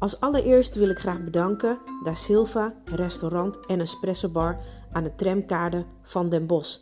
[0.00, 4.58] Als allereerst wil ik graag bedanken Da Silva, restaurant en espresso bar
[4.92, 6.78] aan de tramkade van Den Bosch.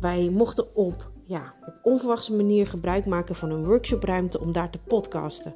[0.00, 4.78] Wij mochten op, ja, op onverwachte manier gebruik maken van een workshopruimte om daar te
[4.78, 5.54] podcasten.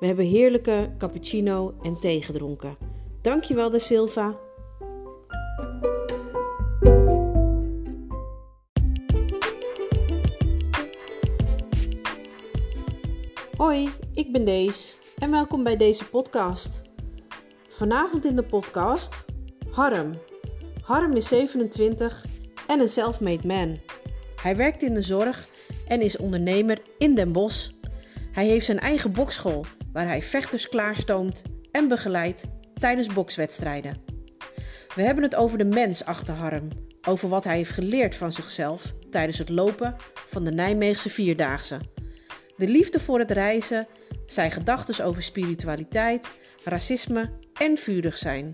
[0.00, 2.76] We hebben heerlijke cappuccino en thee gedronken.
[3.22, 4.38] Dankjewel Da Silva.
[13.56, 16.82] Hoi, ik ben Dees en welkom bij deze podcast.
[17.68, 19.24] Vanavond in de podcast
[19.70, 20.18] Harm.
[20.82, 22.24] Harm is 27
[22.66, 23.80] en een self-made man.
[24.36, 25.48] Hij werkt in de zorg
[25.86, 27.70] en is ondernemer in Den Bosch.
[28.32, 34.00] Hij heeft zijn eigen bokschool waar hij vechters klaarstoomt en begeleidt tijdens bokswedstrijden.
[34.94, 36.68] We hebben het over de mens achter Harm,
[37.08, 41.80] over wat hij heeft geleerd van zichzelf tijdens het lopen van de Nijmeegse Vierdaagse.
[42.56, 43.86] De liefde voor het reizen,
[44.26, 46.30] zijn gedachten over spiritualiteit,
[46.64, 48.52] racisme en vurig zijn.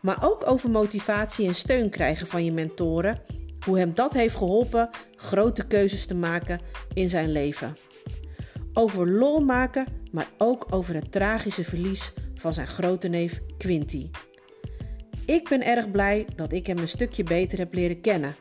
[0.00, 3.22] Maar ook over motivatie en steun krijgen van je mentoren,
[3.64, 6.60] hoe hem dat heeft geholpen grote keuzes te maken
[6.94, 7.76] in zijn leven.
[8.72, 14.10] Over lol maken, maar ook over het tragische verlies van zijn grote neef Quinty.
[15.26, 18.34] Ik ben erg blij dat ik hem een stukje beter heb leren kennen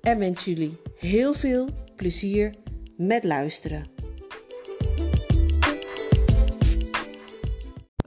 [0.00, 2.54] en wens jullie heel veel plezier
[2.96, 3.97] met luisteren.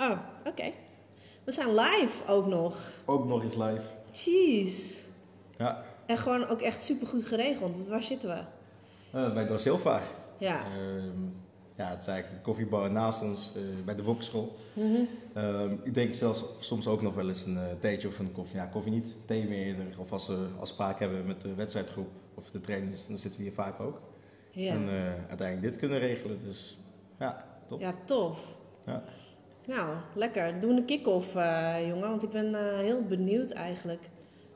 [0.02, 0.72] Oh, oké.
[1.44, 2.92] We zijn live ook nog.
[3.06, 3.82] Ook nog eens live.
[4.12, 5.00] Jeez.
[5.58, 7.88] Ja, En gewoon ook echt super goed geregeld.
[7.88, 8.42] Waar zitten we?
[9.18, 10.02] eh, bij Door Silva.
[10.38, 10.66] Ja.
[10.66, 11.22] Ehm,
[11.76, 14.54] ja, het is eigenlijk de koffiebar naast ons, eh, bij de bokschool.
[15.34, 18.56] Ehm, ik denk zelfs soms ook nog wel eens een uh, theetje of een koffie.
[18.60, 19.86] Ja, koffie niet, thee meer eerder.
[19.98, 23.56] Of als we afspraak hebben met de wedstrijdgroep of de trainers, dan zitten we hier
[23.56, 24.02] vaak ook.
[24.52, 24.74] Ja.
[24.74, 26.40] En eh, uiteindelijk dit kunnen regelen.
[26.44, 26.78] Dus
[27.20, 27.80] ja, top.
[27.80, 28.56] Ja, tof.
[28.86, 29.04] Ja.
[29.66, 30.60] Nou, lekker.
[30.60, 32.10] Doen we een kick-off, eh, jongen.
[32.10, 34.10] Want ik ben eh, heel benieuwd eigenlijk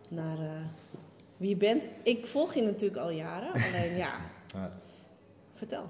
[0.10, 0.50] naar eh,
[1.38, 1.88] wie je bent.
[2.04, 3.52] Ik volg je natuurlijk al jaren.
[3.74, 4.12] Alleen ja,
[4.48, 4.72] Ja.
[5.54, 5.86] vertel.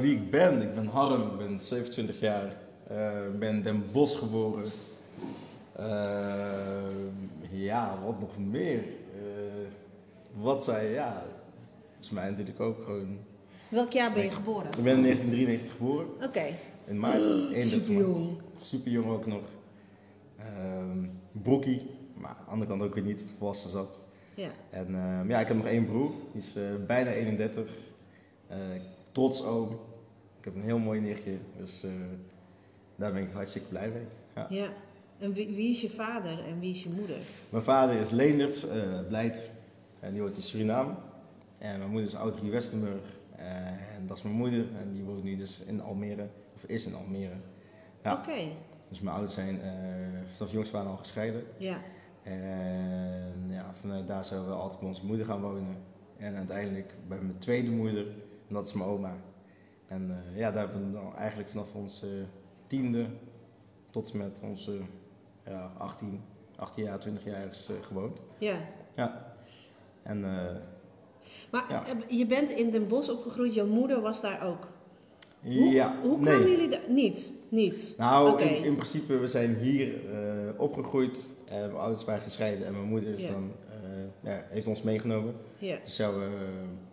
[0.00, 0.62] Wie ik ben?
[0.62, 2.46] Ik ben Harm, ik ben 27 jaar.
[3.32, 4.70] Ik ben Den Bosch geboren.
[7.50, 8.82] Ja, wat nog meer?
[10.32, 11.12] Wat zei ja,
[11.94, 13.18] dat is mij natuurlijk ook gewoon.
[13.68, 14.66] Welk jaar ben je geboren?
[14.66, 16.44] Ik ben in 1993 geboren, Oké.
[16.86, 17.16] In maart.
[17.52, 18.14] 31 superjong.
[18.14, 18.62] maart.
[18.62, 19.42] Superjong ook nog.
[20.38, 21.04] Ehm
[21.42, 24.04] broekie, maar aan de andere kant ook weer niet volwassen zat.
[24.34, 24.50] Ja.
[24.70, 27.70] En ehm, ja, ik heb nog één broer, die is eh, bijna 31.
[28.46, 28.58] Eh,
[29.12, 29.72] trots oom.
[30.38, 31.90] Ik heb een heel mooi nichtje, dus eh,
[32.96, 34.06] daar ben ik hartstikke blij mee.
[34.34, 34.46] Ja.
[34.50, 34.68] Ja.
[35.18, 37.18] En wie, wie is je vader en wie is je moeder?
[37.50, 38.66] Mijn vader is Leendert,
[39.08, 39.50] Blijd,
[40.00, 40.94] en die woont in Suriname.
[41.58, 45.36] En mijn moeder is Audrey Westenburg, en dat is mijn moeder, en die woont nu
[45.36, 47.34] dus in Almere, of is in Almere.
[48.02, 48.12] Ja.
[48.12, 48.36] Oké.
[48.88, 51.42] Dus mijn ouders zijn uh, vanaf jongs aan al gescheiden.
[51.56, 51.76] Ja.
[52.22, 55.76] En ja, vanuit daar zijn we altijd bij onze moeder gaan wonen.
[56.16, 58.06] En uiteindelijk bij mijn tweede moeder,
[58.48, 59.14] en dat is mijn oma.
[59.86, 62.24] En eh, ja, daar hebben we dan eigenlijk vanaf onze
[62.66, 63.06] tiende
[63.90, 64.78] tot met onze
[65.44, 66.20] ja, 18,
[66.56, 68.22] 18 jaar, 20 jaar eh, gewoond.
[68.38, 68.56] Ja.
[68.94, 69.34] Ja.
[70.02, 70.56] En eh,
[71.50, 71.86] Maar Ja.
[71.86, 73.54] eh, je bent in Den Bosch opgegroeid.
[73.54, 74.68] Jouw moeder was daar ook.
[75.54, 76.50] Hoe, ja, hoe nee.
[76.50, 76.80] jullie daar?
[76.88, 77.32] Niet.
[77.48, 77.94] Niet.
[77.98, 81.24] Nou, in, in principe, we zijn hier eh, opgegroeid.
[81.44, 85.34] En mijn ouders waren gescheiden en mijn moeder is dan, eh, ja, heeft ons meegenomen.
[85.58, 85.78] Ja.
[85.84, 86.28] Dus we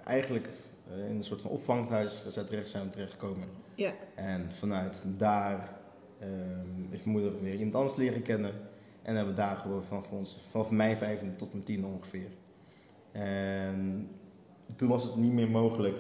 [0.04, 0.50] eigenlijk
[0.92, 3.48] eh, in een soort van opvanghuis zijn terecht zijn terechtgekomen.
[3.76, 3.94] Ja.
[4.16, 5.80] En vanuit daar
[6.20, 6.30] ehm,
[6.90, 8.54] heeft mijn moeder weer iemand anders leren kennen.
[9.02, 12.30] En hebben we daar gewoon vanaf, ons, vanaf mijn vijfde tot mijn tiende ongeveer.
[13.12, 14.10] En
[14.76, 15.96] toen was het niet meer mogelijk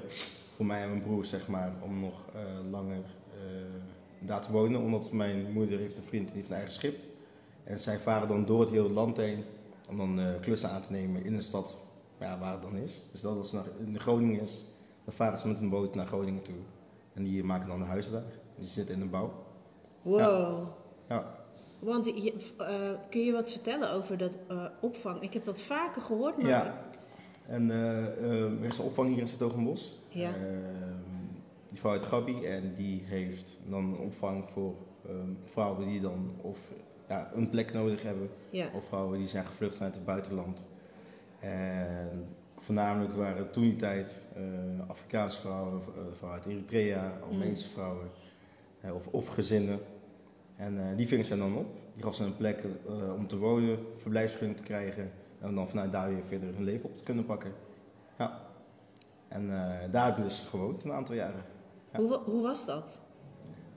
[0.56, 3.40] voor mij en mijn broer, zeg maar, om nog eh, langer eh,
[4.19, 4.81] daar te wonen.
[4.81, 7.00] Omdat mijn moeder heeft een vriend die heeft een eigen schip.
[7.64, 9.44] En zij varen dan door het hele land heen
[9.90, 11.78] om dan eh, klussen aan te nemen in de stad
[12.19, 13.02] ja, waar het dan is.
[13.12, 14.66] Dus dat als het naar, in Groningen is,
[15.04, 16.56] dan varen ze met een boot naar Groningen toe.
[17.13, 18.24] En die maken dan een huis daar.
[18.57, 19.33] Die zitten in de bouw.
[20.01, 20.68] Wow.
[21.10, 21.42] Ja.
[21.80, 22.33] Want je,
[23.10, 24.38] kun je wat vertellen over dat
[24.81, 25.22] opvang?
[25.22, 26.50] Ik heb dat vaker gehoord, maar...
[26.50, 26.92] ja.
[27.48, 30.00] En eh, er is een opvang hier in Zetogenbos.
[30.13, 30.30] Ja.
[30.30, 31.04] Ehm,
[31.69, 34.75] die vrouw uit Gabi en die heeft dan een opvang voor
[35.07, 36.60] ehm, vrouwen die dan of
[37.07, 38.30] ja, een plek nodig hebben.
[38.50, 38.68] Ja.
[38.75, 40.68] Of vrouwen die zijn gevlucht vanuit het buitenland.
[41.39, 48.10] En voornamelijk waren toen die tijd eh, Afrikaanse vrouwen, eh, vrouwen uit Eritrea, Armeense vrouwen
[48.81, 49.80] eh, of, of gezinnen.
[50.56, 51.68] En die vingen ze dan op.
[51.94, 52.63] Die gaf ze een plek
[53.18, 56.98] om te wonen, verblijfsvergunning te krijgen en dan vanuit daar weer verder hun leven op
[56.98, 57.51] te kunnen pakken.
[58.18, 58.52] Ja.
[59.33, 61.44] En eh, daar heb ik dus gewoond een aantal jaren.
[61.94, 62.00] Ja.
[62.00, 63.01] Hoe, hoe was dat?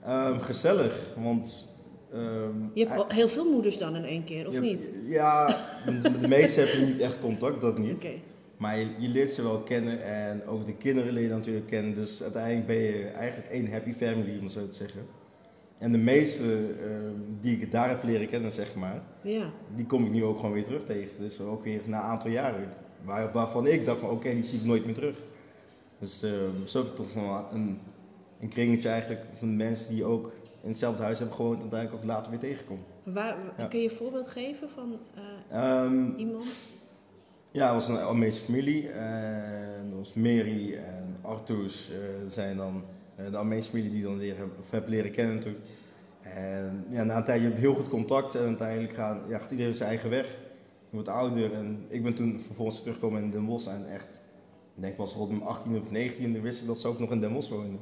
[0.01, 1.73] Eh, Ehm, gezellig, want...
[2.13, 4.89] ehm, Je hebt heel veel moeders dan in één keer, of hebt- niet?
[5.05, 5.55] Ja,
[5.85, 7.95] met de meeste heb je niet echt contact, dat niet.
[7.95, 8.11] Oké.
[8.57, 11.95] Maar je, je leert ze wel kennen en ook de kinderen leer je natuurlijk kennen.
[11.95, 15.01] Dus uiteindelijk ben je eigenlijk één happy family, om het zo te zeggen.
[15.79, 16.43] En de meeste
[16.83, 19.49] ehm, die ik daar heb leren kennen, zeg maar, Ja.
[19.75, 21.19] die kom ik nu ook gewoon weer terug tegen.
[21.19, 22.69] Dus ook weer na een aantal jaren.
[23.03, 25.15] Waar, waarvan ik dacht van oké, die zie ik nooit meer terug.
[25.99, 27.15] Dus ehm, zo heb ik toch
[27.51, 27.79] een,
[28.39, 30.31] een kringetje eigenlijk van mensen die ook
[30.63, 32.79] in hetzelfde huis hebben gewoond en uiteindelijk ook later weer tegenkom.
[33.03, 33.65] Waar, Ja.
[33.65, 34.97] Kun je een voorbeeld geven van
[35.49, 36.71] eh, Ehm, iemand?
[37.51, 38.89] ja, het was een Almeese familie.
[38.89, 41.91] En dat was Mary en Artoes.
[41.91, 42.83] eh, dat zijn dan
[43.15, 45.55] eh, de Almeese familie die ik dan leren, of heb leren kennen toen.
[46.21, 49.51] En ja, na een tijdje heb je heel goed contact en uiteindelijk gaan, ja, gaat
[49.51, 50.27] iedereen zijn eigen weg.
[50.89, 54.19] Je wordt ouder en ik ben toen vervolgens teruggekomen in Den Bosch en echt,
[54.77, 57.21] ik denk pas rond mijn 18 of 19 wist ik dat ze ook nog in
[57.21, 57.79] Den Bosch woonden.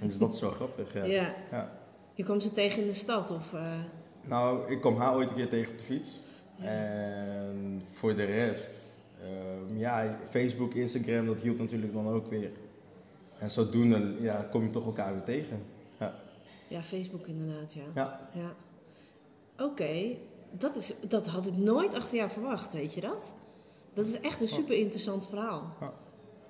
[0.00, 1.04] En dus dat is wel grappig, ja.
[1.18, 1.34] Ja.
[1.50, 1.78] Ja.
[2.14, 3.52] Je kwam ze tegen in de stad of...
[3.54, 3.72] eh,
[4.22, 6.20] Nou, ik kwam haar ooit een keer tegen op de fiets.
[6.58, 12.50] En voor de rest, ehm, ja, Facebook, Instagram, dat hielp natuurlijk dan ook weer.
[13.38, 15.62] En zodoende ja, kom je toch elkaar weer tegen.
[15.98, 16.14] Ja.
[16.68, 17.82] ja, Facebook inderdaad, ja.
[17.94, 18.28] ja.
[18.32, 18.54] Ja.
[19.64, 20.16] Oké,
[20.50, 23.34] dat, is, dat had ik nooit achter jou verwacht, weet je dat?
[23.92, 25.74] Dat is echt een super interessant verhaal.
[25.80, 25.92] Ja.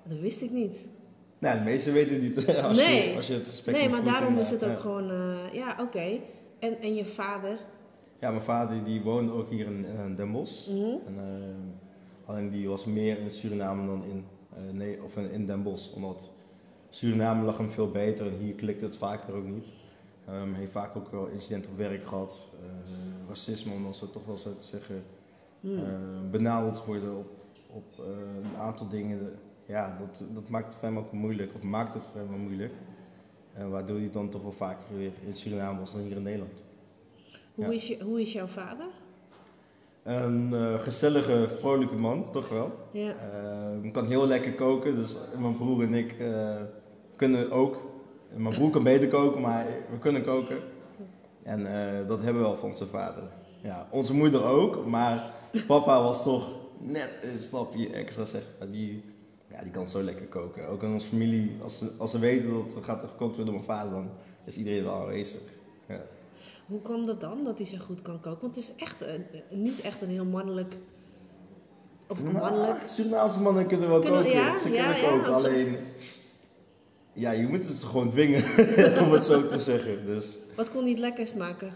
[0.07, 0.89] Dat wist ik niet.
[1.39, 3.09] Nou, de meesten weten het niet als, Nee.
[3.09, 4.69] je, als je het gesprek Nee, maar daarom is het ook.
[4.69, 4.75] Ja.
[4.75, 5.09] gewoon...
[5.11, 6.19] eh, ja, oké.
[6.59, 7.57] En, en je vader?
[8.19, 10.67] Ja, mijn vader die woonde ook hier in, eh, Den Bosch.
[10.69, 10.79] Mhm.
[11.05, 14.25] En, eh, alleen die was meer in Suriname dan in,
[14.55, 15.93] eh, nee, of in, in Den Bosch.
[15.93, 16.29] Omdat
[16.89, 19.73] Suriname lag hem veel beter en hier klikte het vaker ook niet.
[20.25, 22.41] Hij heeft vaak ook wel incidenten op werk gehad.
[22.61, 22.67] eh,
[23.27, 25.03] racisme, om dat zo toch wel zo te zeggen.
[25.63, 25.69] Eh,
[26.31, 27.29] benadeld worden op,
[27.73, 29.19] op een aantal dingen.
[29.67, 31.51] Ja, dat, dat maakt het voor hem ook moeilijk.
[31.55, 32.73] Of maakt het voor hem wel moeilijk.
[33.53, 36.63] Eh, waardoor hij dan toch wel vaker weer in Suriname was dan hier in Nederland.
[37.55, 37.71] Hoe, Ja.
[37.71, 38.85] is je, hoe is jouw vader?
[40.03, 42.71] Een eh, gezellige, vrolijke man, toch wel.
[42.91, 43.13] Ja.
[43.83, 46.15] Eh, kan heel lekker koken, dus mijn broer en ik
[47.15, 47.81] kunnen ook.
[48.35, 50.57] Mijn broer kan beter koken, maar we kunnen koken.
[51.43, 51.63] En
[52.07, 53.23] dat hebben we wel van zijn vader.
[53.63, 55.31] Ja, onze moeder ook, maar
[55.67, 58.71] papa was toch net een stapje extra, zeg maar.
[58.71, 59.03] Die,
[59.47, 60.67] ja, die kan zo lekker koken.
[60.67, 63.53] Ook in onze familie, als ze, als ze weten dat er gaat gekookt worden door
[63.53, 64.09] mijn vader, dan
[64.45, 65.41] is iedereen wel aanwezig.
[65.87, 66.01] Ja.
[66.65, 68.41] Hoe kwam dat dan, dat hij zo goed kan koken?
[68.41, 70.77] Want het is echt een, niet echt een heel mannelijk...
[72.07, 72.77] Of een mannelijk...
[72.77, 74.37] Nou, Surinaamse mannen kunnen wel Kunnen- koken.
[74.37, 75.77] ja, ze ja, kunnen ja, koken, alleen...
[77.13, 78.43] Ja, je moet het ze gewoon dwingen,
[79.05, 80.05] om het zo te zeggen.
[80.05, 81.73] Dus Wat kon niet lekkers maken?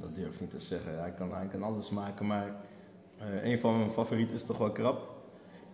[0.00, 0.98] dat durf ik niet te zeggen.
[1.00, 2.54] Hij kan, hij kan alles maken, maar
[3.18, 5.19] eh, een van mijn favorieten is toch wel krab.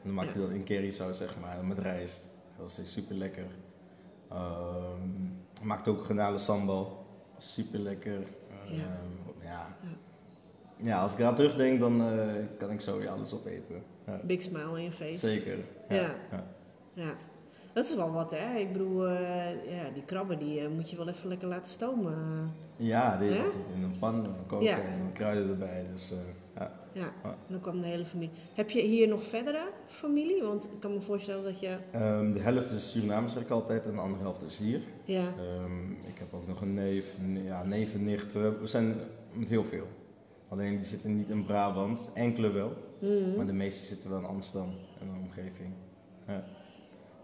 [0.07, 2.29] Dan maak je dat in currysaus, zeg maar, met rijst.
[2.59, 3.47] Dat is super lekker.
[5.59, 7.05] hij maakt ook granale sambal.
[7.39, 8.21] Super lekker.
[8.67, 8.99] Ja.
[9.43, 9.77] ja.
[10.77, 13.83] ja, als ik eraan terugdenk, dan eh, kan ik zo alles opeten.
[14.23, 15.17] Big smile in je face.
[15.29, 15.59] Zeker.
[15.89, 16.15] Ja.
[16.95, 17.15] ja.
[17.73, 18.59] Dat is wel wat, hè?
[18.59, 22.53] Ik bedoel, eh, ja, die krabben die eh, moet je wel even lekker laten stomen.
[22.77, 23.45] Ja, die Hè?
[23.75, 24.81] in een pan koken Ja.
[24.81, 25.87] en dan kruiden erbij.
[25.93, 26.15] Dus,
[27.01, 27.13] ja.
[27.23, 27.31] Ja.
[27.31, 28.35] en dan kwam de hele familie.
[28.55, 30.43] Heb je hier nog verdere familie?
[30.43, 31.77] Want ik kan me voorstellen dat je...
[31.93, 34.81] Ehm, de helft is Suriname, zeg ik altijd, en de andere helft is hier.
[35.05, 38.33] Ja, Ehm, ik heb ook nog een neef, ja, neef en nicht.
[38.33, 38.95] We zijn
[39.33, 39.87] met heel veel.
[40.49, 42.73] Alleen die zitten niet in Brabant, enkele wel.
[42.99, 43.37] Mhm.
[43.37, 45.73] Maar de meeste zitten wel in Amsterdam en de omgeving.
[46.27, 46.45] Ja.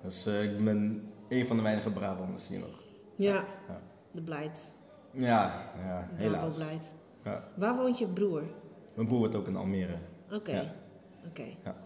[0.02, 2.82] Dus eh, ik ben een van de weinige Brabanders hier nog.
[3.16, 3.44] ja.
[3.68, 3.80] Ja.
[4.12, 4.72] de Blijd.
[5.10, 6.56] Ja, ja helaas.
[6.56, 6.94] Blijd.
[7.24, 7.48] Ja.
[7.56, 8.42] Waar woont je broer?
[8.94, 9.94] Mijn broer wordt ook in Almere.
[10.32, 10.74] Oké, Ja.
[11.28, 11.44] oké.
[11.64, 11.76] Ja.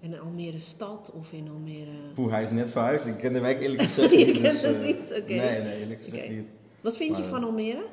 [0.00, 1.90] En in Almere stad of in Almere...
[2.14, 3.06] Broer, hij is net verhuisd.
[3.06, 4.40] Ik ken de wijk eerlijk gezegd Je niet.
[4.40, 5.14] kent het eh, niet?
[5.22, 5.32] Oké.
[5.34, 6.46] Nee, nee, eerlijk gezegd niet.
[6.80, 7.84] Wat vind je van Almere?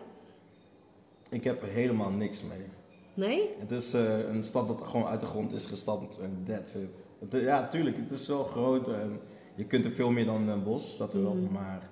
[1.29, 2.65] Ik heb er helemaal niks mee.
[3.13, 3.49] Nee?
[3.59, 7.05] Het is eh, een stad dat gewoon uit de grond is gestampt en that's it.
[7.19, 9.19] Het, ja, tuurlijk, het is wel groot en
[9.55, 11.51] je kunt er veel meer dan Den Bosch, dat wel, Mhm.
[11.53, 11.89] maar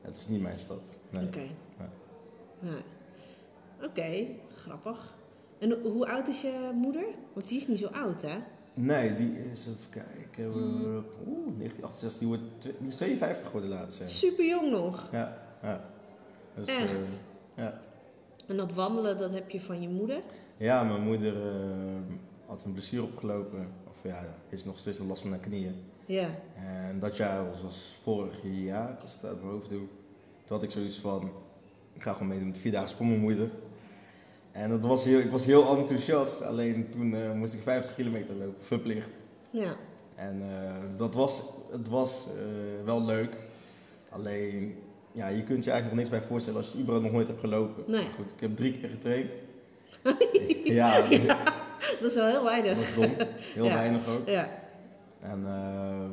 [0.00, 0.96] het is niet mijn stad.
[1.10, 1.26] Nee.
[1.26, 1.40] Oké.
[1.78, 1.88] Ja.
[2.58, 2.82] Nee.
[3.82, 5.14] Oké, grappig.
[5.62, 7.04] En ho- hoe oud is je moeder?
[7.32, 8.36] Want die is niet zo oud, hè?
[8.74, 13.98] Nee, die is, even kijken, eh, oeh, 1968, die, wordt, die is 52 geworden laatst.
[13.98, 15.08] Ja, Super jong nog.
[15.12, 15.42] ja.
[15.62, 15.84] ja.
[16.54, 16.98] Dus, Echt?
[17.54, 17.80] eh, ja.
[18.46, 20.22] En dat wandelen, dat heb je van je moeder?
[20.56, 21.56] ja, mijn moeder eh,
[22.46, 25.74] had een blessure opgelopen, of ja, is nog steeds een last van haar knieën.
[26.06, 26.28] Ja.
[26.56, 29.78] En dat jaar was, was vorig jaar, als ik het uit mijn hoofd doe.
[30.44, 31.30] Toen had ik zoiets van,
[31.92, 33.50] ik ga gewoon meedoen met Vierdaagse voor mijn moeder.
[34.52, 38.34] En dat was heel, ik was heel enthousiast, alleen toen eh, moest ik 50 kilometer
[38.34, 39.16] lopen, verplicht.
[39.50, 39.74] Ja.
[40.14, 43.36] En eh, dat was, het was eh, wel leuk.
[44.10, 44.74] Alleen,
[45.12, 47.40] ja, je kunt je eigenlijk nog niks bij voorstellen als je überhaupt nog nooit hebt
[47.40, 47.84] gelopen.
[47.86, 48.06] Nee.
[48.16, 49.30] Goed, ik heb drie keer getraind.
[50.64, 51.00] ja,
[52.00, 52.76] Dat is wel heel dat weinig.
[52.76, 53.14] was dom.
[53.54, 53.74] Heel Ja.
[53.74, 54.28] weinig ook.
[54.28, 54.48] Ja.
[55.20, 56.10] En ehm,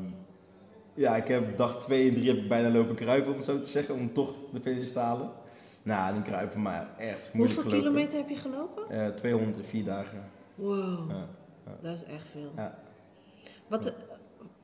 [0.93, 3.59] ja, ik heb dag 2 en 3 heb ik bijna lopen kruipen, om het zo
[3.59, 5.29] te zeggen, om toch de finish te halen.
[5.89, 7.79] Nou, die kruipen, maar echt moeilijk Hoeveel gelopen.
[7.79, 8.89] kilometer heb je gelopen?
[8.89, 10.23] Eh 204 dagen.
[10.55, 11.27] Wow, Ja.
[11.81, 12.51] dat is echt veel.
[12.55, 12.79] Ja.
[13.67, 13.93] Wat,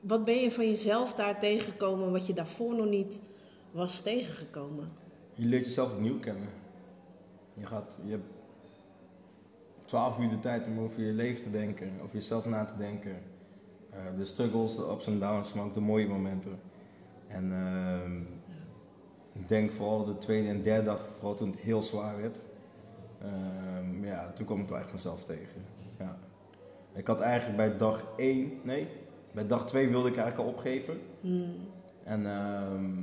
[0.00, 3.22] wat ben je van jezelf daar tegengekomen wat je daarvoor nog niet
[3.70, 4.88] was tegengekomen?
[5.34, 6.48] Je leert jezelf opnieuw kennen.
[7.54, 8.24] Je, gaat, je hebt
[9.84, 13.16] 12 uur de tijd om over je leven te denken, over jezelf na te denken.
[13.90, 16.58] Eh, de struggles, de ups en downs, maar ook de mooie momenten.
[17.28, 18.20] En ehm,
[19.38, 22.44] ik denk vooral de tweede en derde dag, vooral toen het heel zwaar werd.
[23.22, 25.64] ehm, ja, toen kwam ik wel echt mezelf tegen.
[25.98, 26.18] Ja.
[26.94, 28.88] Ik had eigenlijk bij dag 1, nee,
[29.32, 31.00] bij dag 2 wilde ik eigenlijk al opgeven.
[31.20, 31.54] Hmm.
[32.04, 32.98] En ehm,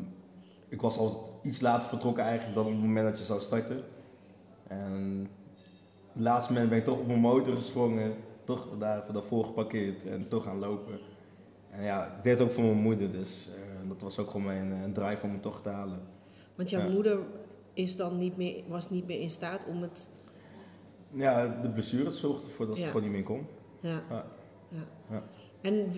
[0.68, 3.80] ik was al iets later vertrokken eigenlijk dan op het moment dat je zou starten.
[4.68, 5.28] En
[6.08, 8.13] op het laatste moment ben ik toch op mijn motor gesprongen,
[8.44, 11.00] toch daar daarvoor geparkeerd en toch gaan lopen.
[11.70, 14.46] En ja, ik deed het ook voor mijn moeder, dus eh, dat was ook gewoon
[14.46, 16.00] mijn eh, drive om het toch te halen.
[16.55, 16.89] Want jouw Ja.
[16.93, 17.19] moeder
[17.74, 20.07] is dan niet meer, was niet meer in staat om het.
[21.10, 23.45] Ja, de blessure zorgde ervoor dat ze gewoon niet meer kon.
[23.79, 24.01] Ja.
[24.10, 24.25] Ja.
[25.10, 25.24] ja.
[25.62, 25.91] En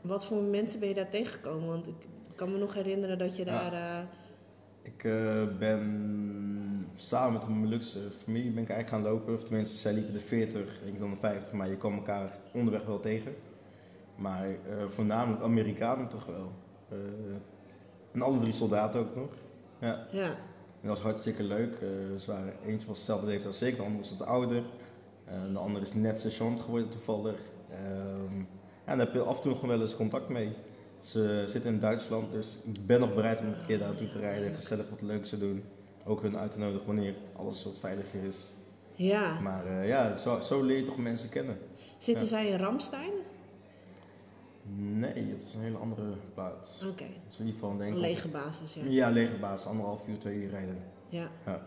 [0.00, 1.68] wat voor mensen ben je daar tegengekomen?
[1.68, 1.94] Want ik
[2.34, 3.72] kan me nog herinneren dat je daar.
[3.72, 4.04] eh,
[4.82, 9.34] Ik eh, ben samen met mijn Molukse familie ben ik eigenlijk gaan lopen.
[9.34, 12.38] Of tenminste, zij liepen de 40 en ik dan de 50, maar je kwam elkaar
[12.52, 13.34] onderweg wel tegen.
[14.16, 14.56] Maar eh,
[14.88, 16.52] voornamelijk Amerikanen toch wel.
[18.12, 19.28] En alle drie soldaten ook nog.
[19.78, 20.24] Ja, ja.
[20.26, 20.36] en
[20.82, 21.72] dat was hartstikke leuk.
[21.74, 21.88] Eh,
[22.20, 24.62] ze waren, eentje was dezelfde leeftijd als ik, de ander was wat ouder.
[25.24, 27.38] Eh, de andere is net sergeant geworden toevallig.
[27.70, 30.52] Ja, en daar heb je af en toe nog wel eens contact mee.
[31.00, 34.08] Ze zitten in Duitsland, dus ik ben nog bereid om nog een keer daar naartoe
[34.08, 34.54] te rijden.
[34.54, 35.64] Gezellig wat leuks te doen.
[36.04, 38.46] Ook hun uit te nodigen wanneer alles wat veiliger is.
[38.94, 39.40] ja.
[39.40, 41.58] Maar eh, ja, zo, zo leer je toch mensen kennen.
[41.98, 42.30] Zitten Ja.
[42.30, 43.10] zij in Ramstein?
[45.16, 46.82] Nee, het is een hele andere plaats.
[46.84, 47.04] Oké.
[47.04, 48.82] Is in ieder geval denk Een lege basis, ja.
[48.84, 49.66] Ja, lege baas.
[49.66, 50.82] Anderhalf uur, twee uur rijden.
[51.08, 51.62] Ja, Ja.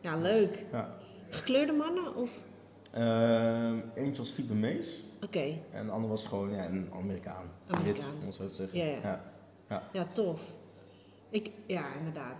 [0.00, 0.66] ja leuk.
[0.72, 0.96] ja.
[1.28, 2.14] Gekleurde mannen?
[2.14, 2.42] Of...
[2.92, 7.50] Ehm, eentje was Vietnamees Oké, en de ander was gewoon ja, een Amerikaan.
[7.66, 8.14] Amerikaan.
[8.24, 8.78] Om zo te zeggen.
[8.78, 9.24] Ja, ja.
[9.68, 9.88] ja.
[9.92, 10.54] ja, tof.
[11.28, 12.38] Ik, ja, inderdaad.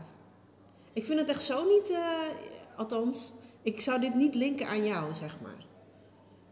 [0.93, 5.15] Ik vind het echt zo niet, eh, althans, ik zou dit niet linken aan jou,
[5.15, 5.67] zeg maar.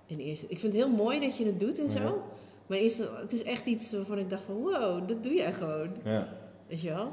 [0.07, 2.23] In eerste, ik vind het heel mooi dat je het doet en zo.
[2.69, 5.89] Maar eerst, het is echt iets waarvan ik dacht van, wow, dat doe jij gewoon.
[6.05, 6.29] ja.
[6.69, 7.13] Weet je wel?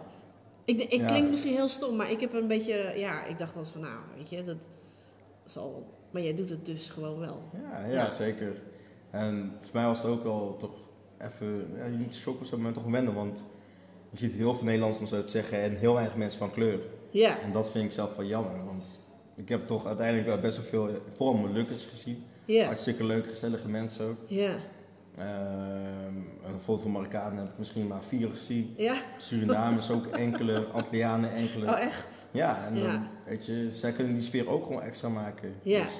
[0.66, 1.06] Ik, ik Ja.
[1.08, 3.94] klink misschien heel stom, maar ik heb een beetje, ja, ik dacht wel van, nou,
[4.18, 4.68] weet je, dat
[5.46, 5.94] zal...
[6.12, 7.42] Maar jij doet het dus gewoon wel.
[7.72, 8.12] Ja, ja, Ja.
[8.14, 8.56] zeker.
[9.10, 10.72] En voor mij was het ook wel toch
[11.22, 13.14] even, ja, niet shock of zo, maar toch wennen.
[13.14, 13.46] Want
[14.10, 16.80] je ziet heel veel Nederlanders, om zo te zeggen, en heel weinig mensen van kleur.
[17.10, 18.84] Ja, En dat vind ik zelf wel jammer, want
[19.36, 22.24] ik heb toch uiteindelijk wel best wel veel, vooral Molukkers gezien.
[22.46, 24.18] ja, Hartstikke leuke, gezellige mensen ook.
[24.28, 24.56] ja,
[25.18, 28.74] Ehm, en bijvoorbeeld van Marokkanen heb ik misschien maar vier gezien.
[28.78, 28.96] ja.
[29.18, 31.66] Surinamers ook enkele, Antillianen enkele.
[31.68, 32.26] Oh, echt?
[32.32, 35.54] Ja, en dan, weet je, zij kunnen die sfeer ook gewoon extra maken.
[35.62, 35.84] Ja.
[35.84, 35.92] Dus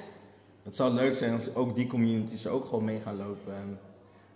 [0.62, 3.54] het zou leuk zijn als ook die communities ook gewoon mee gaan lopen.
[3.54, 3.78] En,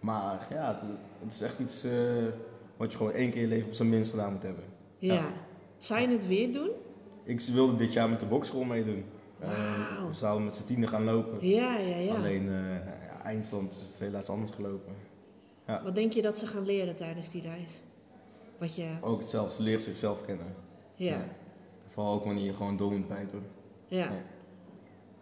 [0.01, 0.81] maar ja, het,
[1.23, 1.93] het is echt iets eh,
[2.77, 4.65] wat je gewoon één keer in je leven op zijn minst gedaan moet hebben.
[4.99, 5.15] Ja.
[5.15, 5.25] Ja.
[5.77, 6.71] Zou je het weer doen?
[7.25, 9.05] Ik wilde dit jaar met de bokschool meedoen.
[9.39, 10.09] Eh, Wauw.
[10.09, 11.49] we zouden met z'n tienen gaan lopen.
[11.49, 12.15] Ja, ja, ja.
[12.15, 14.95] Alleen eh eindstand is het helaas anders gelopen.
[15.85, 17.83] Wat denk je dat ze gaan leren tijdens die reis?
[18.59, 18.87] Wat je...
[19.01, 20.55] Ook hetzelfde, leert zichzelf kennen.
[20.95, 21.25] Ja,
[21.93, 23.43] Vooral ook wanneer je gewoon door moet bijten.
[23.89, 23.99] ja.
[23.99, 24.11] Ja.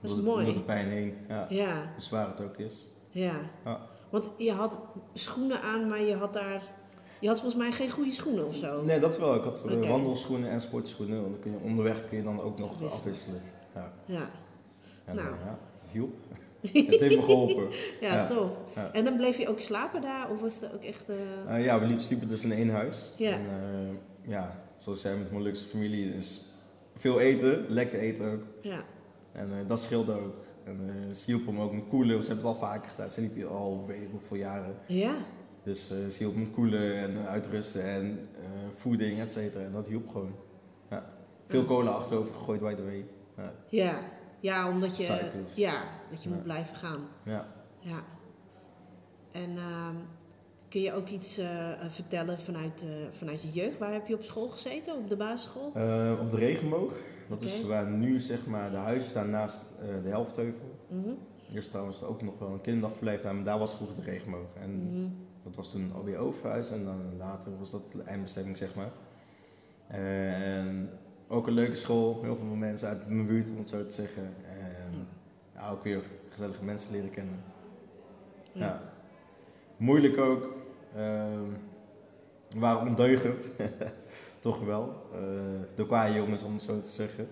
[0.00, 0.44] Dat is Door- mooi.
[0.44, 1.16] Door de pijn heen.
[1.28, 1.46] Ja.
[1.48, 2.86] Ja, Hoe zwaar het ook is.
[3.10, 3.34] ja.
[3.64, 3.80] Ja.
[4.10, 4.78] Want je had
[5.12, 6.62] schoenen aan, maar je had daar...
[7.20, 8.84] Je had volgens mij geen goede schoenen of zo.
[8.84, 9.34] Nee, dat wel.
[9.34, 11.20] Ik had eh, wandelschoenen en sportschoenen.
[11.20, 13.42] Want dan kun je onderweg kun je dan ook nog afwisselen.
[13.74, 13.92] Ja.
[14.04, 14.30] Ja,
[15.04, 15.28] En, Nou.
[15.28, 16.14] eh, ja, het hielp.
[16.60, 17.66] Het heeft me geholpen.
[18.00, 18.26] ja, Ja.
[18.26, 18.58] tof.
[18.74, 18.92] Ja.
[18.92, 20.30] En dan bleef je ook slapen daar?
[20.30, 21.08] Of was het ook echt...
[21.08, 23.12] eh, Eh, ja, we liepen, sliepen dus in één huis.
[23.16, 23.32] Ja.
[23.32, 26.44] En, eh, ja, zoals jij met mijn luxe familie is
[26.96, 28.42] veel eten, lekker eten ook.
[28.62, 28.84] Ja,
[29.32, 30.34] En dat scheelde ook.
[30.64, 30.80] En
[31.14, 32.22] ze hielpen me ook met koelen.
[32.22, 33.10] Ze hebben het al vaker gedaan.
[33.10, 34.74] Ze liepen al weet ik hoeveel jaren.
[34.86, 35.16] ja,
[35.62, 38.28] Dus ze hielpen met koelen en uitrusten en
[38.74, 39.64] voeding, et cetera.
[39.64, 40.34] En dat hielp gewoon.
[40.90, 41.10] Ja.
[41.46, 43.04] Veel kolen achterover gegooid, by the way.
[43.36, 43.52] Ja.
[43.68, 43.98] ja.
[44.40, 45.02] Ja, omdat je...
[45.04, 45.54] Cycles.
[45.54, 46.34] Ja, dat je Ja.
[46.34, 47.00] moet blijven gaan.
[47.22, 47.46] ja.
[47.80, 48.02] Ja.
[49.32, 49.94] En ehm,
[50.68, 53.78] kun je ook iets eh, eh, vertellen vanuit, eh, vanuit je jeugd?
[53.78, 54.96] Waar heb je op school gezeten?
[54.96, 55.66] Op de basisschool?
[56.20, 56.92] Op de regenboog.
[57.28, 59.64] Dat is waar nu zeg maar de huizen staan naast
[60.02, 60.78] de helftheuvel.
[60.88, 61.08] Mhm.
[61.48, 64.48] Hier is trouwens ook nog wel een kinderdagverblijf, maar daar was vroeger de regenboog.
[64.60, 65.08] En Mhm.
[65.44, 68.90] dat was toen alweer overhuis en dan later was dat de eindbestemming zeg maar.
[69.88, 70.90] En
[71.28, 74.34] ook een leuke school, heel veel mensen uit mijn buurt, om het zo te zeggen.
[74.48, 75.08] En
[75.54, 77.42] ja, ook weer gezellige mensen leren kennen.
[78.52, 78.64] Ja.
[78.64, 78.82] Ja.
[79.76, 80.56] Moeilijk ook.
[82.48, 83.48] We waren ondeugend,
[84.40, 85.06] toch wel.
[85.12, 87.28] Eh de kwaaie jongens, om het zo te zeggen.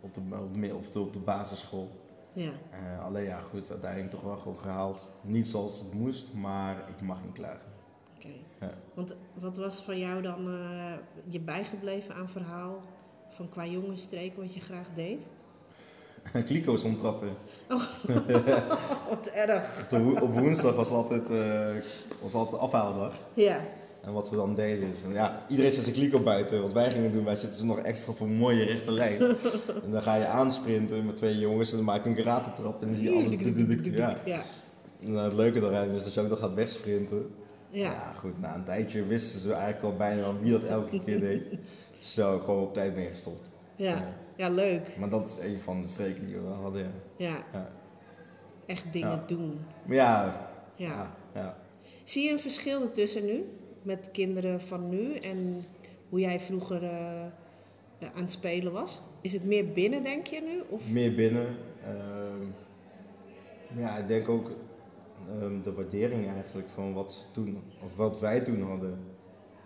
[0.00, 1.90] Op de, op de, of de, op de basisschool.
[2.32, 2.50] Ja.
[2.70, 5.08] Eh, alleen ja, goed, uiteindelijk toch wel gewoon gehaald.
[5.22, 7.66] Niet zoals het moest, maar ik mag niet klagen.
[8.16, 8.28] Oké.
[8.60, 8.70] Ja.
[8.94, 10.92] Want wat was van jou dan eh,
[11.24, 12.80] je bijgebleven aan verhaal
[13.28, 15.28] van qua jongensstreken wat je graag deed?
[16.46, 17.28] Kliko's omtrappen.
[19.10, 19.92] Wat erg.
[20.20, 21.74] Op, woensdag was altijd, eh
[22.22, 23.14] was altijd afhaaldag.
[23.34, 23.60] Ja.
[24.02, 26.62] En wat we dan deden is, ja, iedereen zet zijn kliko buiten.
[26.62, 29.20] Wat wij gingen doen, wij zitten ze nog extra op een mooie rechte lijn.
[29.84, 32.86] en dan ga je aansprinten met twee jongens en dan maak je een karatentrap en
[32.86, 33.96] dan zie je alles.
[33.96, 34.16] Ja.
[34.24, 34.42] Ja.
[35.02, 37.30] En het leuke daaraan is dat je ook nog gaat wegsprinten.
[37.70, 37.90] Ja.
[37.90, 41.48] Ja, goed, na een tijdje wisten ze eigenlijk al bijna wie dat elke keer deed.
[41.98, 43.50] Zo, gewoon op tijd mee gestopt.
[43.76, 44.14] Ja.
[44.36, 44.96] Ja, leuk.
[44.98, 47.44] Maar dat is een van de streken die we hadden, ja.
[48.66, 49.58] Echt dingen doen.
[49.88, 51.16] Ja, Ja.
[51.34, 51.56] ja.
[52.04, 53.44] Zie je een verschil ertussen nu?
[53.82, 55.64] Met kinderen van nu en
[56.08, 57.28] hoe jij vroeger eh, eh,
[58.14, 59.00] aan het spelen was?
[59.20, 60.62] Is het meer binnen, denk je nu?
[60.68, 60.90] Of?
[60.90, 61.56] meer binnen.
[61.84, 62.42] Ehm,
[63.80, 64.50] ja, ik denk ook
[65.40, 68.98] ehm, de waardering eigenlijk van wat ze toen, of wat wij toen hadden.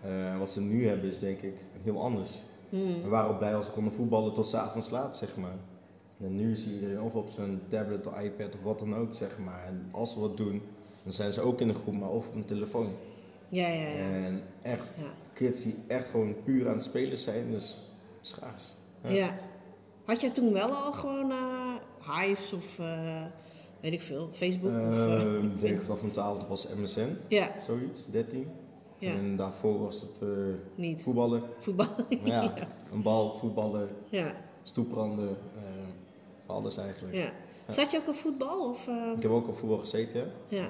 [0.03, 2.43] eh, wat ze nu hebben is denk ik heel anders.
[2.69, 3.01] Hmm.
[3.03, 5.55] We waren ook blij als we konden voetballen tot 's avonds laat, zeg maar.
[6.19, 9.39] En nu zie iedereen of op zijn tablet of iPad of wat dan ook, zeg
[9.39, 9.63] maar.
[9.65, 10.61] En als ze wat doen,
[11.03, 12.89] dan zijn ze ook in de groep, maar of op een telefoon.
[13.49, 13.97] Ja, ja, ja.
[14.25, 15.05] En echt, Ja.
[15.33, 17.77] kids die echt gewoon puur aan het spelen zijn, dus
[18.21, 18.63] schaars.
[19.03, 19.33] Ja.
[20.05, 21.75] Had jij toen wel al gewoon eh
[22.19, 23.23] Hives of eh,
[23.81, 24.71] weet ik veel, Facebook?
[24.71, 28.47] of, Ehm, Ik denk vanaf mijn 12 was MSN, ja, zoiets, 13.
[29.01, 30.27] Ja, En daarvoor was het eh,
[30.75, 31.01] niet.
[31.01, 31.43] voetballen.
[32.23, 32.53] Ja,
[32.91, 34.33] een bal, voetballen, ja,
[34.63, 35.61] stoepranden, eh,
[36.45, 37.15] alles eigenlijk.
[37.15, 37.31] ja.
[37.67, 38.69] Zat je ook op voetbal?
[38.69, 40.69] Of, eh, Ik heb ook op voetbal gezeten, ja.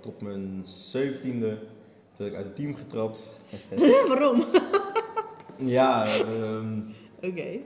[0.00, 1.58] Tot mijn 17e,
[2.12, 3.30] toen ik uit het team getrapt.
[4.08, 4.42] Waarom?
[5.56, 6.80] ja, ehm,
[7.22, 7.58] Oké.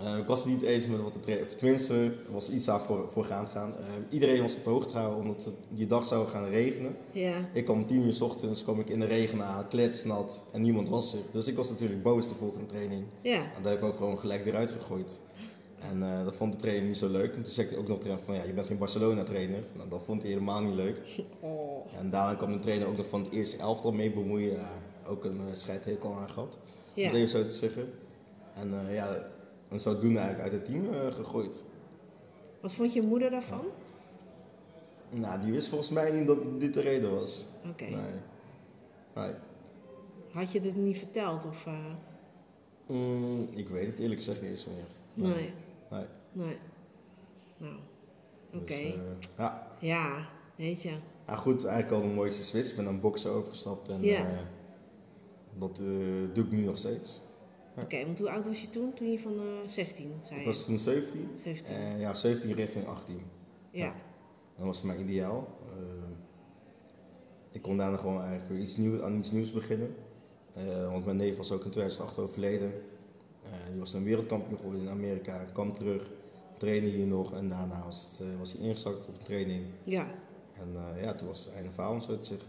[0.00, 1.46] Eh, ik was het niet eens met wat de trainer...
[1.46, 3.74] of Tenminste, er was iets aan voor, voorgaand gaan.
[3.78, 6.96] Eh, iedereen was op de hoogte gehouden omdat het die dag zou gaan regenen.
[7.10, 10.44] Ja, Ik kwam om 10 uur s ochtends, kwam ik in de regen aan, kletsnat
[10.52, 11.20] en niemand was er.
[11.32, 13.04] Dus ik was natuurlijk boos de volgende training.
[13.22, 15.20] ja, En daar heb ik ook gewoon gelijk weer uitgegooid.
[15.90, 17.34] En eh, dat vond de trainer niet zo leuk.
[17.34, 19.62] En toen zei hij ook nog tegen van, ja, je bent geen Barcelona-trainer.
[19.76, 21.00] Nou, dat vond hij helemaal niet leuk.
[21.40, 21.98] oh.
[21.98, 24.58] En daarna kwam de trainer ook nog van het eerste elftal mee bemoeien.
[25.06, 26.58] Ook een uh, scheidhekel aan gehad,
[26.96, 27.92] om het even zo te zeggen.
[28.54, 29.26] En eh, ja,
[29.72, 31.64] en zodoende eigenlijk uit het team eh, gegooid.
[32.60, 33.64] Wat vond je moeder daarvan?
[35.10, 37.46] Nou, die wist volgens mij niet dat dit de reden was.
[37.70, 37.84] Oké.
[37.84, 38.14] Nee.
[39.14, 39.32] nee.
[40.32, 41.44] Had je dit niet verteld?
[41.46, 41.84] Of, eh,
[42.86, 45.26] Mm, ik weet het eerlijk gezegd niet eens meer.
[45.28, 45.52] nee.
[45.90, 46.04] Nee.
[46.32, 46.56] Nee.
[47.56, 47.74] Nou,
[48.54, 48.64] oké.
[48.66, 49.00] Dus, eh,
[49.38, 49.66] ja.
[49.78, 50.92] Ja, weet je.
[51.26, 52.70] ja, goed, eigenlijk al de mooiste switch.
[52.70, 54.26] Ik ben aan boksen overgestapt en Ja.
[55.58, 55.76] dat
[56.32, 57.20] doe ik nu nog steeds.
[57.76, 58.94] Oké, want hoe oud was je toen?
[58.94, 61.28] Toen je van eh 16, zei Ik was toen 17.
[61.36, 61.74] 17.
[61.74, 63.22] En ja, 17 richting 18.
[63.70, 63.94] ja.
[64.56, 65.58] Dat was mijn ideaal.
[65.70, 66.08] Eh,
[67.50, 69.94] ik kon daarna gewoon eigenlijk weer iets nieuws, aan iets nieuws beginnen.
[70.54, 72.72] Eh, want mijn neef was ook in 2008 overleden.
[73.44, 75.44] Eh, die was een wereldkampioen geworden in Amerika.
[75.52, 76.10] kwam terug,
[76.58, 79.64] trainde hier nog en daarna was, eh, was hij ingezakt op een training.
[79.84, 80.06] Ja,
[80.60, 82.48] En eh, ja, toen was het einde verhaal, om zo te zeggen.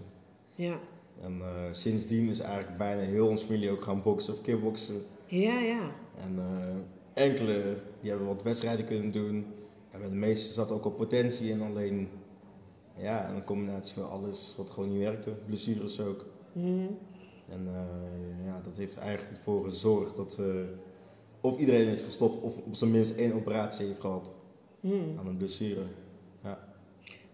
[0.52, 0.80] ja.
[1.22, 5.02] En eh, sindsdien is eigenlijk bijna heel ons familie ook gaan boksen of kickboksen.
[5.26, 5.82] Ja, ja.
[6.18, 9.46] En eh, enkele die hebben wat wedstrijden kunnen doen.
[9.92, 12.10] En de meeste zat ook al potentie in, alleen
[12.98, 15.30] ja, een combinatie van alles wat gewoon niet werkte.
[15.46, 16.26] Blessures ook.
[16.54, 16.88] Mhm.
[17.50, 20.74] En eh, ja, dat heeft eigenlijk ervoor gezorgd dat we,
[21.42, 24.32] of iedereen is gestopt of op zijn minst één operatie heeft gehad
[24.80, 25.20] Mhm.
[25.20, 25.84] aan een blessure.
[26.44, 26.60] Ja.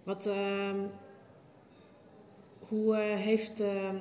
[0.03, 0.77] Wat, ehm,
[2.69, 3.95] hoe eh, heeft ehm,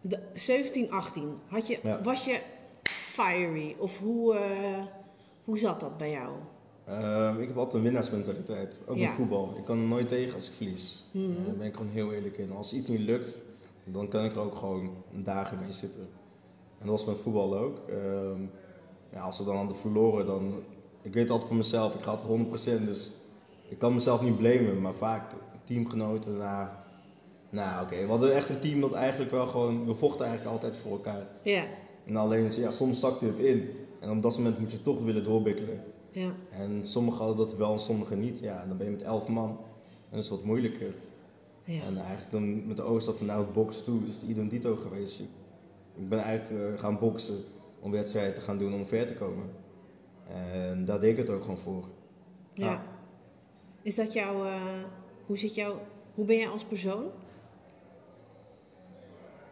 [0.00, 2.00] de 17, 18, had je, Ja.
[2.02, 2.40] was je
[2.82, 3.76] fiery?
[3.78, 4.82] Of hoe, eh,
[5.44, 6.32] hoe zat dat bij jou?
[6.86, 9.08] Ehm, ik heb altijd een winnaarsmentaliteit, ook Ja.
[9.08, 9.54] in voetbal.
[9.56, 11.04] Ik kan er nooit tegen als ik verlies.
[11.14, 12.52] Eh, daar ben ik gewoon heel eerlijk in.
[12.52, 13.42] Als iets niet lukt,
[13.84, 16.08] dan kan ik er ook gewoon dagen mee zitten.
[16.78, 17.78] En dat was met voetbal ook.
[17.88, 18.40] Ehm,
[19.12, 20.54] ja, als we dan hadden verloren, dan...
[21.02, 23.12] Ik weet altijd van mezelf, ik ga altijd 100%, dus
[23.68, 24.80] ik kan mezelf niet blamen.
[24.80, 25.32] Maar vaak
[25.64, 26.68] teamgenoten, nou...
[27.56, 29.86] Nou, oké, we hadden echt een team dat eigenlijk wel gewoon...
[29.86, 31.26] We vochten eigenlijk altijd voor elkaar.
[31.42, 31.64] Ja,
[32.06, 33.70] En alleen, ja, soms zakte het in.
[34.00, 35.84] En op dat moment moet je toch willen doorbikkelen.
[36.10, 38.38] ja, En sommigen hadden dat wel en sommigen niet.
[38.38, 39.48] Ja, dan ben je met elf man.
[40.10, 40.94] En dat is wat moeilijker.
[41.64, 41.82] ja.
[41.82, 44.76] En eigenlijk dan met de overstap van nou het boksen toe is het idem dito
[44.76, 45.20] geweest.
[45.94, 47.44] Ik ben eigenlijk eh, gaan boksen
[47.80, 49.50] om wedstrijden te gaan doen om ver te komen.
[50.28, 51.84] En daar deed ik het ook gewoon voor.
[52.52, 52.66] Ja.
[52.66, 52.82] Ja.
[53.82, 54.82] Is dat jouw, eh,
[55.26, 55.78] hoe zit jouw,
[56.14, 57.04] hoe ben jij als persoon?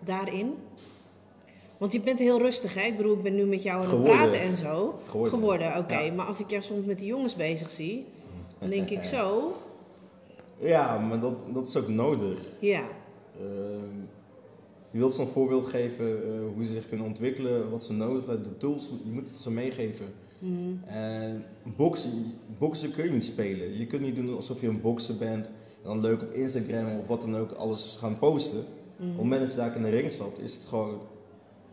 [0.04, 0.54] Daarin?
[1.78, 2.80] Want je bent heel rustig, hè?
[2.86, 4.16] Ik bedoel, ik ben nu met jou aan het Geworden.
[4.16, 4.98] praten en zo.
[5.08, 5.76] Geworden.
[5.78, 5.98] oké.
[5.98, 6.12] Ja.
[6.12, 8.04] Maar als ik jou soms met de jongens bezig zie,
[8.58, 9.52] dan denk ik zo,
[10.58, 12.38] Ja, maar dat, dat is ook nodig.
[12.58, 12.82] ja,
[13.40, 13.96] Ehm,
[14.90, 18.26] je wilt ze een voorbeeld geven eh, hoe ze zich kunnen ontwikkelen, wat ze nodig
[18.26, 20.06] hebben, de tools, je moet het ze meegeven.
[20.86, 21.44] En
[21.76, 23.78] boksen, boksen kun je niet spelen.
[23.78, 27.06] Je kunt niet doen alsof je een bokser bent en dan leuk op Instagram of
[27.06, 28.64] wat dan ook alles gaan posten.
[29.10, 31.00] Op het moment dat je daar in de ring stapt, is het gewoon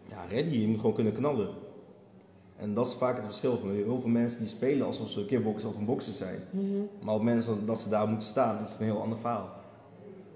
[0.10, 0.58] ja, ready.
[0.58, 1.50] Je moet gewoon kunnen knallen.
[2.58, 5.70] En dat is vaak het verschil van heel veel mensen die spelen alsof ze kickboksen
[5.70, 6.40] of een bokser zijn.
[7.02, 9.18] Maar op het moment dat- dat ze daar moeten staan, is het een heel ander
[9.18, 9.50] verhaal.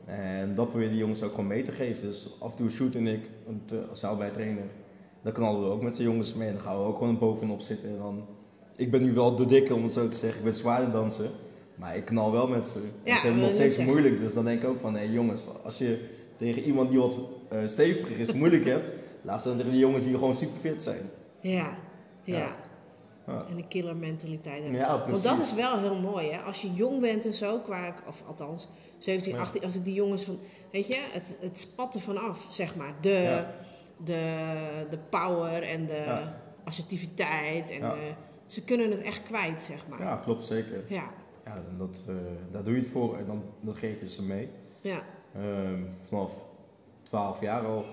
[0.06, 2.08] En dat probeer de jongens ook gewoon mee te geven.
[2.08, 3.30] Dus af en toe shoot en ik,
[3.72, 4.64] eh, als allebei trainer,
[5.22, 6.48] dan knallen we ook met de jongens mee.
[6.48, 7.90] En dan gaan we ook gewoon bovenop zitten.
[7.90, 8.26] En dan,
[8.76, 11.12] ik ben nu wel de dikke om het zo te zeggen, ik ben zwaarder dan
[11.12, 11.30] ze.
[11.76, 12.80] Maar ik knal wel met ze.
[13.04, 14.20] Ja, ze hebben nog steeds moeilijk.
[14.20, 17.18] Dus dan denk ik ook van, hé jongens, als je tegen iemand die wat
[17.50, 21.10] eh, steviger is moeilijk hebt, laat dan tegen de jongens die gewoon super fit zijn.
[21.40, 21.78] ja,
[22.24, 22.38] ja.
[22.38, 22.56] Ja.
[23.28, 23.46] Ja.
[23.50, 24.62] En de killer mentaliteit.
[24.64, 24.80] hebben.
[24.80, 26.42] Ja, Want dat is wel heel mooi, hè?
[26.42, 28.68] Als je jong bent en zo, qua, of althans
[28.98, 29.40] 17, Ja.
[29.40, 30.40] 18, als ik die jongens van,
[30.72, 32.94] weet je, het, het spat er vanaf, zeg maar.
[33.02, 33.44] De,
[34.04, 34.38] de,
[34.90, 36.06] de power en de
[36.64, 37.70] assertiviteit.
[37.70, 38.12] En de-
[38.48, 40.02] ze kunnen het echt kwijt, zeg maar.
[40.02, 40.84] Ja, klopt zeker.
[40.88, 41.12] Ja,
[41.46, 42.16] Ja, en dat, eh,
[42.52, 44.50] daar doe je het voor en dan dat geef je ze mee.
[44.82, 45.02] ja,
[45.36, 46.48] Ehm, vanaf
[47.04, 47.86] 12 jaar al.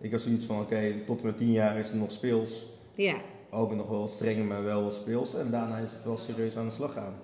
[0.00, 2.66] Ik had zoiets van, oké, tot en met 10 jaar is het nog speels.
[2.94, 5.34] ja, Ook nog wel wat strenger, maar wel wat speels.
[5.34, 7.14] En daarna is het wel serieus aan de slag gaan.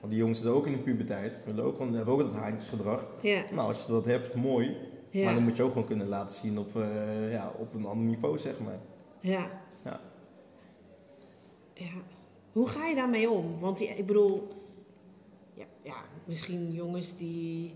[0.00, 1.42] Want die jongens zitten ook in de puberteit.
[1.44, 3.06] Willen ook hebben ook dat haantjesgedrag.
[3.20, 4.76] ja, Nou, als je dat hebt, mooi.
[5.10, 5.24] Ja.
[5.24, 8.06] Maar dan moet je ook gewoon kunnen laten zien op, eh, ja, op een ander
[8.06, 8.78] niveau, zeg maar.
[9.20, 9.50] ja.
[9.84, 10.00] Ja.
[11.74, 11.90] Ja.
[12.52, 13.60] Hoe ga je daarmee om?
[13.60, 14.48] Want die- ik bedoel,
[15.54, 17.74] ja, ja, misschien jongens die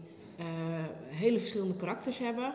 [1.09, 2.55] hele verschillende karakters hebben.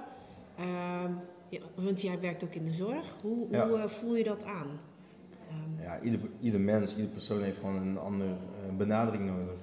[0.58, 1.12] Ehm,
[1.50, 3.16] ja, want jij werkt ook in de zorg.
[3.22, 3.68] Hoe, Ja.
[3.68, 4.68] hoe eh, voel je dat aan?
[5.50, 9.56] Ehm, Ja, ieder, ieder mens, ieder persoon heeft gewoon een andere eh, benadering nodig.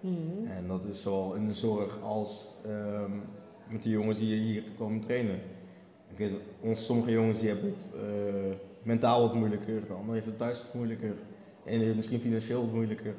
[0.00, 0.46] mhm.
[0.46, 3.10] En dat is zowel in de zorg als ehm,
[3.68, 5.40] met de jongens die hier komen trainen.
[6.10, 10.26] Ik weet, ons, sommige jongens die hebben het eh, mentaal wat moeilijker, de ander heeft
[10.26, 11.14] het thuis wat moeilijker.
[11.64, 13.14] En heeft misschien financieel wat moeilijker.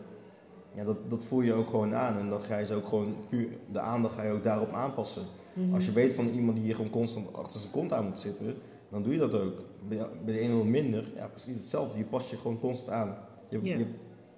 [0.76, 3.16] Ja, dat, dat voel je ook gewoon aan en dan ga je ze ook gewoon
[3.30, 5.24] puur, de aandacht ga je ook daarop aanpassen.
[5.54, 5.74] Mhm.
[5.74, 8.56] Als je weet van iemand die hier gewoon constant achter zijn kont aan moet zitten,
[8.90, 9.54] dan doe je dat ook.
[9.88, 11.98] Bij de- bij de ene wat minder, ja precies hetzelfde.
[11.98, 13.18] Je past je gewoon constant aan.
[13.50, 13.90] Je, je hebt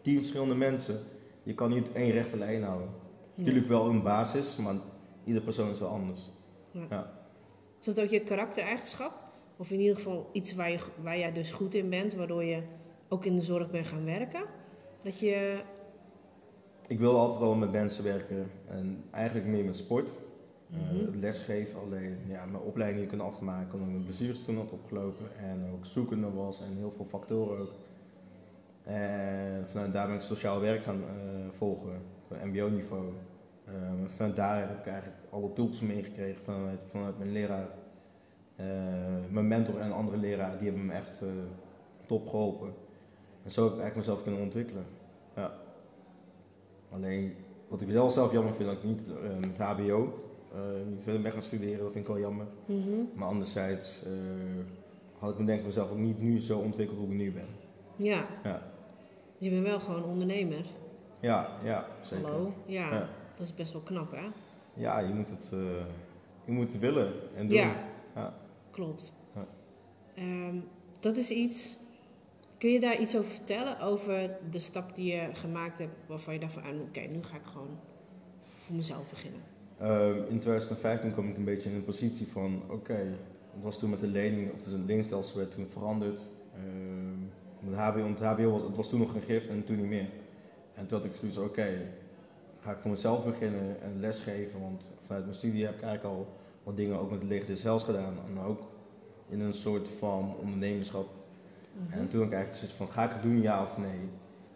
[0.02, 1.00] tien verschillende mensen.
[1.44, 2.90] Je kan niet één rechte lijn houden.
[3.36, 4.76] Natuurlijk wel een basis, maar
[5.24, 6.30] ieder persoon is wel anders.
[6.72, 6.86] Ja.
[6.90, 7.12] Ja.
[7.80, 9.20] Is dat ook je karaktereigenschap?
[9.58, 12.62] Of in ieder geval iets waar, je, waar jij dus goed in bent, waardoor je
[13.10, 14.42] ook in de zorg bent gaan werken?
[15.04, 15.62] Dat je,
[16.88, 20.24] Ik wil altijd wel met mensen werken en eigenlijk meer met sport.
[20.72, 21.06] Eh, Mhm.
[21.06, 25.70] het lesgeven alleen, ja, mijn opleiding kunnen afmaken omdat ik mijn bestuurstoen had opgelopen en
[25.74, 27.72] ook zoekende was en heel veel factoren ook.
[28.84, 33.14] En vanuit daar ben ik sociaal werk gaan eh, volgen, van mbo-niveau.
[33.66, 33.74] Eh,
[34.06, 37.68] vanuit daar heb ik eigenlijk alle tools meegekregen vanuit, vanuit mijn leraar.
[38.56, 38.66] Eh,
[39.30, 41.28] mijn mentor en andere leraar, die hebben me echt eh,
[42.08, 42.74] top geholpen.
[43.44, 44.86] En zo heb ik eigenlijk mezelf kunnen ontwikkelen.
[46.96, 47.36] Alleen,
[47.70, 50.14] wat ik wel zelf jammer vind, dat ik niet eh, met HBO
[50.54, 52.46] eh, niet verder ben gaan studeren, dat vind ik wel jammer.
[52.66, 52.90] Mhm.
[53.14, 54.12] Maar anderzijds eh,
[55.20, 57.46] had ik me denk ik mezelf ook niet nu zo ontwikkeld hoe ik nu ben.
[57.96, 58.72] ja, Ja,
[59.38, 60.66] dus je bent wel gewoon ondernemer.
[61.20, 62.26] ja, ja zeker.
[62.26, 62.54] Hallo?
[62.66, 63.10] Ja, Ja.
[63.38, 64.28] dat is best wel knap, hè?
[64.74, 65.60] Ja, je moet het, eh,
[66.46, 67.58] je moet het willen en doen.
[67.58, 67.76] Ja.
[68.16, 68.34] Ja.
[68.72, 69.14] Klopt.
[70.16, 70.56] Ehm,
[71.00, 71.78] dat is iets.
[72.66, 73.80] Kun je daar iets over vertellen?
[73.80, 77.36] Over de stap die je gemaakt hebt, waarvan je dacht van, ah, oké, nu ga
[77.36, 77.80] ik gewoon
[78.56, 79.42] voor mezelf beginnen.
[79.80, 83.18] Ehm, in 2015 kwam ik een beetje in een positie van, oké,
[83.54, 86.22] het was toen met de lening, of dus het leenstelsel werd toen veranderd.
[86.54, 87.20] Ehm,
[87.60, 90.10] met HBO, het HBO was, het toen nog een gift en toen niet meer.
[90.74, 91.92] En toen had ik zoiets, oké,
[92.60, 96.28] ga ik voor mezelf beginnen en lesgeven, want vanuit mijn studie heb ik eigenlijk al
[96.64, 98.18] wat dingen ook met Leger des Hels gedaan.
[98.28, 98.62] En ook
[99.30, 101.24] in een soort van ondernemerschap.
[101.90, 104.10] En toen had ik eigenlijk zoiets van, ga ik het doen, ja of nee?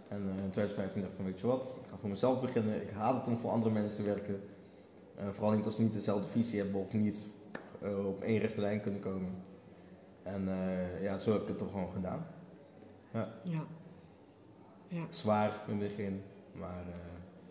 [0.09, 2.81] En eh, in 2015 dacht ik van, weet je wat, ik ga voor mezelf beginnen.
[2.81, 4.41] Ik haat het om voor andere mensen te werken.
[5.15, 7.29] Eh, vooral niet als ze niet dezelfde visie hebben of niet
[7.81, 9.31] eh, op één rechte lijn kunnen komen.
[10.23, 10.49] En
[11.01, 12.27] ja, zo heb ik het toch gewoon gedaan.
[13.13, 13.29] Ja.
[14.87, 15.05] ja.
[15.09, 16.21] Zwaar in het begin,
[16.53, 16.83] maar...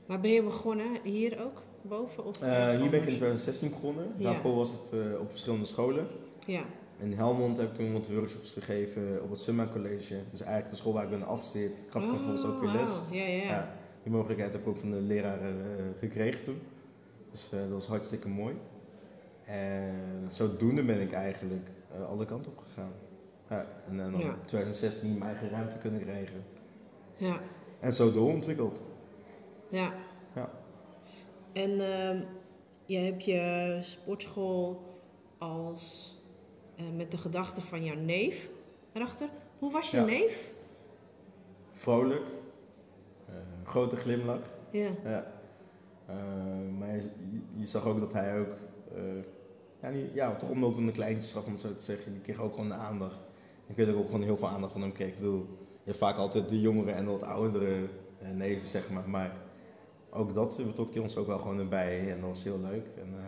[0.06, 2.24] Maar ben je begonnen hier ook, boven?
[2.24, 3.02] Of hier ben ik in anders?
[3.02, 4.12] 2016 begonnen.
[4.16, 4.22] Ja.
[4.22, 6.06] Daarvoor was het op verschillende scholen.
[6.46, 6.62] Ja.
[6.98, 10.16] In Helmond heb ik toen wat workshops gegeven op het Summa College.
[10.30, 11.78] Dus eigenlijk de school waar ik ben afgestudeerd.
[11.78, 12.90] Ik gaf vervolgens ook weer les.
[13.10, 13.42] Ja, ja.
[13.42, 16.58] Ja, die mogelijkheid heb ik ook van de leraren eh, gekregen toen.
[17.30, 18.54] Dus eh, dat was hartstikke mooi.
[19.44, 19.94] En
[20.28, 22.92] zodoende ben ik eigenlijk eh, alle kanten op gegaan.
[23.48, 24.18] Ja, en dan Ja.
[24.28, 26.44] in 2016 mijn eigen ruimte kunnen krijgen.
[27.16, 27.40] ja.
[27.80, 28.82] En zo doorontwikkeld.
[29.68, 29.92] ja.
[30.34, 30.50] Ja.
[31.52, 32.20] En ehm
[32.84, 34.82] je hebt je sportschool
[35.38, 36.16] als
[36.96, 38.48] met de gedachte van jouw neef
[38.92, 39.28] erachter.
[39.58, 40.04] Hoe was je Ja.
[40.04, 40.52] neef?
[41.72, 42.26] Vrolijk,
[43.26, 44.42] eh, grote glimlach.
[44.70, 44.90] Ja.
[45.04, 45.32] Ja.
[46.06, 46.14] Eh,
[46.78, 47.10] maar je,
[47.56, 48.54] je zag ook dat hij ook,
[48.94, 49.02] eh,
[49.82, 52.54] ja, niet, ja, toch de kleintjes gaf, om het zo te zeggen, die kreeg ook
[52.54, 53.26] gewoon de aandacht.
[53.66, 55.08] Ik weet dat ik ook gewoon heel veel aandacht van hem kreeg.
[55.08, 55.46] Ik bedoel,
[55.82, 57.88] je hebt vaak altijd de jongere en de wat oudere
[58.18, 59.08] eh, neven, zeg maar.
[59.08, 59.36] Maar
[60.10, 62.86] ook dat betrok hij ons ook wel gewoon erbij en dat was heel leuk.
[62.96, 63.24] En, eh,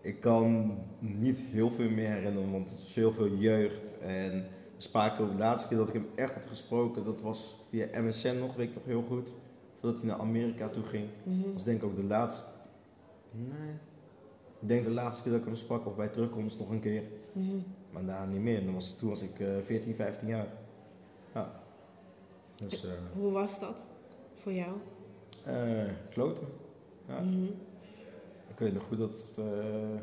[0.00, 3.98] ik kan niet heel veel meer herinneren, want het is heel veel jeugd.
[3.98, 4.32] En
[4.76, 8.38] we spraken de laatste keer dat ik hem echt had gesproken, dat was via MSN
[8.38, 9.34] nog, weet ik nog heel goed.
[9.80, 11.08] Voordat hij naar Amerika toe ging.
[11.24, 11.42] Mhm.
[11.42, 12.50] Dat was denk ik ook de laatste.
[13.30, 13.70] Nee.
[14.60, 17.02] Ik denk de laatste keer dat ik hem sprak, of bij terugkomst nog een keer.
[17.32, 17.56] Mhm.
[17.90, 18.64] Maar daarna niet meer.
[18.64, 20.46] Dan was, toen was ik eh 14, 15 jaar.
[21.34, 21.60] Ja.
[22.54, 23.88] Dus, eh Hoe was dat
[24.34, 24.76] voor jou?
[25.44, 26.46] eh kloten.
[27.08, 27.20] Ja.
[27.20, 27.44] Mhm.
[28.60, 29.94] Weet nog goed dat het, eh,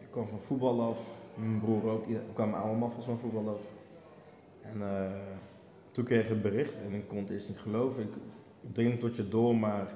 [0.00, 1.18] ik kwam van voetbal af.
[1.34, 2.06] Mijn broer ook.
[2.06, 3.62] We kwamen allemaal van voetbal af.
[4.60, 5.12] En eh,
[5.90, 8.02] toen kreeg ik het bericht en ik kon het eerst niet geloven.
[8.02, 8.12] Ik
[8.72, 9.94] dring tot je door, maar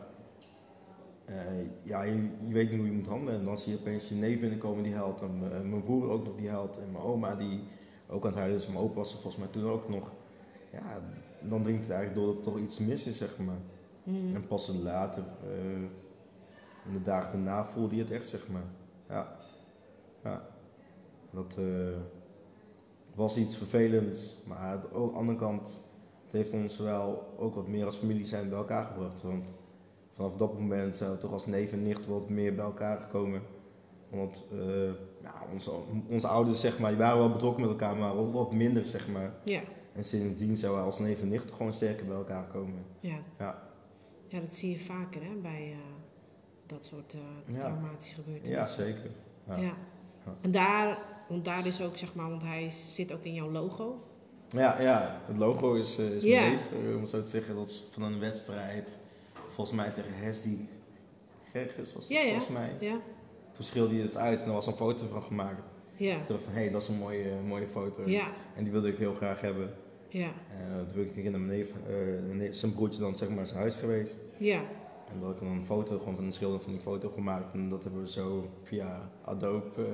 [1.24, 1.36] eh,
[1.82, 3.40] ja, je, je weet niet hoe je moet handelen.
[3.40, 5.20] En dan zie je opeens je neef binnenkomen die huilt.
[5.20, 6.78] En mijn broer ook nog die huilt.
[6.78, 7.60] En mijn oma die
[8.08, 8.66] ook aan het huilen is.
[8.66, 10.12] Mijn opa was er volgens mij toen ook nog.
[10.72, 11.00] Ja,
[11.40, 13.60] dan dringt het eigenlijk door dat er toch iets mis is, zeg maar.
[14.02, 14.34] Mhm.
[14.34, 15.24] En pas later,
[16.84, 18.66] eh, in de dagen daarna, voelde je het echt, zeg maar.
[19.08, 19.36] Ja.
[20.22, 20.48] ja.
[21.30, 21.96] Dat eh,
[23.14, 25.80] was iets vervelends, maar aan de andere kant,
[26.24, 29.22] het heeft ons wel ook wat meer als familie zijn bij elkaar gebracht.
[29.22, 29.52] Want
[30.10, 33.42] vanaf dat moment zijn we toch als neef en nicht wat meer bij elkaar gekomen.
[34.10, 34.92] Want eh,
[35.22, 35.70] ja, onze,
[36.08, 39.08] onze ouders, zeg maar, die waren wel betrokken met elkaar, maar wat, wat minder, zeg
[39.08, 39.34] maar.
[39.44, 39.60] Ja.
[39.94, 42.84] En sindsdien zijn we als neef en nicht gewoon sterker bij elkaar gekomen.
[43.00, 43.18] Ja.
[43.38, 43.62] Ja.
[44.26, 45.78] ja, dat zie je vaker hè, bij eh,
[46.66, 48.84] dat soort eh, traumatische gebeurtenissen.
[48.86, 49.10] Ja, zeker.
[49.62, 49.76] Ja.
[50.40, 50.98] En daar,
[51.28, 54.02] want daar is ook zeg maar, want hij zit ook in jouw logo.
[54.48, 57.54] Ja, ja, het logo is, eh, is neef, eh, om het zo te zeggen.
[57.54, 58.98] Dat is van een wedstrijd,
[59.50, 60.58] volgens mij tegen Hesdy
[61.50, 62.76] Gerges was Ja, volgens mij.
[62.80, 63.00] Ja.
[63.52, 65.62] Toen schreeuwde hij het uit en er was een foto van gemaakt.
[65.96, 66.16] Ja.
[66.16, 68.08] Toen dacht van, hé, hey, dat is een mooie, mooie foto.
[68.08, 68.26] Ja.
[68.56, 69.74] En die wilde ik heel graag hebben.
[70.08, 70.32] Ja.
[70.50, 71.72] En toen ben ik naar mijn neef,
[72.24, 74.18] mijn neef- zijn broertje dan zeg maar zijn huis geweest.
[74.38, 74.62] Ja.
[75.12, 77.52] En dat ik dan een foto gewoon van een schilder van die foto gemaakt.
[77.54, 79.84] En dat hebben we zo via Adobe eh,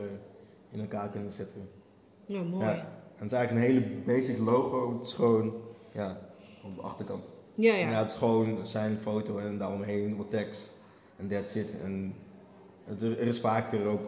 [0.71, 1.69] in elkaar kunnen zetten.
[2.27, 2.65] Ja, mooi.
[2.65, 2.71] Ja.
[2.73, 2.79] Ja,
[3.17, 4.99] En het is eigenlijk een hele basic logo.
[4.99, 5.53] Het is gewoon,
[5.93, 6.19] ja,
[6.65, 7.25] op de achterkant.
[7.55, 7.75] ja.
[7.75, 7.89] Ja.
[7.89, 10.73] het is gewoon zijn foto en daaromheen wat tekst.
[11.17, 11.81] En that's it.
[11.83, 12.15] En
[12.85, 14.01] het, er is vaker ook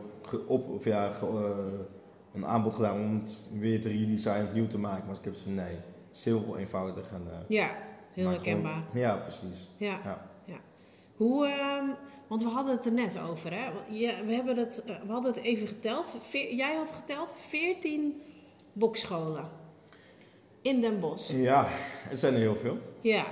[0.46, 1.78] op, of ja, ge- eh,
[2.34, 5.06] een aanbod gedaan om het weer te redesignen, opnieuw te maken.
[5.06, 5.76] Maar ik heb van, nee,
[6.24, 7.12] heel eenvoudig.
[7.12, 7.70] En, eh, Ja,
[8.14, 8.72] heel herkenbaar.
[8.90, 9.68] gewoon- ja, precies.
[9.76, 10.00] Ja.
[10.04, 10.30] Ja.
[11.16, 11.24] Ja.
[11.24, 11.86] Hoe, ehm,
[12.26, 13.70] want we hadden het er net over, hè?
[13.88, 16.14] Ja, we, hebben het, eh, we hadden het even geteld.
[16.20, 18.20] Veer- jij had geteld 14
[18.72, 19.48] bokscholen
[20.62, 21.30] in Den Bosch.
[21.32, 21.66] Ja,
[22.08, 22.78] het zijn er heel veel.
[23.00, 23.26] Ja.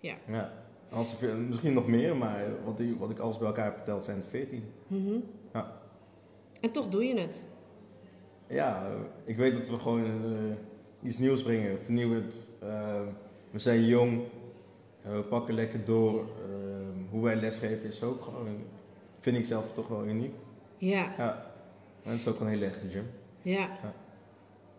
[0.00, 0.52] Ja.
[0.90, 3.76] Als er veel- misschien nog meer, maar wat, die, wat ik alles bij elkaar heb
[3.78, 4.64] geteld zijn het 14.
[4.86, 5.18] Mhm.
[5.52, 5.80] Ja.
[6.60, 7.44] En toch doe je het.
[8.46, 8.86] Ja,
[9.24, 12.46] ik weet dat we gewoon eh, iets nieuws brengen, vernieuwend.
[12.60, 13.00] Eh,
[13.50, 14.20] we zijn jong,
[15.02, 16.24] eh, we pakken lekker door.
[17.10, 18.58] Hoe wij lesgeven is ook gewoon,
[19.20, 20.34] vind ik zelf toch wel uniek.
[20.78, 21.14] Ja.
[21.18, 21.52] Ja,
[22.02, 23.06] en het is ook een hele echte gym.
[23.42, 23.60] Ja.
[23.82, 23.94] Ja.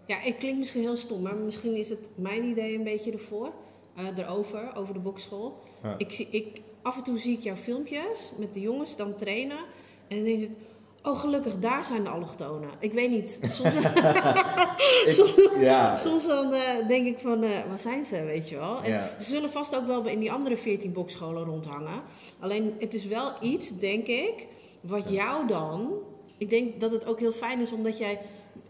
[0.05, 3.51] Ja, het klinkt misschien heel stom, maar misschien is het mijn idee een beetje ervoor.
[3.95, 5.59] eh, erover, over de bokschool.
[5.83, 5.95] Ja.
[5.97, 9.57] Ik zie, ik, af en toe zie ik jouw filmpjes met de jongens dan trainen.
[10.07, 10.51] En dan denk ik,
[11.03, 12.69] oh gelukkig, daar zijn de allochtonen.
[12.79, 18.03] Ik weet niet, soms, Ik- ja, soms dan eh, denk ik van, eh waar zijn
[18.03, 18.81] ze, weet je wel.
[18.83, 19.09] En Ja.
[19.19, 22.01] Ze zullen vast ook wel in die andere 14 bokscholen rondhangen.
[22.39, 24.47] Alleen, het is wel iets, denk ik,
[24.81, 25.91] wat jou dan...
[26.37, 28.19] Ik denk dat het ook heel fijn is, omdat jij...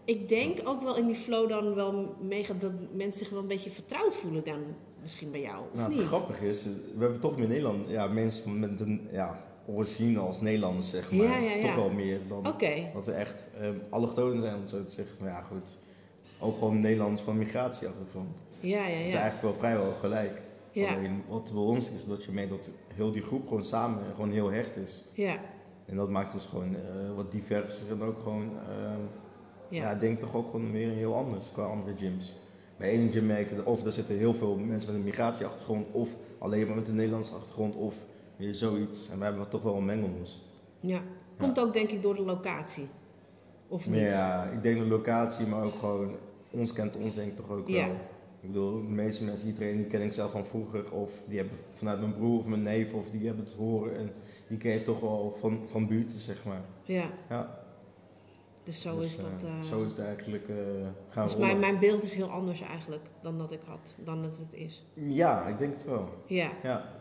[0.04, 3.46] Ik denk ook wel in die flow dan wel meegaat dat mensen zich wel een
[3.46, 4.60] beetje vertrouwd voelen dan
[5.02, 5.98] misschien bij jou, of nou, niet?
[5.98, 10.40] het grappige is, we hebben toch meer Nederland, ja, mensen met een ja, origine als
[10.40, 11.26] Nederlanders, zeg maar.
[11.26, 11.60] Ja, ja, ja.
[11.60, 12.42] Toch wel meer dan
[12.94, 15.16] dat we echt eh, allochtonen zijn, om zo te zeggen.
[15.20, 15.78] Maar ja, goed.
[16.38, 18.38] Ook gewoon Nederlanders van migratieachtergrond.
[18.60, 19.20] ja, ja, Het is ja.
[19.20, 20.42] eigenlijk wel vrijwel gelijk.
[20.72, 20.94] Ja.
[20.94, 24.30] Alleen wat bij ons is dat je merkt dat heel die groep gewoon samen gewoon
[24.30, 25.04] heel hecht is.
[25.12, 25.36] Ja,
[25.86, 28.74] En dat maakt ons gewoon eh, wat diverser en ook gewoon, eh,
[29.68, 29.82] ja.
[29.82, 29.90] Ja.
[29.90, 32.36] ik denk toch ook gewoon weer heel anders qua andere gyms.
[32.76, 36.08] Bij één gym merk je, of er zitten heel veel mensen met een migratieachtergrond, of
[36.38, 37.94] alleen maar met een Nederlandse achtergrond, of
[38.44, 39.08] weer zoiets.
[39.10, 40.42] En wij hebben toch wel een mengelmoes.
[40.80, 41.00] Ja.
[41.38, 42.88] Komt ook denk ik door de locatie.
[43.68, 44.00] Of niet?
[44.00, 46.16] Ja, ik denk de locatie, maar ook gewoon,
[46.50, 47.86] ons kent ons denk ik toch ook Ja.
[47.86, 47.96] wel.
[48.40, 50.92] Ik bedoel, de meeste mensen die trainen, die ken ik zelf van vroeger.
[50.92, 53.96] Of die hebben vanuit mijn broer of mijn neef, of die hebben het horen.
[53.96, 54.12] En
[54.48, 56.62] die ken je toch wel van, van buiten, zeg maar.
[56.82, 57.58] Ja, Ja,
[58.64, 59.42] dus zo dus, is dat.
[59.44, 60.56] eh, eh, zo is het eigenlijk eh,
[61.08, 61.46] gaan dus rollen.
[61.48, 64.86] mijn, mijn beeld is heel anders eigenlijk dan dat ik had, dan dat het is.
[64.94, 66.08] Ja, ik denk het wel.
[66.26, 67.00] Ja, Ja.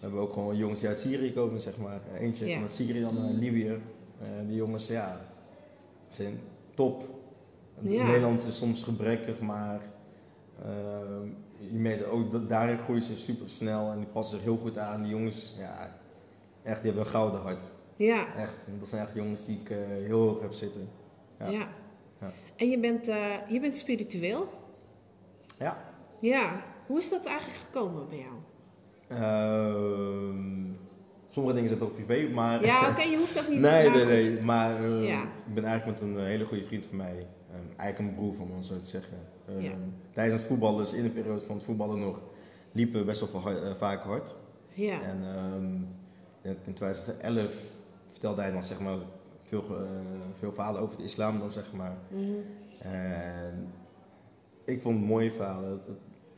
[0.00, 2.00] We hebben ook gewoon jongens die uit Syrië komen, zeg maar.
[2.18, 2.52] Eentje Ja.
[2.54, 3.80] vanuit Syrië, dan naar Libië.
[4.20, 5.20] Eh, die jongens, ja,
[6.08, 6.40] zijn
[6.74, 7.02] top.
[7.80, 8.06] Ja.
[8.06, 9.80] Nederlands is soms gebrekkig, maar
[10.62, 10.68] eh,
[11.70, 15.02] je merkt ook daarin groeien ze super snel en die passen zich heel goed aan.
[15.02, 15.96] Die jongens, ja,
[16.62, 17.70] echt, die hebben een gouden hart.
[17.96, 20.88] Ja, Echt, dat zijn echt jongens die ik eh, heel hoog heb zitten.
[21.38, 21.48] ja.
[21.50, 21.68] Ja.
[22.20, 22.32] Ja.
[22.56, 24.48] En je bent, eh, je bent spiritueel?
[25.58, 25.76] Ja.
[26.20, 26.62] Ja.
[26.86, 28.32] Hoe is dat eigenlijk gekomen bij jou?
[29.08, 30.64] Ehm,
[31.28, 32.64] sommige dingen zitten ook privé, maar...
[32.64, 34.32] Ja, oké, je hoeft ook niet Nee, nee, goed.
[34.34, 34.42] nee.
[34.42, 35.22] Maar eh, Ja.
[35.22, 37.26] ik ben eigenlijk met een eh, hele goede vriend van mij.
[37.52, 39.18] ehm, eigenlijk een broer van me, om zo te zeggen.
[39.48, 39.72] Ehm, Ja.
[40.12, 42.20] Tijdens het voetballen, dus in de periode van het voetballen nog,
[42.72, 44.34] liepen we best wel eh, vaak hard.
[44.74, 45.64] Ja, En ehm,
[46.42, 47.54] in in 2011
[48.06, 48.96] vertelde hij dan zeg maar
[49.40, 49.82] veel, eh,
[50.38, 51.96] veel verhalen over de islam dan zeg maar.
[52.10, 52.22] Mhm.
[52.88, 53.72] En
[54.64, 55.70] ik vond het mooie verhalen.
[55.70, 55.88] Het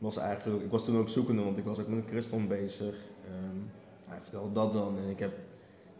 [0.01, 2.95] was eigenlijk, ik was toen ook zoekende, want ik was ook met een christen bezig.
[3.25, 3.57] Ehm,
[4.05, 5.31] hij vertelde dat dan en ik heb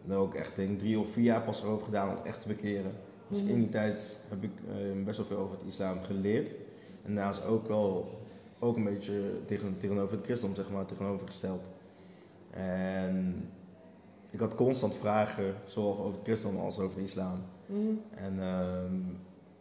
[0.10, 2.92] er ook echt denk, drie of vier jaar pas erover gedaan om echt te bekeren.
[3.28, 3.52] Dus Mhm.
[3.52, 6.52] in die tijd heb ik eh, best wel veel over het islam geleerd.
[7.04, 8.20] En daarnaast ook wel
[8.60, 11.62] ook een beetje tegen, tegenover het christendom zeg maar, tegenovergesteld.
[12.52, 13.50] En
[14.30, 17.42] ik had constant vragen, zowel over het christendom als over de islam.
[17.66, 17.80] Mhm.
[18.16, 18.96] En ehm,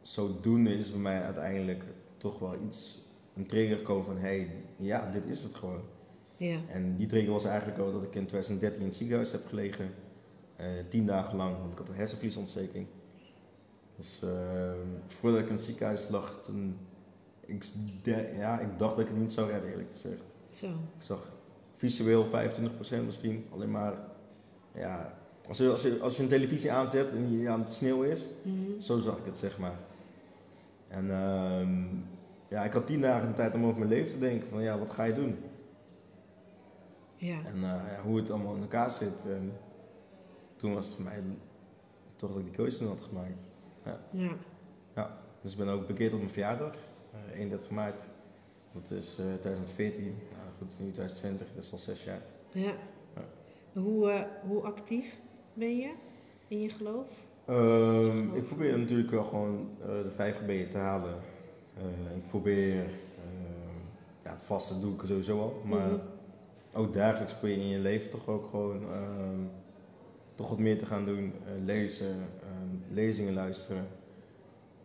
[0.03, 1.85] zodoende is bij mij uiteindelijk
[2.17, 3.09] toch wel iets,
[3.41, 5.81] een trigger gekomen van, hé, hey, ja, dit is het gewoon.
[6.37, 9.47] ja, En die trigger was eigenlijk ook dat ik in 2013 in het ziekenhuis heb
[9.47, 9.91] gelegen,
[10.57, 12.87] eh, tien dagen lang, want ik had een hersenvliesontsteking.
[13.97, 16.77] Dus ehm, voordat ik in het ziekenhuis lag, toen,
[17.41, 17.65] ik,
[18.03, 20.23] de- ja, ik dacht dat ik het niet zou redden, eerlijk gezegd.
[20.51, 20.67] zo.
[20.67, 20.73] Ik
[21.03, 21.33] zag
[21.75, 23.95] visueel 25% misschien, alleen maar,
[24.75, 28.03] ja, als je, als, je, als je een televisie aanzet en je aan het sneeuw
[28.03, 28.81] is, Mhm.
[28.81, 29.79] zo zag ik het, zeg maar.
[30.89, 31.85] En ehm,
[32.51, 34.79] ja, ik had tien dagen de tijd om over mijn leven te denken van, ja,
[34.79, 35.39] wat ga je doen?
[37.17, 39.25] Ja, En eh, ja, hoe het allemaal in elkaar zit.
[39.27, 39.53] En
[40.57, 41.23] toen was het voor mij
[42.17, 43.49] toch dat ik die keuze toen had gemaakt.
[44.95, 46.75] ja, Dus ik ben ook bekeerd op mijn verjaardag,
[47.13, 48.09] eh 31 maart.
[48.73, 50.05] Dat is eh 2014.
[50.05, 50.15] Nou
[50.59, 52.23] goed, het is nu 2020, dat is al zes jaar.
[52.53, 52.73] ja.
[53.73, 55.21] Hoe, hoe actief
[55.55, 55.93] ben je
[56.49, 57.27] in je geloof?
[57.47, 61.15] Ehm, ik probeer natuurlijk wel gewoon de vijf gebeden te halen.
[61.81, 63.79] Eh, ik probeer, ehm,
[64.23, 65.99] ja, het vaste doe ik sowieso al, maar Mhm.
[66.75, 69.41] ook dagelijks probeer je in je leven toch ook gewoon ehm,
[70.35, 71.33] toch wat meer te gaan doen.
[71.47, 73.87] Eh, lezen, ehm, lezingen luisteren.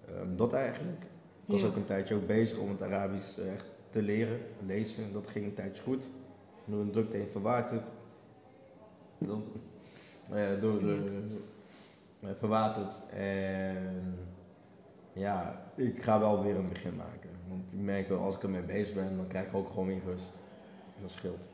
[0.07, 1.01] Ehm, dat eigenlijk.
[1.45, 1.67] Ik was Ja.
[1.67, 5.13] ook een tijdje ook bezig om het Arabisch eh, echt te leren, lezen.
[5.13, 6.09] Dat ging een tijdje goed.
[6.65, 7.93] Door een drukte heen verwaart het.
[9.17, 9.43] Dan,
[10.33, 11.03] eh, door de,
[12.21, 13.03] eh, verwaterd.
[13.09, 14.17] En
[15.13, 17.29] ja, ik ga wel weer een begin maken.
[17.47, 20.01] Want ik merk wel, als ik ermee bezig ben, dan krijg ik ook gewoon weer
[20.05, 20.37] rust.
[20.95, 21.49] En dat scheelt.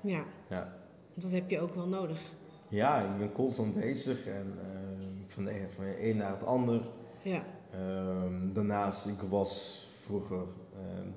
[0.00, 0.76] Ja, Ja.
[1.14, 2.20] dat heb je ook wel nodig.
[2.68, 6.82] Ja, ik ben constant bezig en eh, van, de, van de een naar het ander.
[7.22, 10.42] Ja, Ehm, daarnaast, ik was vroeger.
[10.74, 11.08] ehm,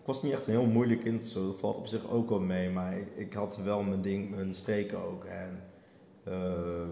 [0.00, 2.40] ik was niet echt een heel moeilijk kind, zo, dat valt op zich ook wel
[2.40, 5.24] mee, maar ik, ik had wel mijn ding, mijn streken ook.
[5.24, 5.62] En
[6.24, 6.88] ehm,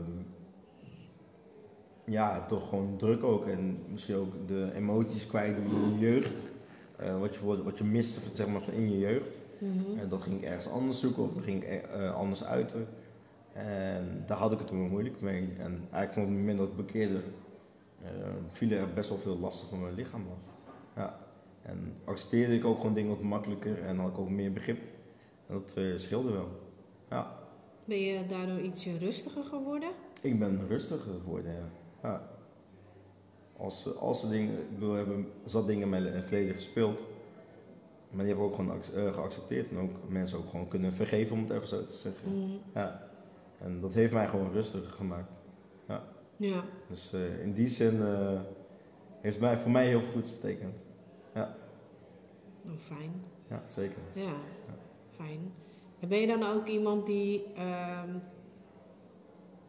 [2.09, 3.47] ja, toch gewoon druk ook.
[3.47, 6.51] En misschien ook de emoties kwijt in je jeugd.
[6.97, 9.41] Eh, wat, je, wat je miste zeg maar, van in je jeugd.
[9.59, 9.99] Mhm.
[9.99, 12.87] En dat ging ik ergens anders zoeken of dat ging ik eh, anders uiten.
[13.53, 15.49] En daar had ik het toen moeilijk mee.
[15.59, 17.23] En eigenlijk vanaf het moment dat ik bekeerde,
[18.03, 18.11] eh,
[18.47, 20.73] vielen er best wel veel lasten van mijn lichaam af.
[20.97, 21.19] Ja.
[21.63, 24.79] En accepteerde ik ook gewoon dingen wat makkelijker en had ik ook meer begrip.
[25.47, 26.49] En dat eh, scheelde wel.
[27.11, 27.39] Ja.
[27.85, 29.91] Ben je daardoor ietsje rustiger geworden?
[30.21, 31.69] Ik ben rustiger geworden, ja.
[32.03, 32.29] Ja.
[33.57, 37.07] Als, als er dingen, ik bedoel, hebben zat dingen in mijn verleden gespeeld.
[38.11, 39.69] Maar die hebben ook gewoon eh, geaccepteerd.
[39.71, 42.29] En ook mensen ook gewoon kunnen vergeven, om het even zo te zeggen.
[42.29, 42.57] Mhm.
[42.75, 43.09] Ja.
[43.61, 45.41] En dat heeft mij gewoon rustiger gemaakt.
[46.39, 48.41] Ja, Dus eh, in die zin eh,
[49.21, 50.85] heeft mij, voor mij heel veel goeds betekend.
[51.35, 53.13] oh, fijn.
[53.49, 54.03] Ja, zeker.
[54.13, 54.33] Ja,
[55.11, 55.53] fijn.
[56.01, 58.19] En ben je dan ook iemand die ehm,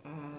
[0.03, 0.38] eh,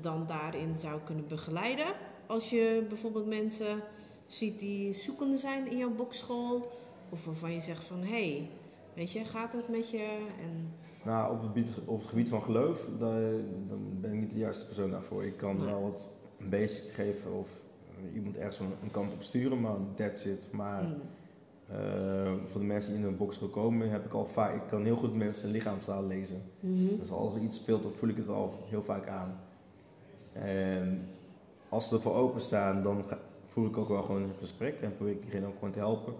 [0.00, 1.86] dan daarin zou kunnen begeleiden?
[2.32, 3.80] als je bijvoorbeeld mensen
[4.26, 6.70] ziet die zoekende zijn in jouw bokschool?
[7.08, 8.50] Of waarvan je zegt van, hé, hey,
[8.94, 10.26] weet je, gaat het met je?
[10.40, 10.74] En...
[11.04, 14.38] Nou, op het, gebied, op het gebied van geloof, dan, dan ben ik niet de
[14.38, 15.24] juiste persoon daarvoor.
[15.24, 16.10] Ik kan wel wat
[16.50, 17.48] basic geven of
[17.88, 20.52] eh, iemand ergens een, een kant op sturen, maar that's it.
[20.52, 21.00] Maar Hmm.
[21.78, 24.84] eh, voor de mensen die in een bokschool komen, heb ik al vaak, ik kan
[24.84, 26.42] heel goed mensen lichaamstaal lezen.
[26.60, 26.96] Mhm.
[26.98, 29.40] Dus als er iets speelt, dan voel ik het al heel vaak aan.
[30.32, 31.08] En
[31.68, 33.04] als ze ervoor openstaan, dan
[33.48, 36.14] voer ik ook wel gewoon een gesprek en probeer ik diegene ook gewoon te helpen.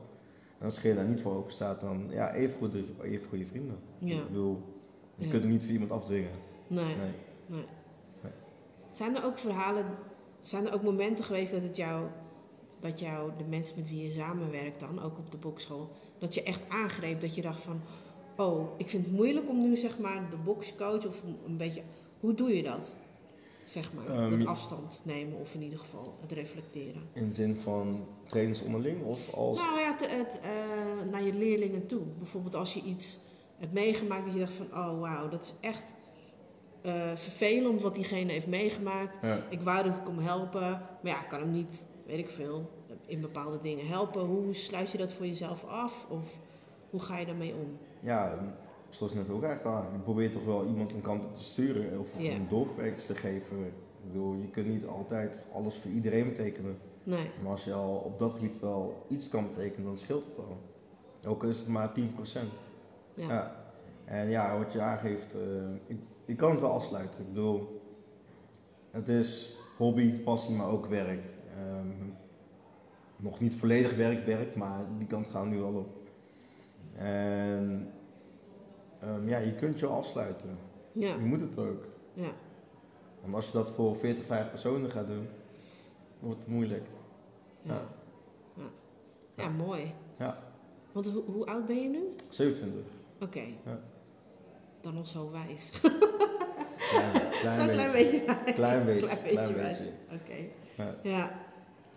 [0.58, 3.78] En als diegene daar niet voor open staat, dan ja, even goed, even goede vrienden.
[3.98, 4.16] Ja.
[4.16, 4.62] Ik bedoel,
[5.14, 5.30] je Ja.
[5.30, 6.30] kunt het niet voor iemand afdwingen.
[6.66, 6.84] Nee.
[6.84, 6.94] Nee.
[7.46, 7.64] nee.
[8.22, 8.32] Nee.
[8.90, 9.84] Zijn er ook verhalen,
[10.40, 12.06] zijn er ook momenten geweest dat het jou,
[12.80, 16.42] dat jou, de mensen met wie je samenwerkt dan, ook op de bokschool, dat je
[16.42, 17.80] echt aangreep, dat je dacht van,
[18.36, 21.82] oh, ik vind het moeilijk om nu zeg maar de bokscoach of een beetje,
[22.20, 22.96] hoe doe je dat?
[23.64, 27.02] Zeg maar, Ehm, dat je- afstand nemen of in ieder geval het reflecteren.
[27.12, 29.58] In de zin van trainers onderling of als...
[29.58, 30.50] Nou ja, het, eh,
[31.10, 32.02] naar je leerlingen toe.
[32.18, 33.18] Bijvoorbeeld als je iets
[33.58, 35.94] hebt meegemaakt dat je dacht van, oh wauw, dat is echt
[36.82, 39.18] eh, vervelend wat diegene heeft meegemaakt.
[39.22, 39.38] Ja.
[39.50, 40.60] Ik wou dat ik hem helpen,
[41.02, 42.70] maar ja, ik kan hem niet, weet ik veel,
[43.06, 44.20] in bepaalde dingen helpen.
[44.22, 46.06] Hoe sluit je dat voor jezelf af?
[46.10, 46.38] Of
[46.90, 47.78] hoe ga je daarmee om?
[48.00, 48.38] ja,
[48.94, 52.00] zoals net ook eigenlijk al, je probeert toch wel iemand een kant op te sturen
[52.00, 53.64] of een doorwerk te geven.
[53.66, 53.72] Ik
[54.06, 56.78] bedoel, je kunt niet altijd alles voor iedereen betekenen.
[57.04, 60.38] Nee, Maar als je al op dat gebied wel iets kan betekenen, dan scheelt het
[60.38, 60.56] al.
[61.26, 62.02] Ook al is het maar 10%.
[63.14, 63.26] ja.
[63.26, 63.60] Ja.
[64.04, 65.40] En ja, wat je aangeeft, eh,
[65.84, 67.20] ik, ik kan het wel afsluiten.
[67.20, 67.82] Ik bedoel,
[68.90, 71.24] het is hobby, passie, maar ook werk.
[71.56, 72.10] Ehm,
[73.16, 76.10] nog niet volledig werk, werk, maar die kant gaan we nu al op.
[76.92, 77.92] En
[79.02, 80.58] ehm, ja, je kunt je afsluiten.
[80.92, 81.84] ja, Je moet het ook.
[82.14, 82.30] ja.
[83.20, 85.28] Want als je dat voor 40, 50 personen gaat doen,
[86.18, 86.86] wordt het moeilijk.
[87.62, 87.80] ja.
[88.54, 88.70] ja.
[89.36, 89.94] ja mooi.
[90.18, 90.38] Ja,
[90.92, 92.14] Want hoe, hoe oud ben je nu?
[92.28, 92.82] 27.
[93.20, 93.42] Oké.
[93.64, 93.80] Ja.
[94.80, 95.70] Dan nog zo wijs.
[97.40, 98.54] Klein, Zo'n klein beetje wijs.
[98.54, 99.88] Klein beetje, Klein beetje klein wijs.
[100.12, 100.36] Oké.
[100.76, 100.96] Ja.
[101.02, 101.40] Ja.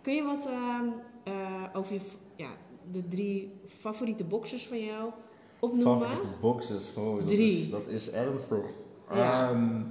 [0.02, 0.86] Kun je wat ehm,
[1.24, 2.02] eh, over je,
[2.36, 2.50] ja,
[2.92, 5.12] de drie favoriete boxers van jou
[5.60, 6.08] opnoemen?
[6.08, 7.62] Favoriete boxers, oh, dat, Drie.
[7.62, 8.66] Is, dat is ernstig.
[9.14, 9.50] Ja.
[9.50, 9.82] Ehm,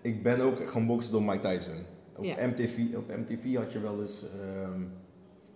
[0.00, 1.76] ik ben ook gaan boksen door Mike Tyson.
[2.16, 2.46] Op, Ja.
[2.46, 4.82] MTV, op MTV had je wel eens ehm,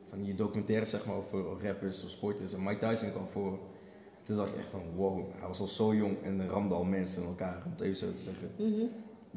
[0.05, 2.53] van die documentaires zeg maar, over rappers of sporters.
[2.53, 3.59] En Mike Tyson kwam voor.
[4.23, 7.23] Toen dacht ik echt van wow, hij was al zo jong en ramde al mensen
[7.23, 8.51] in elkaar, om het even zo te zeggen.
[8.57, 8.87] Mhm.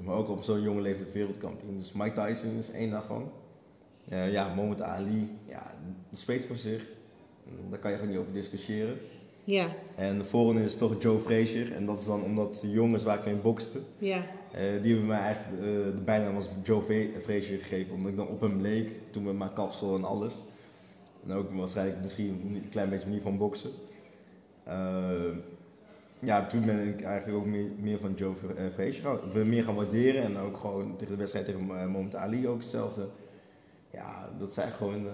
[0.05, 1.77] Maar ook op zo'n jonge leeftijd wereldkampioen.
[1.77, 3.31] Dus Mike Tyson is één daarvan.
[4.09, 5.73] Eh, ja, Mohamed Ali, ja,
[6.09, 6.85] die spreekt voor zich.
[7.69, 8.97] Daar kan je gewoon niet over discussiëren.
[9.43, 11.73] Ja, En de volgende is toch Joe Frazier.
[11.73, 15.05] En dat is dan omdat de jongens waar ik mee bokste, ja, eh, die hebben
[15.07, 17.93] mij eigenlijk eh, de bijnaam als Joe Fra- Frazier gegeven.
[17.93, 20.41] Omdat ik dan op hem leek, toen met mijn kapsel en alles.
[21.27, 23.69] En ook waarschijnlijk misschien een klein beetje manier van boksen.
[24.65, 25.33] Eh,
[26.19, 29.75] ja, toen ben ik eigenlijk ook meer, meer van Joe Fra- Frazier gaan, meer gaan
[29.75, 30.23] waarderen.
[30.23, 33.07] En ook gewoon tegen de wedstrijd tegen Mohamed Ali ook hetzelfde.
[33.91, 35.07] Ja, dat zijn gewoon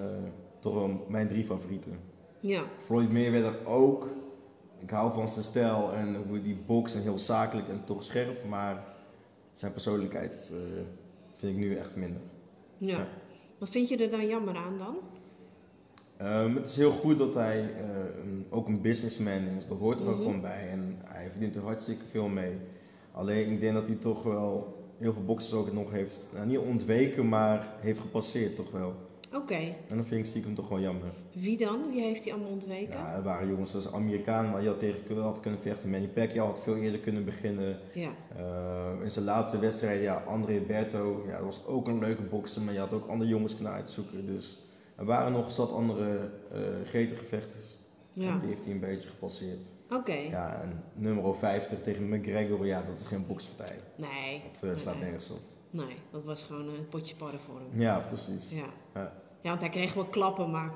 [0.59, 1.99] toch wel mijn drie favorieten.
[2.39, 4.07] Ja, Floyd Mayweather ook.
[4.79, 8.45] Ik hou van zijn stijl en hoe die bokst en heel zakelijk en toch scherp.
[8.45, 8.83] Maar
[9.55, 10.57] zijn persoonlijkheid eh,
[11.33, 12.21] vind ik nu echt minder.
[12.77, 12.97] ja.
[12.97, 13.07] Ja.
[13.57, 14.95] Wat vind je er dan jammer aan dan?
[16.17, 17.89] Ehm, het is heel goed dat hij eh,
[18.23, 19.67] een- ook een businessman is.
[19.67, 20.23] Dat hoort er ook Mhm.
[20.23, 20.69] gewoon bij.
[20.69, 22.57] En hij verdient er hartstikke veel mee.
[23.11, 26.57] Alleen ik denk dat hij toch wel heel veel boxers ook nog heeft, nou, niet
[26.57, 28.93] ontweken, maar heeft gepasseerd toch wel.
[29.41, 31.11] Oké, En dat vind ik stiekem toch wel jammer.
[31.33, 31.89] wie dan?
[31.91, 32.99] Wie heeft die allemaal ontweken?
[32.99, 35.89] Ja, er waren jongens zoals Amerikaan waar je had tegen had kunnen vechten.
[35.89, 37.79] Manny Pacquiao had veel eerder kunnen beginnen.
[37.93, 42.21] Ja, Uh, in zijn laatste wedstrijd, ja, André Berto, ja, dat was ook een leuke
[42.21, 44.25] bokser, maar je had ook andere jongens kunnen uitzoeken.
[44.25, 44.65] Dus
[44.95, 47.63] er waren nog zat andere uh, gretige vechters.
[48.13, 48.37] ja.
[48.37, 49.73] Die heeft hij een beetje gepasseerd.
[49.89, 50.15] Oké.
[50.15, 53.79] Ja, en nummer 50 tegen McGregor, ja, dat is geen bokspartij.
[53.95, 54.41] Nee.
[54.51, 55.03] Dat uh, slaat nee.
[55.03, 55.39] nergens op.
[55.69, 57.81] Nee, dat was gewoon een potje sparren voor hem.
[57.81, 58.49] Ja, precies.
[58.49, 58.65] Ja.
[58.93, 59.13] Ja.
[59.41, 60.71] Ja, want hij kreeg wel klappen, maar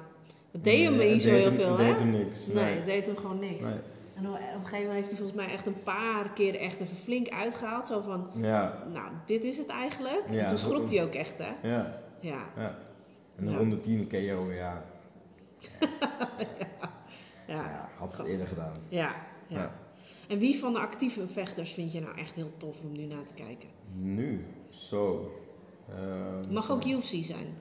[0.51, 1.85] dat deed hem niet zo heel hem- veel, hè?
[1.85, 2.47] deed hem niks.
[2.47, 2.75] Nee, Nee.
[2.75, 3.63] het deed hem gewoon niks.
[3.63, 3.73] Nee.
[4.15, 6.95] En op een gegeven moment heeft hij volgens mij echt een paar keer echt even
[6.97, 7.87] flink uitgehaald.
[7.87, 10.23] Zo van, Ja, nou, dit is het eigenlijk.
[10.29, 11.69] Ja, en toen schrok hij ook echt, hè?
[11.69, 12.37] ja, Ja.
[12.57, 12.77] ja.
[13.35, 14.83] En de ronde 10 KO, ja,
[17.47, 17.89] Ja.
[17.97, 18.73] had het eerder gedaan.
[18.89, 19.15] Ja.
[19.47, 19.71] ja.
[20.27, 23.23] En wie van de actieve vechters vind je nou echt heel tof om nu naar
[23.23, 23.69] te kijken?
[23.93, 25.31] Nu, zo.
[25.89, 27.57] Ehm, mag ook UFC zijn.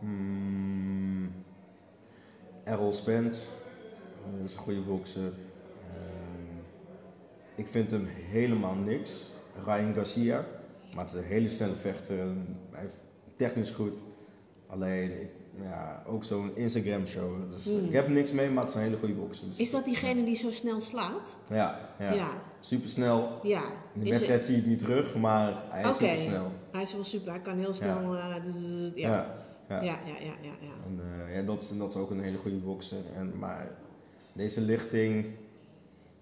[0.00, 1.32] Hmm,
[2.64, 3.46] Errol Spence
[4.38, 5.32] eh, is een goede bokser.
[5.94, 6.58] Ehm,
[7.54, 9.26] ik vind hem helemaal niks.
[9.64, 10.46] Ryan Garcia.
[10.94, 12.16] Maar het is een hele snelle vechter.
[12.70, 12.96] Hij heeft
[13.36, 13.96] technisch goed.
[14.66, 15.30] Alleen, ik,
[15.62, 17.50] ja, ook zo'n Instagram-show.
[17.50, 17.84] Dus Hmm.
[17.84, 19.46] Ik heb niks mee, maar het is een hele goede bokser.
[19.48, 21.38] Dus, Is dat diegene die zo snel slaat?
[21.48, 22.12] ja, ja.
[22.12, 22.28] Ja.
[22.60, 23.40] super snel.
[23.42, 23.62] Ja.
[23.94, 25.96] In de Is wedstrijd zie je het niet terug, maar hij is Oké.
[25.96, 26.52] super snel.
[26.72, 28.14] Hij is wel super, hij kan heel snel.
[28.16, 28.40] eh, ja.
[28.94, 29.08] Ja.
[29.08, 29.34] Ja.
[29.68, 29.80] Ja.
[29.82, 30.72] Ja, ja, ja, ja, ja.
[30.86, 32.98] En, eh, ja, dat, is, dat is ook een hele goede bokser.
[33.16, 33.70] En, maar
[34.32, 35.26] deze lichting,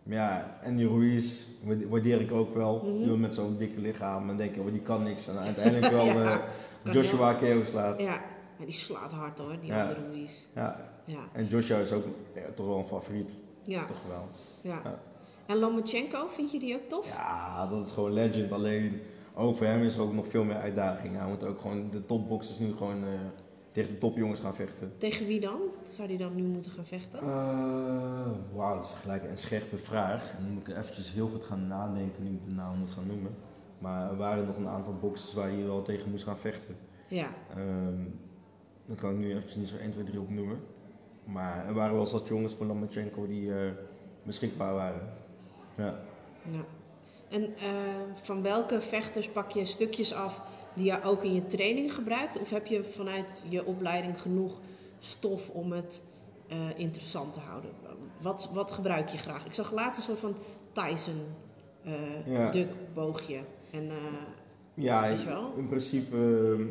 [0.02, 2.98] ja, en die Ruiz waarde- waardeer ik ook wel.
[3.00, 5.28] Iemand met zo'n dikke lichaam en denk je, oh, die kan niks.
[5.28, 6.40] En uiteindelijk wel Ja,
[6.84, 8.00] eh, Joshua KO slaat.
[8.00, 8.20] Ja.
[8.58, 10.44] Ja, die slaat hard hoor, die andere Ruiz.
[10.54, 10.90] Ja.
[11.04, 11.18] Ja.
[11.32, 12.04] En Joshua is ook
[12.54, 13.36] toch wel een favoriet.
[13.64, 13.84] Ja.
[13.84, 14.28] Toch wel.
[14.60, 14.80] ja.
[14.84, 15.00] Ja.
[15.46, 17.08] En Lomachenko, vind je die ook tof?
[17.16, 18.52] Ja, dat is gewoon legend.
[18.52, 19.00] Alleen,
[19.36, 21.16] ook voor hem is er ook nog veel meer uitdaging.
[21.16, 23.10] Hij moet ook gewoon de topboxers nu gewoon eh,
[23.72, 24.92] tegen de topjongens gaan vechten.
[24.98, 25.60] Tegen wie dan?
[25.90, 27.20] Zou die dan nu moeten gaan vechten?
[27.20, 30.32] Eh, Wauw, dat is gelijk een scherpe vraag.
[30.38, 33.06] En dan moet ik eventjes heel goed gaan nadenken nu ik de naam moet gaan
[33.06, 33.34] noemen.
[33.78, 36.76] Maar er waren nog een aantal boxers waar je wel tegen moest gaan vechten.
[37.08, 37.28] Ja.
[38.86, 40.58] Dan kan ik nu eventjes niet zo 1, 2, 3 opnoemen.
[41.24, 43.70] Maar er waren wel wat jongens van Lomachenko die eh,
[44.22, 45.08] beschikbaar waren.
[45.76, 45.94] Ja.
[46.50, 46.64] ja.
[47.28, 47.68] En eh,
[48.12, 50.42] van welke vechters pak je stukjes af
[50.74, 52.40] die je ook in je training gebruikt?
[52.40, 54.60] Of heb je vanuit je opleiding genoeg
[54.98, 56.02] stof om het
[56.48, 57.70] eh, interessant te houden?
[58.20, 59.46] Wat, wat gebruik je graag?
[59.46, 60.36] Ik zag laatst een soort van
[60.72, 61.20] Tyson
[61.84, 62.50] eh Ja.
[62.50, 63.40] duckboogje.
[63.70, 63.90] En
[64.74, 65.52] Ja, Weet je wel?
[65.56, 66.66] in principe, ehm,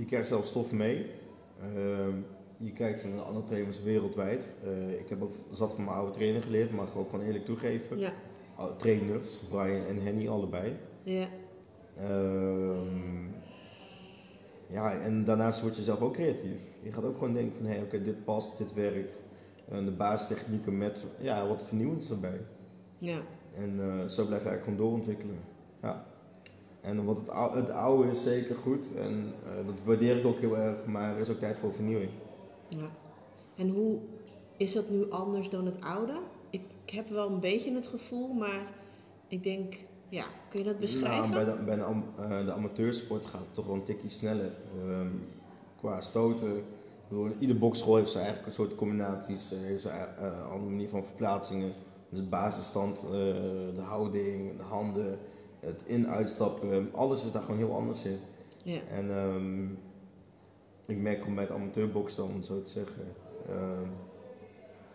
[0.00, 1.06] je krijgt zelf stof mee.
[1.60, 2.14] Ehm,
[2.56, 4.48] je kijkt naar andere trainers wereldwijd.
[4.98, 7.98] Ik heb ook zat van mijn oude trainer geleerd, mag ik ook gewoon eerlijk toegeven.
[7.98, 8.12] ja.
[8.60, 10.76] Oude Trainers, Brian en Henny, allebei.
[11.02, 11.26] Ja.
[11.98, 13.26] Ehm,
[14.66, 16.78] ja, en daarnaast word je zelf ook creatief.
[16.82, 19.22] Je gaat ook gewoon denken van, hé, hey, oké, dit past, dit werkt.
[19.68, 22.40] En de basistechnieken met, ja, wat vernieuwends erbij.
[22.98, 23.20] ja.
[23.54, 25.38] En eh, zo blijf je eigenlijk gewoon doorontwikkelen.
[25.82, 26.06] Ja.
[26.80, 28.92] En wat het, ou- het oude is zeker goed.
[28.94, 30.86] En eh, dat waardeer ik ook heel erg.
[30.86, 32.10] Maar er is ook tijd voor vernieuwing.
[32.68, 32.90] Ja.
[33.56, 33.98] En hoe
[34.56, 36.20] is dat nu anders dan het oude?
[36.90, 38.66] Ik heb wel een beetje het gevoel, maar
[39.28, 39.74] ik denk,
[40.08, 41.30] ja, kun je dat beschrijven?
[41.30, 44.08] Nou, bij de, bij de, am- eh, de amateursport gaat het toch wel een tikje
[44.08, 44.52] sneller.
[44.78, 45.08] Ehm,
[45.76, 46.64] qua stoten.
[47.38, 49.52] Ieder bokschool heeft zijn eigenlijk een soort combinaties.
[49.52, 51.72] eh, heeft zijn eh, eh, andere manier van verplaatsingen.
[52.08, 53.00] Dus de basisstand,
[53.74, 55.18] de houding, de handen,
[55.60, 56.88] het in-uitstappen.
[56.94, 58.18] Alles is daar gewoon heel anders in.
[58.62, 58.80] Ja.
[58.90, 59.64] En ehm,
[60.86, 63.04] ik merk gewoon bij het amateurboksen, om het zo te zeggen.
[63.48, 63.88] ehm,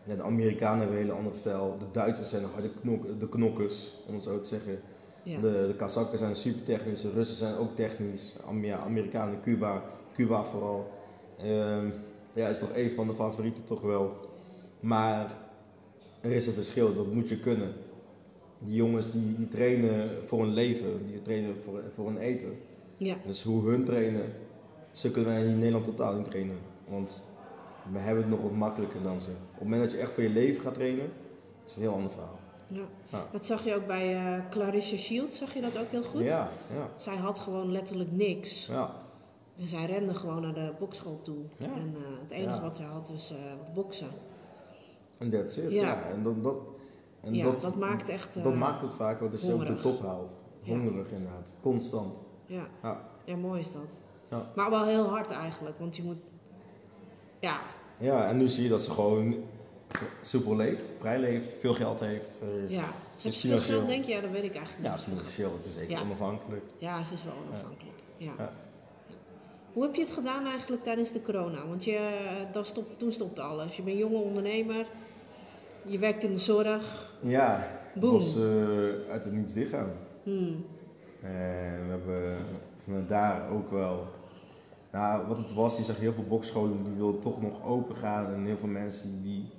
[0.08, 1.76] ja, de Amerikanen hebben een hele andere stijl.
[1.80, 4.80] De Duitsers zijn de harde knok, de knokkers, om het zo te zeggen.
[5.24, 5.39] Ja.
[5.39, 8.36] De, de Kazakken zijn super technisch, de Russen zijn ook technisch.
[8.45, 9.84] Am- ja, Amerikanen, Cuba,
[10.16, 10.91] Cuba vooral.
[11.39, 11.89] Ehm,
[12.34, 14.14] ja, is toch een van de favorieten toch wel.
[14.80, 15.38] Maar
[16.22, 17.74] er is een verschil, dat moet je kunnen.
[18.60, 22.58] Die jongens die, die trainen voor een leven, die trainen voor, voor een eten.
[22.97, 23.16] ja.
[23.26, 24.34] Dus hoe hun trainen,
[24.91, 26.58] zo kunnen wij in Nederland totaal niet trainen.
[26.89, 27.22] Want
[27.91, 29.29] we hebben het nog wat makkelijker dan ze.
[29.31, 31.05] Op het moment dat je echt voor je leven gaat trainen,
[31.65, 32.39] is het een heel ander verhaal.
[32.67, 32.86] ja.
[33.09, 33.27] Ja.
[33.31, 36.21] Dat zag je ook bij eh Clarissa Shields, zag je dat ook heel goed?
[36.21, 38.67] Ja, ja, Zij had gewoon letterlijk niks.
[38.67, 39.03] ja.
[39.57, 41.38] En zij rende gewoon naar de bokschool toe.
[41.57, 41.65] Ja.
[41.65, 44.07] En eh, het enige wat zij had was eh, wat boksen.
[45.19, 45.71] En that's it.
[45.71, 45.81] Ja.
[45.81, 46.03] Ja.
[46.03, 46.55] En, dat, dat,
[47.21, 48.43] en ja, dat, dat, maakt echt...
[48.43, 50.38] dat maakt het vaak dat je ook de top haalt.
[50.65, 52.23] Hongerig inderdaad, constant.
[52.45, 52.67] Ja.
[52.81, 53.01] Ja.
[53.25, 54.01] ja, mooi is dat.
[54.29, 54.51] Ja.
[54.55, 56.17] Maar wel heel hard eigenlijk, want je moet...
[57.45, 57.59] Ja,
[57.97, 59.35] ja, en nu zie je dat ze gewoon
[60.21, 62.43] soepel leeft, vrij leeft, veel geld heeft.
[62.65, 62.79] is- ja.
[62.81, 62.89] Heb
[63.21, 64.11] je veel financieel- geld, denk je?
[64.11, 65.01] Ja, dat weet ik eigenlijk Ja, niet.
[65.03, 66.01] financieel, het is zeker Ja.
[66.01, 66.63] onafhankelijk.
[66.77, 67.97] Ja, ze is wel onafhankelijk.
[68.17, 68.31] Ja.
[68.37, 68.51] Ja.
[69.73, 71.67] Hoe heb je het gedaan eigenlijk tijdens de corona?
[71.67, 73.75] Want je, eh, dat stop, toen stopte alles.
[73.75, 74.85] Je bent jonge ondernemer.
[75.87, 77.13] Je werkt in de zorg.
[77.21, 78.11] Ja, Boom.
[78.13, 79.91] was eh, uit het niets dichtgaan.
[80.23, 80.65] Hmm.
[81.21, 82.37] En we hebben
[82.75, 84.07] vanuit daar ook wel.
[84.95, 88.33] Nou, wat het was, je zag heel veel bokscholen die wilden toch nog open gaan.
[88.33, 89.49] En heel veel mensen die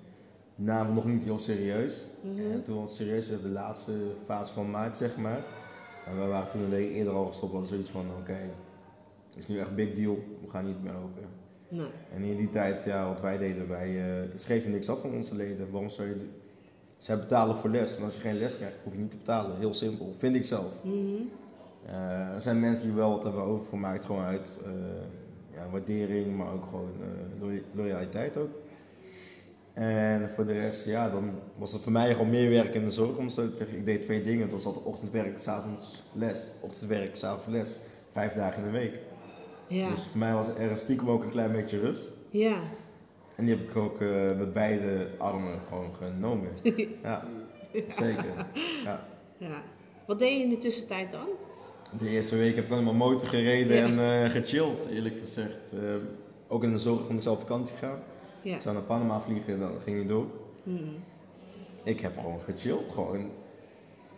[0.54, 2.06] namen nog niet heel serieus.
[2.22, 2.52] Mhm.
[2.52, 3.92] En toen was het serieus werd de laatste
[4.24, 5.44] fase van maart, zeg maar.
[6.06, 7.52] En we waren toen een week eerder al gestopt.
[7.52, 8.38] We hadden zoiets van: oké,
[9.26, 10.18] het is nu echt big deal.
[10.42, 11.22] We gaan niet meer open.
[11.68, 11.86] Nee.
[12.14, 15.34] En in die tijd, ja, wat wij deden, wij eh, schreven niks af van onze
[15.34, 15.70] leden.
[15.70, 16.28] Waarom zou je.
[16.98, 17.96] Zij betalen voor les.
[17.96, 19.58] En als je geen les krijgt, hoef je niet te betalen.
[19.58, 20.84] Heel simpel, vind ik zelf.
[20.84, 21.22] Mhm.
[21.86, 24.70] Eh, er zijn mensen die wel wat hebben overgemaakt, gewoon uit eh,
[25.56, 28.50] ja, waardering, maar ook gewoon eh, loya- loyaliteit ook.
[29.72, 32.90] En voor de rest, ja, dan was het voor mij gewoon meer werk in de
[32.90, 33.76] zorg, om zo te zeggen.
[33.78, 34.42] Ik deed twee dingen.
[34.42, 36.46] Het was altijd ochtendwerk, s'avonds les.
[36.60, 37.78] Ochtendwerk, s'avonds les.
[38.10, 38.98] Vijf dagen in de week.
[39.68, 39.88] Ja.
[39.90, 42.12] Dus voor mij was er stiekem ook een klein beetje rust.
[42.30, 42.58] Ja.
[43.36, 46.48] En die heb ik ook eh, met beide armen gewoon genomen.
[47.02, 47.24] ja,
[47.88, 48.24] zeker.
[48.84, 49.06] Ja.
[49.38, 49.62] ja.
[50.06, 51.28] Wat deed je in de tussentijd dan?
[51.98, 53.82] De eerste week heb ik alleen maar motor gereden Ja.
[53.84, 55.56] en eh, gechilled, eerlijk gezegd.
[55.72, 55.78] Eh,
[56.48, 57.98] ook in de zorg kon ik zelf vakantie gaan.
[58.42, 58.54] Ja.
[58.54, 60.26] Ik zou naar Panama vliegen, dat ging niet door.
[60.62, 60.78] Mhm.
[61.84, 63.30] Ik heb gewoon gechilled, gewoon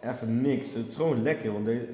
[0.00, 0.74] even niks.
[0.74, 1.88] Het is gewoon lekker, want de-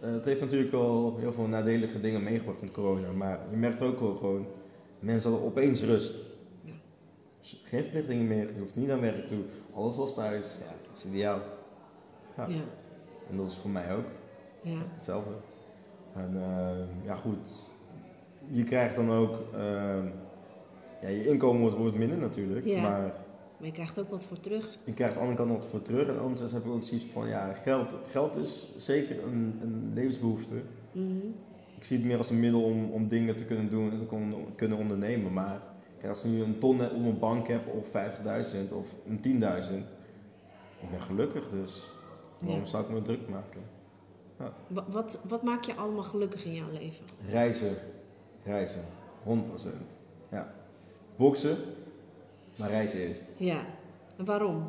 [0.00, 3.12] eh, het heeft natuurlijk wel heel veel nadelige dingen meegebracht met corona.
[3.12, 4.46] Maar je merkt ook wel gewoon,
[4.98, 6.14] mensen hadden opeens rust.
[6.64, 6.72] Ja.
[7.40, 9.42] Dus Geen verplichtingen meer, je hoeft niet naar werk toe.
[9.74, 11.40] Alles was thuis, ja, dat is ideaal.
[12.36, 12.46] Ja.
[13.30, 14.04] En dat is voor mij ook
[14.64, 14.78] Ja.
[14.94, 15.32] hetzelfde.
[16.14, 17.70] En eh, ja goed,
[18.50, 20.04] je krijgt dan ook, eh,
[21.02, 22.66] ja, je inkomen wordt, wordt minder natuurlijk.
[22.66, 22.82] Ja.
[22.82, 23.00] Maar
[23.58, 24.76] Maar je krijgt ook wat voor terug.
[24.84, 26.08] je krijgt aan de andere kant wat voor terug.
[26.08, 30.54] En anderzijds heb ik ook zoiets van, ja, geld, geld is zeker een, een levensbehoefte.
[30.92, 31.16] Mhm.
[31.76, 34.52] Ik zie het meer als een middel om, om dingen te kunnen doen en te
[34.56, 35.32] kunnen ondernemen.
[35.32, 35.60] Maar
[35.98, 39.74] kijk, als ik nu een ton op mijn bank heb of 50.000 of een 10.000,
[40.80, 41.86] ik ben gelukkig dus.
[42.38, 42.66] Waarom Ja.
[42.68, 43.60] zou ik me druk maken?
[44.66, 47.04] Wa- Wat, wat maakt je allemaal gelukkig in jouw leven?
[47.30, 47.76] Reizen,
[48.44, 48.84] reizen,
[49.22, 49.36] 100%.
[50.30, 50.54] Ja.
[51.16, 51.56] Boksen,
[52.56, 53.30] maar reizen eerst.
[53.36, 53.64] Ja.
[54.16, 54.68] En waarom?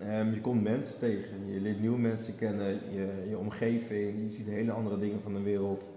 [0.00, 4.46] Ehm, je komt mensen tegen, je leert nieuwe mensen kennen, je, je omgeving, je ziet
[4.46, 5.88] hele andere dingen van de wereld.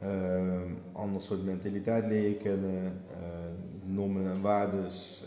[0.00, 5.26] Ehm ander soort mentaliteit leer je kennen, ehm, normen en waardes.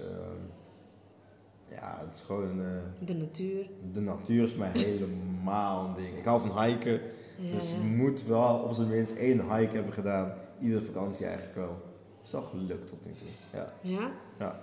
[1.82, 3.66] Ja, het is gewoon, eh, De natuur.
[3.92, 6.18] de natuur is mij helemaal een ding.
[6.18, 7.02] Ik hou van hiken,
[7.38, 10.34] Ja, dus je moet wel op zijn minst één hike hebben gedaan.
[10.60, 11.82] Iedere vakantie eigenlijk wel.
[12.18, 13.28] Het is wel gelukt tot nu toe.
[13.60, 13.74] Ja.
[13.82, 14.12] Ja?
[14.40, 14.60] Ja.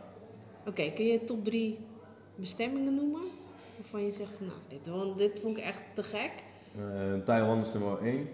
[0.66, 1.78] Oké, kun je top drie
[2.34, 3.22] bestemmingen noemen?
[3.76, 6.32] Waarvan je zegt, nou, dit, dit vond ik echt te gek.
[6.76, 8.28] Eh, Taiwan is nummer 1.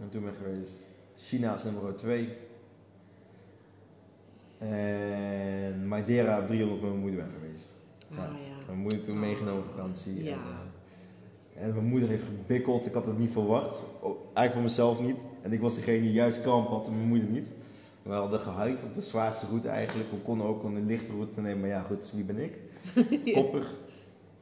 [0.00, 0.90] En toen ben ik geweest.
[1.16, 2.28] China is nummer 2.
[4.58, 7.80] En Madeira 300 met mijn moeder ben geweest.
[8.16, 8.30] Ja.
[8.66, 10.24] Mijn moeder toen meegenomen op vakantie.
[10.24, 10.30] Ja.
[10.30, 10.38] En,
[11.54, 12.86] eh, en mijn moeder heeft gebikkeld.
[12.86, 13.84] Ik had het niet verwacht.
[14.00, 15.24] Oh, eigenlijk voor mezelf niet.
[15.42, 17.52] En ik was degene die juist kamp had en mijn moeder niet.
[18.02, 20.10] We hadden gehiked op de zwaarste route eigenlijk.
[20.10, 21.60] We konden ook een lichte route nemen.
[21.60, 22.58] Maar ja, goed, wie ben ik?
[23.34, 23.74] Koppig.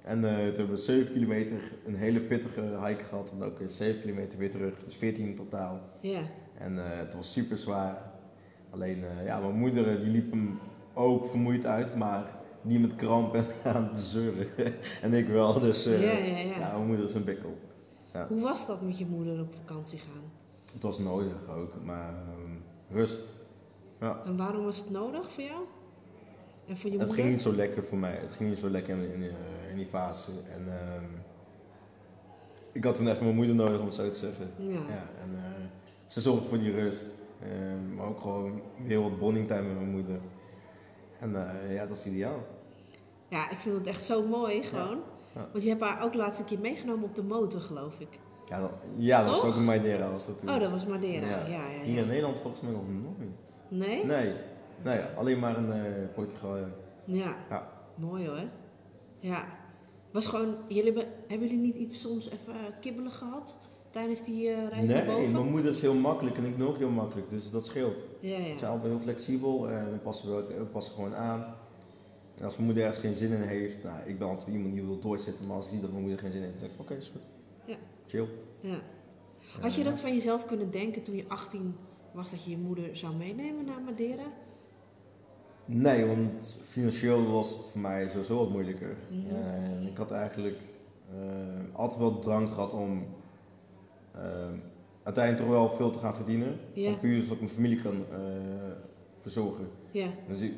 [0.04, 3.30] En eh, toen hebben we 7 kilometer een hele pittige hike gehad.
[3.30, 4.84] En ook weer 7 kilometer weer terug.
[4.84, 5.80] Dus 14 in totaal.
[6.00, 6.20] Ja.
[6.60, 8.10] En eh, het was super zwaar.
[8.70, 10.58] Alleen, eh, ja, mijn moeder eh, die liep hem
[10.94, 11.96] ook vermoeid uit.
[11.96, 12.24] Maar
[12.62, 14.46] niet met kramp en aan te zeuren.
[15.02, 15.60] en ik wel.
[15.60, 16.72] Dus eh, Ja, ja, ja.
[16.72, 17.58] mijn moeder is een bikkel.
[18.28, 20.22] Hoe was dat met je moeder op vakantie gaan?
[20.72, 21.72] Het was nodig ook.
[21.84, 22.56] Maar ehm,
[22.96, 23.20] rust.
[24.00, 24.22] Ja.
[24.24, 25.62] En waarom was het nodig voor jou?
[26.66, 27.14] En voor je Het moeder?
[27.24, 28.18] ging niet zo lekker voor mij.
[28.20, 30.30] Het ging niet zo lekker in, in, eh, in die fase.
[30.56, 31.04] En ehm,
[32.72, 34.50] ik had toen even mijn moeder nodig, om het zo te zeggen.
[34.56, 34.72] Ja.
[34.72, 35.42] Ja, en eh,
[36.06, 37.06] ze zorgde voor die rust.
[37.42, 40.20] Ehm, maar ook gewoon weer wat bonding time met mijn moeder.
[41.20, 42.46] En eh, ja, dat is ideaal.
[43.28, 44.98] Ja, ik vind het echt zo mooi gewoon.
[45.34, 45.48] Ja.
[45.52, 48.18] Want je hebt haar ook laatst een keer meegenomen op de motor, geloof ik.
[48.46, 50.48] Ja, dat, ja, dat was ook in Madeira was dat toen.
[50.48, 51.26] Oh, dat was Madeira.
[51.26, 51.82] Ja, Ja.
[51.84, 53.30] Hier in Nederland volgens mij nog nooit.
[53.68, 54.04] Nee?
[54.04, 54.34] Nee,
[54.84, 56.56] nee alleen maar in eh, Portugal.
[57.04, 57.36] Ja.
[57.48, 57.68] Ja.
[57.94, 58.42] Mooi hoor.
[59.18, 59.44] Ja.
[60.12, 63.56] Was gewoon, jullie hebben, hebben jullie niet iets soms even eh, kibbelen gehad
[63.90, 65.32] tijdens die eh, reis naar Nee, boven?
[65.32, 68.04] mijn moeder is heel makkelijk en ik ben ook heel makkelijk, dus dat scheelt.
[68.20, 68.56] Ja, We ja.
[68.56, 71.54] zijn allebei heel flexibel en we passen, wel, we passen gewoon aan.
[72.38, 74.82] En als mijn moeder ergens geen zin in heeft, nou, ik ben altijd iemand die
[74.84, 76.80] wil doorzetten, maar als ik zie dat mijn moeder geen zin in heeft, dan denk
[76.80, 77.22] ik, oké, is goed.
[77.64, 77.76] Ja.
[78.06, 78.28] Chill.
[78.60, 78.80] ja.
[79.60, 81.74] Had je dat van jezelf kunnen denken toen je 18
[82.12, 84.22] was dat je je moeder zou meenemen naar Madeira?
[85.64, 88.96] Nee, want financieel was het voor mij sowieso wat moeilijker.
[89.10, 89.34] Mhm.
[89.34, 90.58] En ik had eigenlijk
[91.10, 93.04] eh, altijd wel drang gehad om eh,
[95.02, 96.58] uiteindelijk toch wel veel te gaan verdienen.
[96.72, 96.94] Ja.
[96.94, 98.18] Puur zodat ik mijn familie kan eh,
[99.18, 99.68] verzorgen.
[99.90, 100.06] Ja.
[100.28, 100.52] Dus ik,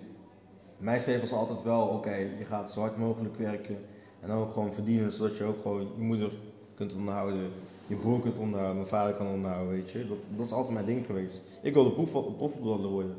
[0.78, 3.76] mijn streef was altijd wel, oké, je gaat zo hard mogelijk werken
[4.20, 6.30] en dan ook gewoon verdienen, zodat je ook gewoon je moeder
[6.74, 7.50] kunt onderhouden,
[7.86, 10.06] je broer kunt onderhouden, mijn vader kan onderhouden, weet je.
[10.08, 11.42] Dat, dat is altijd mijn ding geweest.
[11.62, 11.90] Ik wilde
[12.36, 13.14] profvoetballer worden.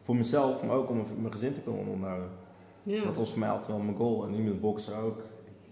[0.00, 2.28] Voor mezelf, maar ook om mijn- mijn gezin te kunnen onderhouden.
[2.82, 3.04] Ja.
[3.04, 4.24] Dat was voor mij altijd wel mijn goal.
[4.24, 5.18] En nu met boksen ook.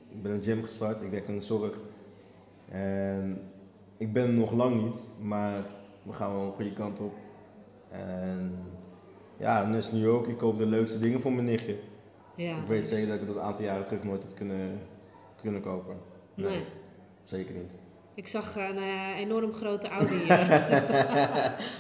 [0.09, 1.79] Ik ben een gym gestart, ik werk in de zorg.
[2.69, 3.41] En
[3.99, 5.63] ik ben er nog lang niet, maar
[6.03, 7.15] we gaan wel een goede kant op.
[7.91, 8.55] En
[9.37, 10.29] ja, dus nu ook.
[10.29, 11.77] Ik koop de leukste dingen voor mijn nichtje.
[12.35, 12.57] ja.
[12.57, 14.81] Ik weet zeker dat ik dat een aantal jaren terug nooit had kunnen,
[15.41, 15.97] kunnen kopen.
[16.35, 16.65] Nee.
[17.23, 17.77] zeker niet.
[18.15, 20.25] Ik zag een eh, enorm grote Audi.
[20.29, 20.37] eh.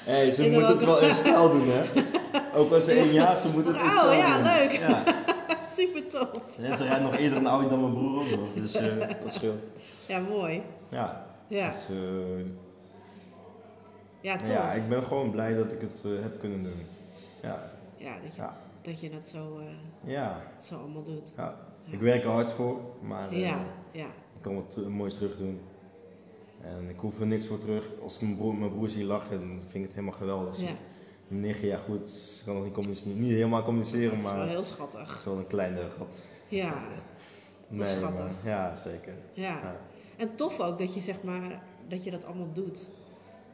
[0.05, 1.83] hey, ze Ik moet doe het wel in stijl doen, hè?
[2.59, 4.45] Ook als ze één jaar, ze moet het in Oh, stijl ja, doen.
[4.45, 4.73] leuk.
[4.73, 5.03] Ja.
[5.77, 6.43] Super tof.
[6.59, 9.33] Ja, ze rijdt nog eerder een Audi dan mijn broer ook nog, dus eh, dat
[9.33, 9.59] scheelt.
[10.07, 10.63] Ja, mooi.
[10.91, 12.45] Ja, Ja, dus, eh,
[14.21, 14.49] ja tof.
[14.49, 16.87] ja, ik ben gewoon blij dat ik het eh, heb kunnen doen.
[17.43, 19.65] Ja, Ja, dat je, ja, dat, je dat zo, eh,
[20.13, 21.33] ja, zo allemaal doet.
[21.37, 21.67] ja.
[21.85, 23.61] Ik werk er hard voor, maar Ja,
[23.93, 24.07] ja.
[24.07, 25.61] ik kan wat moois terug doen.
[26.63, 27.85] En ik hoef er niks voor terug.
[28.03, 30.61] Als ik mijn broer, mijn broer zie lachen, dan vind ik het helemaal geweldig.
[30.61, 30.71] Ja,
[31.29, 34.37] Mijn nichtje, ja goed, ze kan nog niet, communiceren, niet helemaal communiceren, dat is wel
[34.37, 35.17] maar heel het schattig.
[35.17, 36.19] is wel een kleine gat.
[36.49, 36.83] Ja,
[37.69, 38.19] Nee, schattig.
[38.25, 39.15] maar- ja, zeker.
[39.33, 39.77] ja.
[40.19, 42.89] En tof ook dat je zeg maar, dat je dat allemaal doet.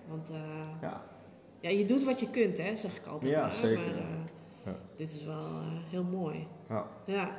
[0.08, 0.36] Want eh,
[0.80, 1.04] Ja,
[1.60, 3.32] ja, je doet wat je kunt, hè, zeg ik altijd.
[3.32, 4.00] Ja, maar, zeker, Maar, ja.
[4.00, 4.06] eh,
[4.64, 4.76] Ja.
[4.96, 6.46] dit is wel eh, heel mooi.
[6.68, 6.86] ja.
[7.06, 7.30] Ja.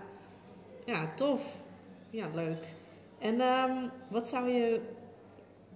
[0.86, 1.64] ja, tof.
[2.10, 2.74] Ja, leuk.
[3.20, 4.82] En ehm, wat zou je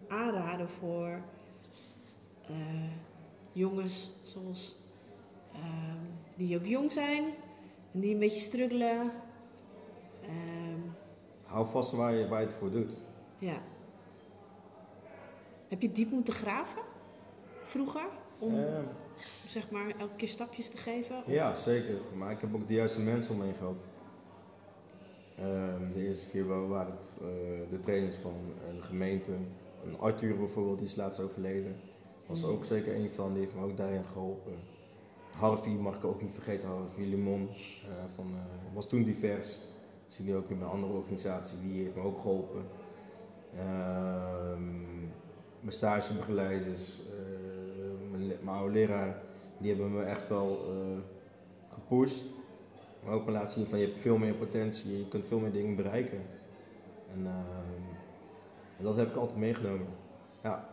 [0.08, 1.22] aanraden voor
[3.54, 4.76] jongens zoals
[5.54, 7.26] ehm, die ook jong zijn
[7.94, 9.12] en die een beetje struggelen?
[10.22, 10.80] Ehm,
[11.46, 12.98] Hou vast waar je, waar je het voor doet.
[13.40, 13.58] Ja.
[15.68, 16.82] Heb je diep moeten graven
[17.64, 18.08] vroeger
[18.40, 18.84] om Ehm,
[19.46, 21.18] zeg maar elke keer stapjes te geven?
[21.18, 22.02] Of- ja, zeker.
[22.18, 23.88] Maar ik heb ook de juiste mensen om me heen gehad.
[25.36, 27.28] Ehm, de eerste keer wa- waren het eh,
[27.70, 28.34] de trainers van
[28.76, 29.32] de gemeente.
[29.86, 31.76] Een Arthur bijvoorbeeld, die is laatst overleden.
[32.26, 34.54] Was ook zeker een van, die heeft me ook daarin geholpen.
[35.38, 37.50] Harvey mag ik ook niet vergeten, Harvey Limon.
[37.50, 39.56] eh, van, eh, was toen divers.
[40.08, 42.66] Ik zie nu ook in mijn andere organisatie, die heeft me ook geholpen.
[43.60, 45.00] Ehm,
[45.60, 49.22] mijn stagebegeleiders, eh, mijn, mijn oude leraar,
[49.58, 51.00] die hebben me echt wel eh,
[51.74, 52.26] gepusht.
[53.04, 55.52] Maar ook me laten zien van je hebt veel meer potentie, je kunt veel meer
[55.52, 56.22] dingen bereiken.
[57.14, 57.84] En, ehm,
[58.78, 59.88] en dat heb ik altijd meegenomen.
[60.44, 60.70] Ja.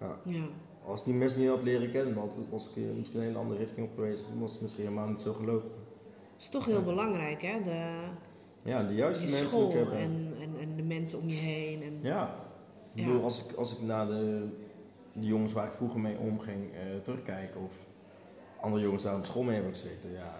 [0.00, 0.16] ja.
[0.24, 0.44] Ja.
[0.84, 3.58] Als die mensen niet had leren kennen, dan was ik eh, misschien een hele andere
[3.58, 4.28] richting op geweest.
[4.28, 5.70] Dan was het misschien helemaal niet zo gelopen.
[6.38, 7.62] is toch heel belangrijk, hè?
[7.62, 8.08] De,
[8.62, 11.82] Ja, de juiste je mensen school en, en, en de mensen om je heen.
[11.82, 12.34] En, Ja.
[12.94, 14.48] Ik bedoel, als ik, als ik naar de,
[15.12, 17.74] de jongens waar ik vroeger mee omging eh terugkijk, of
[18.60, 20.34] andere jongens daar op school mee hebben gezeten, ja.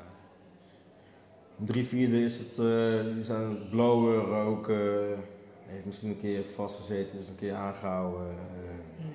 [1.65, 5.19] Drie vierde is het, eh, die zijn blowen, roken,
[5.67, 8.37] heeft misschien een keer vastgezeten, is een keer aangehouden, eh,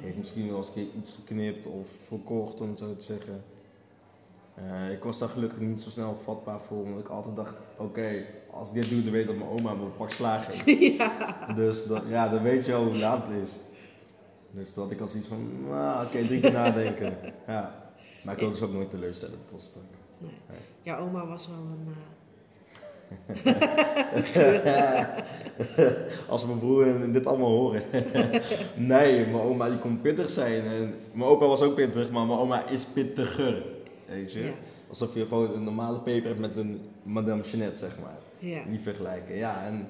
[0.01, 3.43] heeft misschien wel eens een keer iets geknipt of verkocht, om het zo te zeggen.
[4.91, 8.25] Ik was daar gelukkig niet zo snel vatbaar voor, omdat ik altijd dacht, oké,
[8.55, 10.65] als ik dit doe, dan weet ik dat mijn oma me een pak slaag geeft.
[11.55, 13.49] Dus dat, ja, dan weet je al hoe laat het is.
[14.51, 17.17] Dus dat had ik als iets van, nou, oké, drie keer nadenken.
[17.47, 17.83] Ja.
[18.23, 19.75] Maar ik wilde dus ook nooit teleurstellen, dat was het.
[20.17, 20.31] Nee.
[20.49, 20.57] Nee.
[20.81, 21.87] Ja, oma was wel een.
[21.87, 21.95] eh,
[26.29, 27.83] Als mijn broer dit allemaal horen.
[28.75, 30.65] nee, mijn oma die kon pittig zijn.
[30.65, 33.63] En mijn opa was ook pittig, maar mijn oma is pittiger.
[34.07, 34.43] Weet je?
[34.43, 34.53] Ja.
[34.89, 38.17] Alsof je gewoon een normale peper hebt met een Madame Jeanette, zeg maar.
[38.39, 38.65] Ja.
[38.67, 39.35] Niet vergelijken.
[39.35, 39.87] Ja, en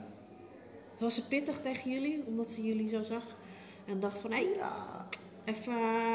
[1.00, 3.24] Was ze pittig tegen jullie, omdat ze jullie zo zag
[3.86, 5.08] en dacht van hé, ja,
[5.46, 5.74] even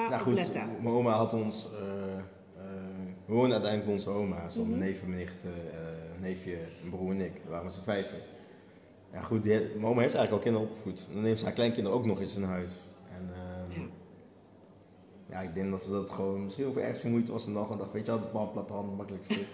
[0.09, 0.69] Nou goed, opletten.
[0.83, 1.69] mijn oma had ons.
[1.75, 2.23] eh, eh,
[3.27, 4.49] we woonden uiteindelijk bij onze oma.
[4.49, 4.69] Zo Mhm.
[4.69, 7.33] mijn neef, mijn nicht, eh, eh, neefje, mijn broer en ik.
[7.45, 8.19] We waren met z'n vijven.
[9.13, 11.07] Ja goed, die, mijn oma heeft eigenlijk al kinderen opgevoed.
[11.13, 12.73] Dan neemt ze haar kleinkinderen ook nog eens in huis.
[13.17, 13.87] En ehm, Ja.
[15.31, 17.47] ja, ik denk dat ze dat gewoon misschien over ergens vermoeid was.
[17.47, 19.39] En dan dacht, weet je wel, de bandplat handen, makkelijkste.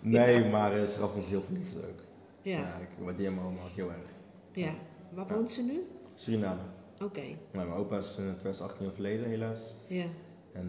[0.00, 2.00] Nee, maar eh, ze gaf ons heel veel liefde ook.
[2.44, 4.10] Ja, Ja, ik waardeer mijn oma ook heel erg.
[4.52, 4.72] ja.
[5.10, 5.86] Waar woont ze nu?
[6.14, 6.60] Suriname.
[7.02, 7.20] Oké,
[7.52, 9.74] Nou, mijn opa is in 2018 overleden helaas.
[9.86, 10.04] ja,
[10.52, 10.66] En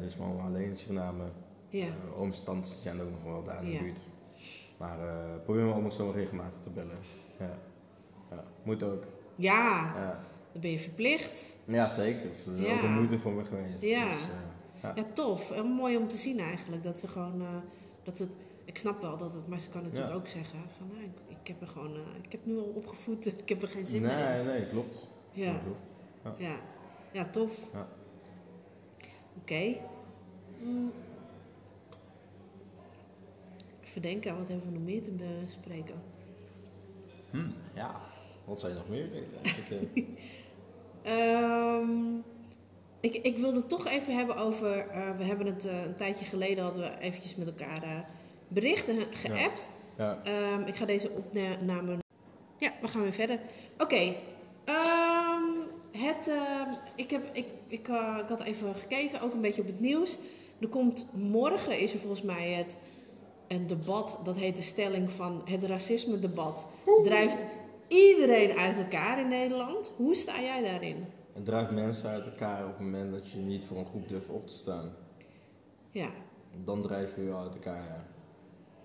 [0.00, 1.24] nu is mijn oma alleen in Suriname.
[1.68, 1.86] ja.
[2.48, 3.82] Uh, zijn ook nog wel daar in de Ja.
[3.82, 4.00] buurt.
[4.78, 6.98] Maar eh probeer me ook nog zo regelmatig te bellen.
[7.38, 7.58] Ja.
[8.30, 8.44] ja.
[8.62, 9.04] Moet ook.
[9.36, 10.20] Ja, Ja,
[10.52, 11.58] dan ben je verplicht.
[11.66, 12.22] ja zeker.
[12.22, 13.82] Het is ook een moeite voor me geweest.
[13.82, 14.04] Ja.
[14.12, 14.28] Dus,
[14.82, 14.92] ja.
[14.96, 15.50] Ja, tof.
[15.50, 16.82] En mooi om te zien eigenlijk.
[16.82, 17.42] Dat ze gewoon,
[18.02, 20.16] dat ze het, ik snap wel dat het, maar ze kan natuurlijk Ja.
[20.18, 23.26] ook zeggen van nou, ik, ik heb er gewoon, eh, ik heb nu al opgevoed,
[23.42, 24.24] ik heb er geen zin meer in.
[24.24, 25.06] Nee, nee, klopt.
[25.30, 25.92] Ja, klopt.
[26.40, 26.56] ja,
[27.12, 27.68] ja, tof.
[27.72, 27.88] Ja.
[29.40, 29.76] Oké.
[30.60, 30.92] Mm.
[33.84, 36.02] Even denken, wat hebben we nog meer te bespreken?
[37.30, 38.00] Hm, ja.
[38.44, 39.70] Wat zou je nog meer weten eigenlijk?
[39.94, 40.04] eh?
[41.02, 42.16] Ehm,
[43.00, 44.78] ik, ik wilde toch even hebben over.
[44.88, 48.10] eh, we hebben het een tijdje geleden hadden we eventjes met elkaar
[48.52, 49.70] berichten geappt.
[49.96, 50.20] ja.
[50.24, 51.98] Ehm, ik ga deze opname.
[52.58, 53.40] Ja, we gaan weer verder.
[53.78, 54.14] Oké.
[54.64, 55.44] ehm,
[55.90, 56.28] het.
[56.28, 59.80] ehm, ik, heb, ik, ik, eh, ik had even gekeken, ook een beetje op het
[59.80, 60.18] nieuws.
[60.60, 62.78] Er komt morgen is er volgens mij het
[63.48, 64.18] een debat.
[64.24, 66.68] Dat heet de stelling van het racisme-debat.
[67.02, 67.44] Drijft
[67.88, 69.92] iedereen uit elkaar in Nederland.
[69.96, 71.06] Hoe sta jij daarin?
[71.32, 74.28] Het drijft mensen uit elkaar op het moment dat je niet voor een groep durft
[74.28, 74.92] op te staan.
[75.90, 76.08] Ja,
[76.64, 78.04] Dan drijf je je uit elkaar, ja.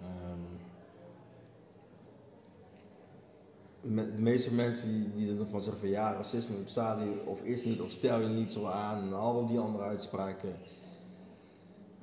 [0.02, 0.40] Ehm,
[3.82, 7.82] me- de meeste mensen die, ervan zeggen van ja, racisme bestaat niet, of is niet,
[7.82, 10.56] of stel je niet zo aan, en al die andere uitspraken.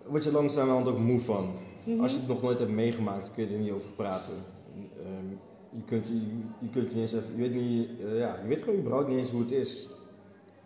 [0.06, 1.52] Word je langzamerhand ook moe van.
[2.00, 4.34] Als je het nog nooit hebt meegemaakt, kun je er niet over praten.
[4.74, 5.28] Ehm,
[5.70, 6.14] je, kunt je,
[6.58, 9.08] je kunt je niet eens even, je weet niet, eh, ja, je weet gewoon überhaupt
[9.08, 9.88] niet eens hoe het is.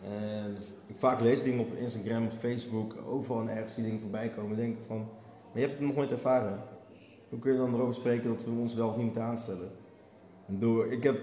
[0.05, 0.57] En
[0.87, 4.57] ik vaak lees dingen op Instagram, op Facebook, overal en ergens die dingen voorbij komen.
[4.57, 6.63] denk ik van, maar je hebt het nog nooit ervaren.
[7.29, 9.71] Hoe kun je dan erover spreken dat we ons wel of niet moeten aanstellen?
[10.47, 11.17] Door, ik heb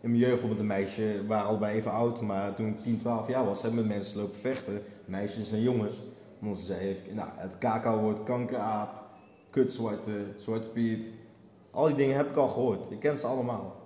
[0.00, 2.98] in mijn jeugd bijvoorbeeld een meisje, we waren allebei even oud, maar toen ik 10,
[2.98, 6.02] 12 jaar was, heb ik met mensen lopen vechten, meisjes en jongens.
[6.40, 9.04] En dan zei ik, nou, het kakao-woord, kankeraap,
[9.50, 11.06] kutzwarte, zwarte piet.
[11.70, 12.90] Al die dingen heb ik al gehoord.
[12.90, 13.76] Ik ken ze allemaal.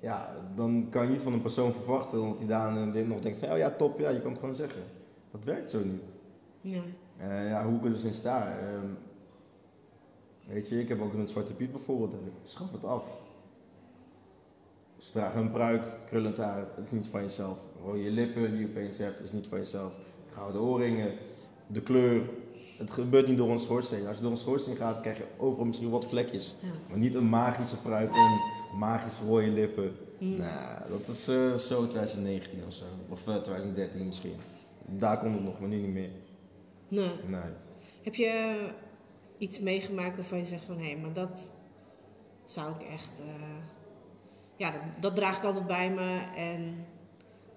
[0.00, 3.20] Ja, dan kan je niet van een persoon verwachten dat hij daar en dit nog
[3.20, 4.82] denkt van, oh ja, top, ja, je kan het gewoon zeggen.
[5.30, 6.02] Dat werkt zo niet.
[6.60, 6.82] Nee.
[7.20, 8.48] Uh, ja, hoe er dus in sta.
[8.48, 8.90] Uh,
[10.48, 12.14] weet je, ik heb ook een zwarte piet bijvoorbeeld.
[12.44, 13.20] Schaf het af.
[14.98, 17.58] Ze dragen een pruik, krullend haar, het is niet van jezelf.
[17.84, 19.94] Rode lippen die je opeens hebt, is niet van jezelf.
[20.32, 21.14] Gouden oorringen,
[21.66, 22.22] de kleur.
[22.78, 24.06] Het gebeurt niet door een schoorsteen.
[24.06, 26.54] Als je door een schoorsteen gaat, krijg je overal misschien wat vlekjes.
[26.60, 26.68] Ja.
[26.88, 28.40] Maar niet een magische pruik en
[28.78, 29.92] magische rode lippen.
[30.18, 30.36] Mm.
[30.36, 32.84] Nou, dat is uh, zo 2019 of zo.
[33.08, 34.34] Of uh, 2013 misschien.
[34.86, 36.10] Daar komt het nog, maar nu niet meer.
[36.88, 37.10] Nee.
[37.26, 37.40] Nee.
[38.02, 38.56] Heb je
[39.42, 41.52] iets meegemaakt waarvan je zegt van hé, maar dat
[42.44, 43.20] zou ik echt.
[43.20, 43.26] Uh,
[44.56, 46.86] ja, dat, dat, draag ik altijd bij me en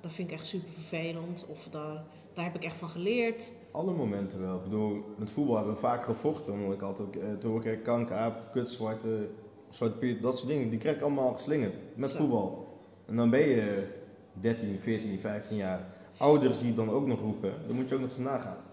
[0.01, 1.45] dat vind ik echt super vervelend.
[1.47, 3.51] Of daar, daar heb ik echt van geleerd.
[3.71, 4.55] Alle momenten wel.
[4.55, 6.53] Ik bedoel, met voetbal hebben we vaak gevochten.
[6.53, 9.29] Omdat ik altijd uh, te horen kreeg kanker, aap, kut, zwarte,
[9.69, 10.69] zwarte piet, dat soort dingen.
[10.69, 12.17] Die krijg ik allemaal geslingerd met Zo.
[12.17, 12.67] voetbal.
[13.05, 13.87] En dan ben je
[14.33, 15.93] 13, 14, 15 jaar.
[16.17, 18.64] Ouders die dan ook nog roepen, dan moet je ook nog eens nagaan.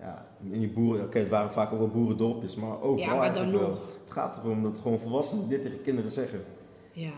[0.00, 3.34] Ja, in die boeren, oké, het waren vaak ook wel boerendorpjes, maar overal Ja, maar
[3.34, 3.60] dan wel.
[3.68, 3.78] nog.
[4.04, 6.44] Het gaat erom dat gewoon volwassenen dit tegen kinderen zeggen.
[6.92, 7.10] Ja,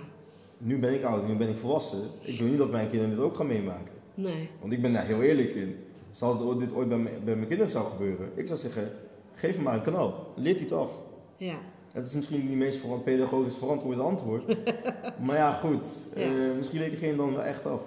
[0.59, 2.03] Nu ben ik oud, nu ben ik volwassen.
[2.21, 3.93] Ik wil niet dat mijn kinderen dit ook gaan meemaken.
[4.15, 4.49] nee.
[4.61, 5.77] Want ik ben daar heel eerlijk in.
[6.11, 8.31] Zal dit ooit bij, mijn- bij mijn kinderen zou gebeuren?
[8.35, 8.91] Ik zou zeggen,
[9.35, 10.27] geef hem maar een kanaal.
[10.37, 10.93] Leert iets af.
[11.37, 11.55] Ja,
[11.93, 14.57] Het is misschien niet het meest verant- pedagogisch verantwoorde antwoord.
[15.27, 15.87] maar ja, goed.
[16.17, 16.21] Ja.
[16.23, 17.83] Eh, misschien leert diegene dan wel echt af.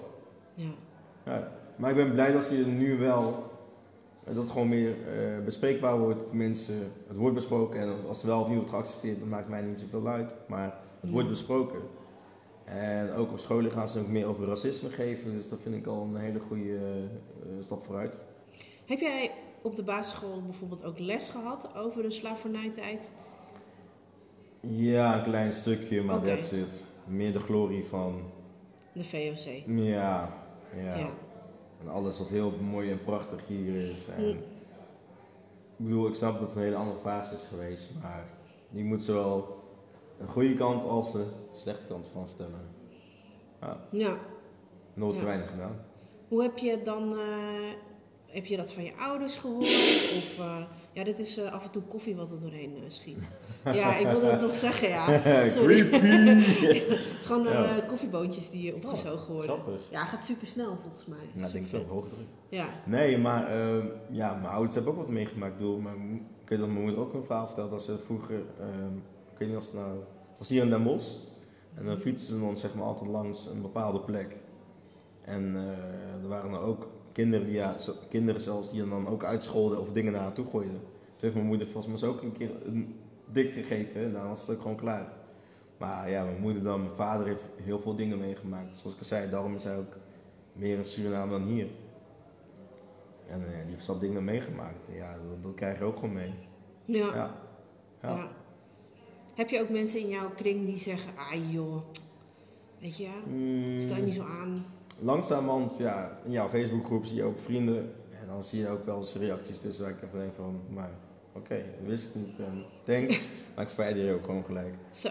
[0.54, 0.70] ja.
[1.26, 1.52] Ja.
[1.76, 3.44] Maar ik ben blij dat je nu wel...
[4.26, 6.28] Dat het gewoon meer eh, bespreekbaar wordt.
[6.28, 6.74] Tenminste,
[7.08, 7.80] het wordt besproken.
[7.80, 10.36] En als er wel of niet wordt geaccepteerd, dan maakt mij niet zoveel uit.
[10.48, 11.80] Maar het wordt besproken.
[12.66, 15.32] En ook op scholen gaan ze ook meer over racisme geven.
[15.34, 18.22] Dus dat vind ik al een hele goede eh, stap vooruit.
[18.86, 23.10] Heb jij op de basisschool bijvoorbeeld ook les gehad over de slavernijtijd?
[24.62, 26.26] Ja, een klein stukje, maar Oké.
[26.26, 26.84] that's it.
[27.08, 28.22] Meer de glorie van,
[28.94, 29.64] De VOC.
[29.66, 30.34] ja,
[30.76, 30.96] ja.
[30.98, 31.10] Ja.
[31.82, 34.08] En alles wat heel mooi en prachtig hier is.
[34.08, 34.30] En.
[35.78, 38.26] Ik bedoel, ik snap dat het een hele andere fase is geweest, maar
[38.70, 39.64] je moet zowel
[40.20, 42.68] een goede kant als de slechte kant van vertellen.
[43.62, 44.18] Ja, Ja.
[44.94, 45.26] nooit te Ja.
[45.26, 45.80] weinig gedaan.
[46.28, 47.70] Hoe heb je dan, eh,
[48.26, 49.66] heb je dat van je ouders gehoord?
[50.18, 50.64] Of, eh,
[50.94, 53.28] ja, dit is eh, af en toe koffie wat er doorheen schiet.
[53.74, 55.08] Ja, ik wilde het nog zeggen, ja.
[55.50, 55.80] Sorry.
[55.92, 57.86] het is gewoon eh, Ja.
[57.88, 59.50] koffieboontjes die opgezogen worden.
[59.52, 59.88] Grappig.
[59.92, 61.18] Ja, gaat super snel volgens mij.
[61.34, 61.88] Nou, ik denk Supervet.
[61.88, 62.26] veel hoogdruk.
[62.50, 65.52] Ja, Nee, maar ehm, ja, mijn ouders hebben ook wat meegemaakt.
[65.52, 66.14] Ik bedoel, mijn,
[66.44, 68.96] ik weet dat mijn moeder ook een verhaal vertelde dat ze vroeger, ehm,
[69.32, 71.12] ik weet niet of het nou, het was hier in Den Bosch.
[71.76, 74.36] En dan fietsen ze dan zeg maar altijd langs een bepaalde plek.
[75.22, 77.76] En eh, er waren er ook kinderen, die, ja,
[78.10, 80.80] kinderen zelfs die dan ook uitscholden of dingen naar haar toe gooiden.
[80.82, 82.96] Toen heeft mijn moeder volgens mij ook een keer een
[83.32, 85.14] dik gegeven en dan was het ook gewoon klaar.
[85.78, 88.78] Maar ja, mijn moeder dan, mijn vader heeft heel veel dingen meegemaakt.
[88.78, 89.98] Zoals ik al zei, daarom is hij ook
[90.54, 91.68] meer in Suriname dan hier.
[93.28, 94.88] En eh, die heeft zat dingen meegemaakt.
[94.92, 96.34] Ja, dat, dat krijg je ook gewoon mee.
[96.86, 97.36] ja, ja.
[98.02, 98.16] Ja.
[98.16, 98.28] Ja.
[99.36, 101.82] Heb je ook mensen in jouw kring die zeggen, ah joh,
[102.80, 104.66] weet je, Mm, sta je niet zo aan.
[105.00, 107.94] langzamerhand, ja, in jouw Facebookgroep zie je ook vrienden.
[108.22, 110.92] En dan zie je ook wel eens reacties tussen waar ik even denk van, maar
[111.36, 112.38] oké, dat wist ik niet.
[112.40, 114.74] En thanks, maar ik verwijder je ook gewoon gelijk.
[114.90, 115.10] Zo,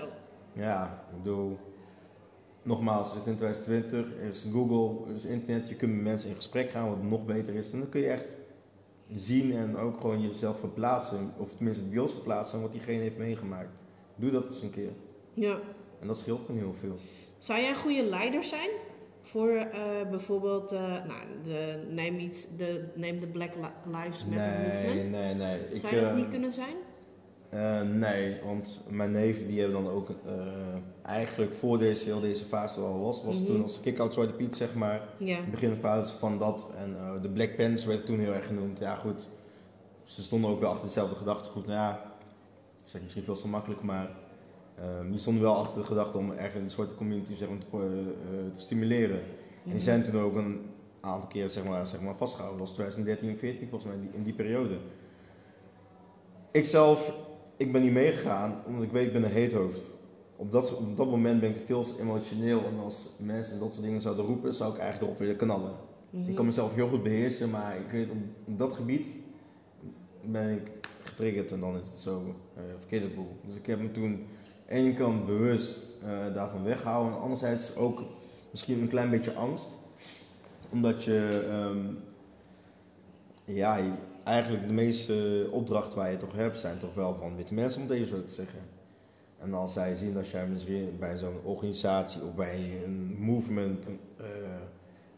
[0.52, 1.58] Ja, ik bedoel,
[2.62, 6.28] nogmaals, we zitten in 2020, er is Google, er is internet, je kunt met mensen
[6.30, 7.72] in gesprek gaan wat nog beter is.
[7.72, 8.38] En dan kun je echt
[9.12, 13.82] zien en ook gewoon jezelf verplaatsen, of tenminste het beeld verplaatsen wat diegene heeft meegemaakt.
[14.16, 14.90] Doe dat eens een keer.
[15.34, 15.58] ja.
[16.00, 16.96] En dat scheelt gewoon heel veel.
[17.38, 18.70] Zou jij een goede leider zijn?
[19.26, 24.58] Voor eh, bijvoorbeeld, eh, nou, de, neem, iets, de, neem de Black Li- Lives Matter
[24.58, 25.10] nee, movement.
[25.10, 25.60] nee, nee.
[25.78, 26.74] Zou dat eh, niet kunnen zijn?
[27.98, 30.08] nee, want mijn neven die hebben dan ook
[31.02, 33.46] eigenlijk voor deze, heel deze fase al was, was Mhm.
[33.46, 35.00] toen als kick-out Zwarte Piet zeg maar.
[35.18, 35.36] Ja.
[35.40, 36.68] de beginfase van dat.
[36.78, 38.78] En de Black Pants werd toen heel erg genoemd.
[38.78, 39.28] Ja, goed.
[40.04, 41.66] Ze stonden ook wel achter hetzelfde gedachtegoed.
[41.66, 42.12] Nou ja,
[42.84, 44.10] dat ik misschien veel te makkelijk, maar
[44.74, 47.76] eh, die stonden wel achter de gedachte om eigenlijk de zwarte community zeg maar, te,
[47.76, 49.20] eh, eh, te stimuleren.
[49.64, 50.60] En die zijn toen ook een
[51.00, 52.58] aantal keer zeg maar, zeg maar, vastgehouden.
[52.58, 54.78] Dat was 2013 en 2014 volgens mij, in die, periode.
[56.50, 57.14] Ik zelf,
[57.56, 59.90] ik ben niet meegegaan, omdat ik weet, ik ben een heethoofd.
[60.36, 62.64] op dat, op dat moment ben ik veel emotioneel.
[62.64, 65.72] En als mensen dat soort dingen zouden roepen, zou ik eigenlijk erop willen knallen.
[66.26, 68.16] Ik kan mezelf heel goed beheersen, maar ik weet, op,
[68.58, 69.16] dat gebied
[70.26, 70.70] ben ik
[71.02, 73.36] getriggerd en dan is het zo eh verkeerde boel.
[73.46, 74.26] Dus ik heb me toen
[74.66, 78.02] ene kant bewust eh, daarvan weggehouden en anderzijds ook
[78.50, 79.70] misschien een klein beetje angst.
[80.70, 81.94] Omdat je, ehm,
[83.56, 83.78] ja,
[84.24, 87.88] eigenlijk de meeste opdrachten waar je toch hebt zijn toch wel van witte mensen, om
[87.88, 88.60] het even zo te zeggen.
[89.38, 94.26] En als zij zien dat jij misschien bij zo'n organisatie of bij een movement eh,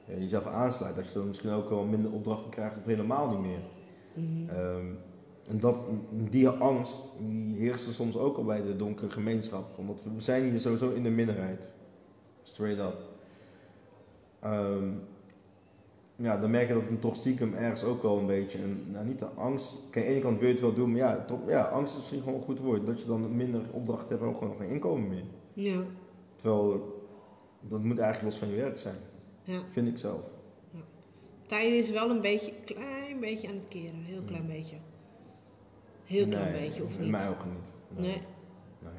[0.09, 3.41] eh, jezelf aansluit, dat je dan misschien ook wel minder opdrachten krijgt of helemaal niet
[3.41, 3.61] meer.
[4.13, 4.49] Mhm.
[4.49, 4.87] Ehm,
[5.49, 5.85] en dat,
[6.31, 9.79] die angst die heerst er soms ook al bij de donkere gemeenschap.
[9.79, 11.73] Omdat we, zijn hier sowieso in de minderheid.
[12.43, 12.97] Straight up.
[14.41, 14.89] Ehm,
[16.17, 19.07] ja, dan merk je dat het toch stiekem ergens ook wel een beetje, een, nou
[19.07, 19.91] niet de angst.
[19.91, 21.93] Kijk, aan de ene kant wil je het wel doen, maar ja, toch, ja, angst
[21.95, 22.87] is misschien gewoon een goed woord.
[22.87, 25.25] Dat je dan minder opdrachten hebt en ook gewoon geen inkomen meer.
[25.53, 25.83] Ja,
[26.37, 26.95] Terwijl,
[27.61, 28.97] dat moet eigenlijk los van je werk zijn.
[29.45, 29.61] ja.
[29.71, 30.21] Vind ik zelf.
[31.47, 34.03] Tijden is wel een beetje, klein beetje aan het keren.
[34.03, 34.77] Heel klein beetje.
[36.07, 37.11] Heel klein Nee, beetje, of niet?
[37.11, 37.73] Mij ook niet.
[37.89, 38.23] Nee.
[38.79, 38.93] Nee.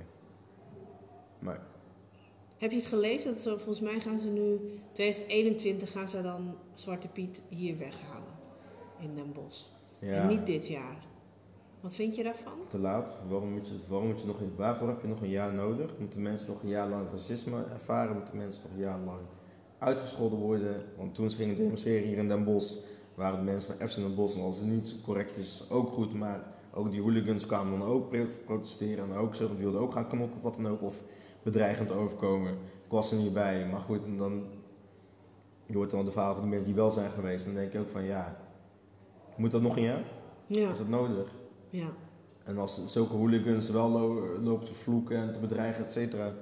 [1.40, 1.56] Nee.
[2.58, 3.34] Heb je het gelezen?
[3.34, 4.60] Dat ze, volgens mij gaan ze nu,
[4.92, 8.36] 2021 gaan ze dan Zwarte Piet hier weghalen.
[9.00, 9.66] In Den Bosch.
[10.00, 10.14] Ja.
[10.14, 11.06] En niet dit jaar.
[11.82, 12.60] Wat vind je daarvan?
[12.68, 13.20] te laat.
[13.30, 15.98] Waarom moet je, waarom moet je nog, waarvoor heb je nog een jaar nodig?
[16.00, 18.16] Moeten mensen nog een jaar lang racisme ervaren?
[18.16, 19.20] Moeten mensen nog een jaar lang
[19.78, 20.84] uitgescholden worden?
[20.98, 22.78] Want toen ze gingen demonstreren hier in Den Bosch,
[23.16, 26.14] waren de mensen van FC Den Bosch, en als het niet correct is, ook goed.
[26.14, 28.16] Maar ook die hooligans kwamen dan ook
[28.46, 30.82] protesteren en ook zo, die wilden ook gaan knokken of wat dan ook.
[30.82, 31.04] Of
[31.44, 32.52] bedreigend overkomen.
[32.54, 34.44] Ik was er niet bij, maar goed, en dan...
[35.66, 37.46] Je hoort dan de verhalen van de mensen die wel zijn geweest.
[37.46, 38.38] Dan denk je ook van, ja,
[39.38, 40.04] moet dat nog een jaar?
[40.46, 41.32] Ja, Is dat nodig?
[41.70, 41.88] ja.
[42.44, 46.34] En als zulke hooligans wel lo- lopen te vloeken en te bedreigen, et cetera,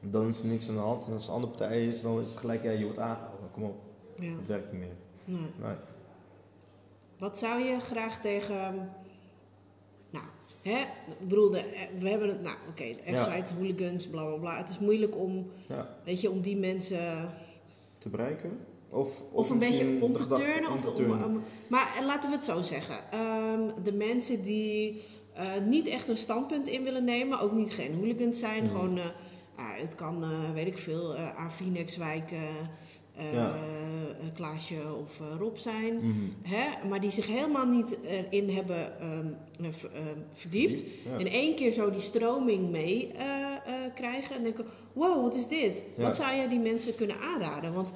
[0.00, 1.06] dan is er niks aan de hand.
[1.06, 3.50] En als een andere partij is, dan is het gelijk, ja, je wordt aangehouden.
[3.52, 3.76] Kom op,
[4.18, 4.32] ja.
[4.36, 4.96] het werkt niet meer.
[5.24, 5.50] Nee.
[5.60, 5.76] Nee.
[7.18, 8.90] Wat zou je graag tegen.
[10.62, 10.78] Hè?
[11.20, 12.42] Ik bedoel, de- we hebben het.
[12.42, 13.24] Nou, oké, de Ja.
[13.24, 14.56] F-site, hooligans, bla bla bla.
[14.58, 17.28] Het is moeilijk om, Ja, weet je, om die mensen.
[17.98, 18.58] te bereiken?
[18.88, 20.68] Of, Of een beetje om te turnen.
[20.68, 20.92] om Of, te
[21.24, 22.96] om- maar eh, laten we het zo zeggen.
[23.10, 25.02] Ehm, de mensen die
[25.34, 28.98] eh, niet echt een standpunt in willen nemen, ook niet geen hooligans zijn, gewoon.
[28.98, 29.04] eh,
[29.56, 32.38] ah, het kan, eh, weet ik veel, eh eh eh,
[33.32, 33.54] Ja.
[33.54, 33.60] eh,
[34.34, 35.94] Klaasje of eh, Rob zijn.
[35.96, 36.12] Mhm.
[36.54, 39.26] Hè, maar die zich helemaal niet erin hebben ehm,
[39.60, 40.82] eh, ehm, verdiept.
[41.04, 41.16] Ja.
[41.18, 43.12] In één keer zo die stroming mee
[43.94, 44.36] krijgen.
[44.36, 45.84] En denken, wow, wat is dit?
[45.96, 47.72] Wat zou je die mensen kunnen aanraden?
[47.72, 47.92] Want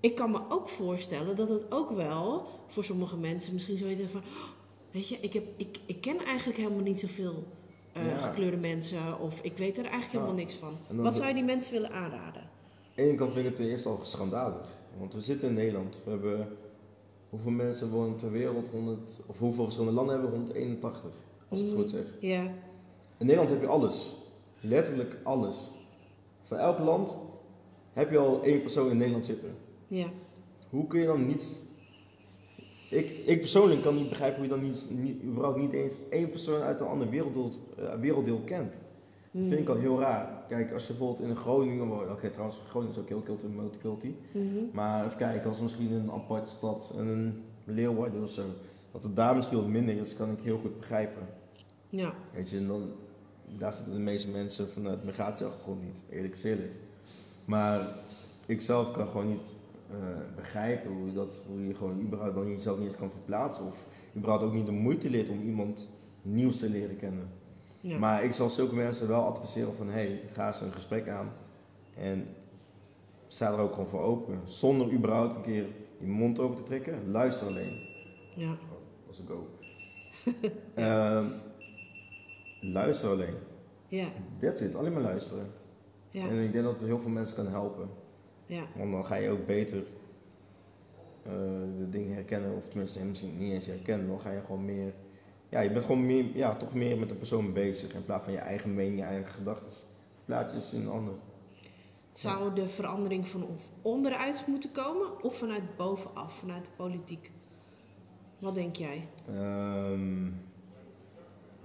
[0.00, 4.20] ik kan me ook voorstellen dat het ook wel voor sommige mensen misschien zoiets van...
[4.20, 4.48] "Oh,
[4.90, 7.44] weet je, ik, heb, ik, ik ken eigenlijk helemaal niet zoveel
[7.92, 8.16] Ja.
[8.16, 9.20] gekleurde mensen.
[9.20, 10.72] Of ik weet er eigenlijk helemaal niks van.
[10.88, 12.49] En Wat zou je die mensen willen aanraden?
[13.00, 14.68] Ene kant vind ik het ten eerste al schandalig.
[14.98, 16.02] Want we zitten in Nederland.
[16.04, 16.48] We hebben...
[17.30, 18.68] Hoeveel mensen wonen ter wereld?
[18.68, 20.36] 100, of hoeveel verschillende landen hebben we?
[20.36, 21.02] 181,
[21.48, 22.04] als ik het goed zeg.
[22.20, 22.42] Ja,
[23.18, 24.14] In Nederland heb je alles.
[24.60, 25.70] Letterlijk alles.
[26.42, 27.16] Van elk land
[27.92, 29.54] heb je al één persoon in Nederland zitten.
[29.88, 30.06] ja,
[30.70, 31.48] Hoe kun je dan niet...
[32.90, 36.30] Ik, ik persoonlijk kan niet begrijpen hoe je dan niet, niet, überhaupt niet eens één
[36.30, 38.80] persoon uit een ander werelddeel, eh, werelddeel kent.
[39.30, 40.44] Dat vind ik al heel raar.
[40.48, 42.10] Kijk, als je bijvoorbeeld in Groningen woont...
[42.10, 44.16] Oké, trouwens, Groningen is ook heel culty, multiculti.
[44.32, 44.58] Mhm.
[44.72, 48.42] Maar even kijken, als misschien een aparte stad, een Leeuwarden of zo...
[48.92, 51.22] Dat het daar misschien wat minder is, kan ik heel goed begrijpen.
[51.88, 52.92] ja, Weet je, en dan,
[53.58, 56.72] daar zitten de meeste mensen vanuit migratieachtergrond niet, eerlijk eerlijk.
[57.44, 57.94] Maar
[58.46, 59.54] ik zelf kan gewoon niet
[59.90, 59.96] eh,
[60.36, 63.66] begrijpen hoe, je dat, hoe je gewoon überhaupt dan jezelf niet eens kan verplaatsen.
[63.66, 65.88] Of überhaupt ook niet de moeite leert om iemand
[66.22, 67.28] nieuws te leren kennen.
[67.80, 67.98] Ja.
[67.98, 71.32] Maar ik zal zulke mensen wel adviseren van, hé, hey, ga eens een gesprek aan.
[71.96, 72.28] En
[73.26, 74.40] sta er ook gewoon voor open.
[74.44, 75.66] Zonder überhaupt een keer
[75.98, 77.10] je mond open te trekken.
[77.10, 77.80] Luister alleen.
[78.34, 78.54] ja.
[79.08, 79.46] Als ik go.
[80.74, 81.26] Ehm,
[82.60, 83.34] luister alleen.
[83.88, 84.06] ja.
[84.40, 85.46] That's it, alleen maar luisteren.
[86.10, 87.88] Ja, En ik denk dat het heel veel mensen kan helpen.
[88.46, 89.82] ja, Want dan ga je ook beter
[91.22, 91.32] eh,
[91.78, 94.06] de dingen herkennen, of tenminste misschien niet eens herkennen.
[94.08, 94.94] Dan ga je gewoon meer,
[95.50, 97.94] ja, je bent gewoon meer, ja, toch meer met de persoon bezig.
[97.94, 99.72] In plaats van je eigen mening, je eigen gedachten.
[100.14, 101.14] Verplaats je in een ander.
[102.12, 103.46] Zou de verandering van
[103.82, 107.30] onderuit moeten komen of vanuit bovenaf, vanuit de politiek?
[108.38, 109.08] Wat denk jij?
[109.26, 110.30] Ehm,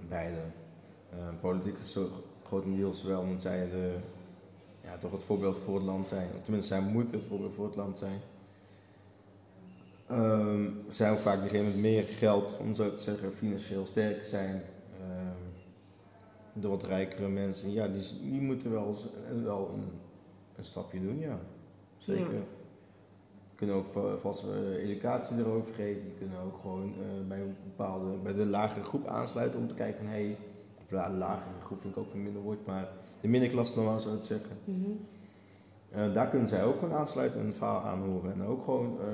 [0.08, 0.40] beide.
[1.10, 2.10] Ehm, politiek is zo
[2.42, 3.96] grotendeels wel, omdat zij de,
[4.80, 6.28] ja, toch het voorbeeld voor het land zijn.
[6.42, 8.20] Tenminste, zij moeten het voorbeeld voor het land zijn.
[10.08, 14.62] Ze zijn ook vaak degene met meer geld, om zo te zeggen, financieel sterk zijn.
[15.00, 15.36] Ehm,
[16.52, 19.08] de wat rijkere mensen, ja, die, die moeten wel, eens-
[19.44, 19.90] wel een,
[20.56, 21.38] een stapje doen, ja.
[21.98, 22.34] Zeker.
[22.34, 22.40] Ja.
[23.54, 26.14] Kunnen ook va- vast eh, educatie erover geven.
[26.18, 29.98] Kunnen ook gewoon eh, bij een bepaalde, bij de lagere groep aansluiten om te kijken
[29.98, 30.36] van hé, hey,
[30.88, 32.88] ja, de lagere groep vind ik ook een minder woord, maar
[33.20, 34.56] de middenklasse normaal zou ik het zeggen.
[34.64, 34.90] Mhm.
[35.90, 38.32] Eh, daar kunnen zij ook gewoon aansluiten en een verhaal aanhoren.
[38.32, 39.06] En ook gewoon, eh,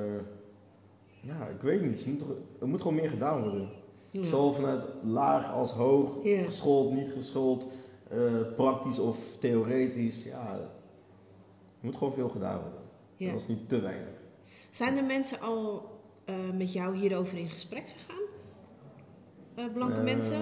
[1.23, 2.25] ja, ik weet niet, er moet,
[2.61, 3.69] er moet gewoon meer gedaan worden.
[4.11, 4.25] Ja.
[4.27, 6.43] Zowel vanuit laag als hoog, Ja.
[6.43, 7.67] geschoold, niet geschoold,
[8.11, 8.19] eh,
[8.57, 10.25] praktisch of theoretisch.
[10.25, 10.69] Ja, er
[11.81, 12.81] moet gewoon veel gedaan worden.
[13.17, 13.31] Ja.
[13.33, 14.09] Dat is niet te weinig.
[14.71, 15.91] Zijn er mensen al
[16.25, 18.25] eh, met jou hierover in gesprek gegaan?
[19.55, 20.41] Eh, blanke mensen?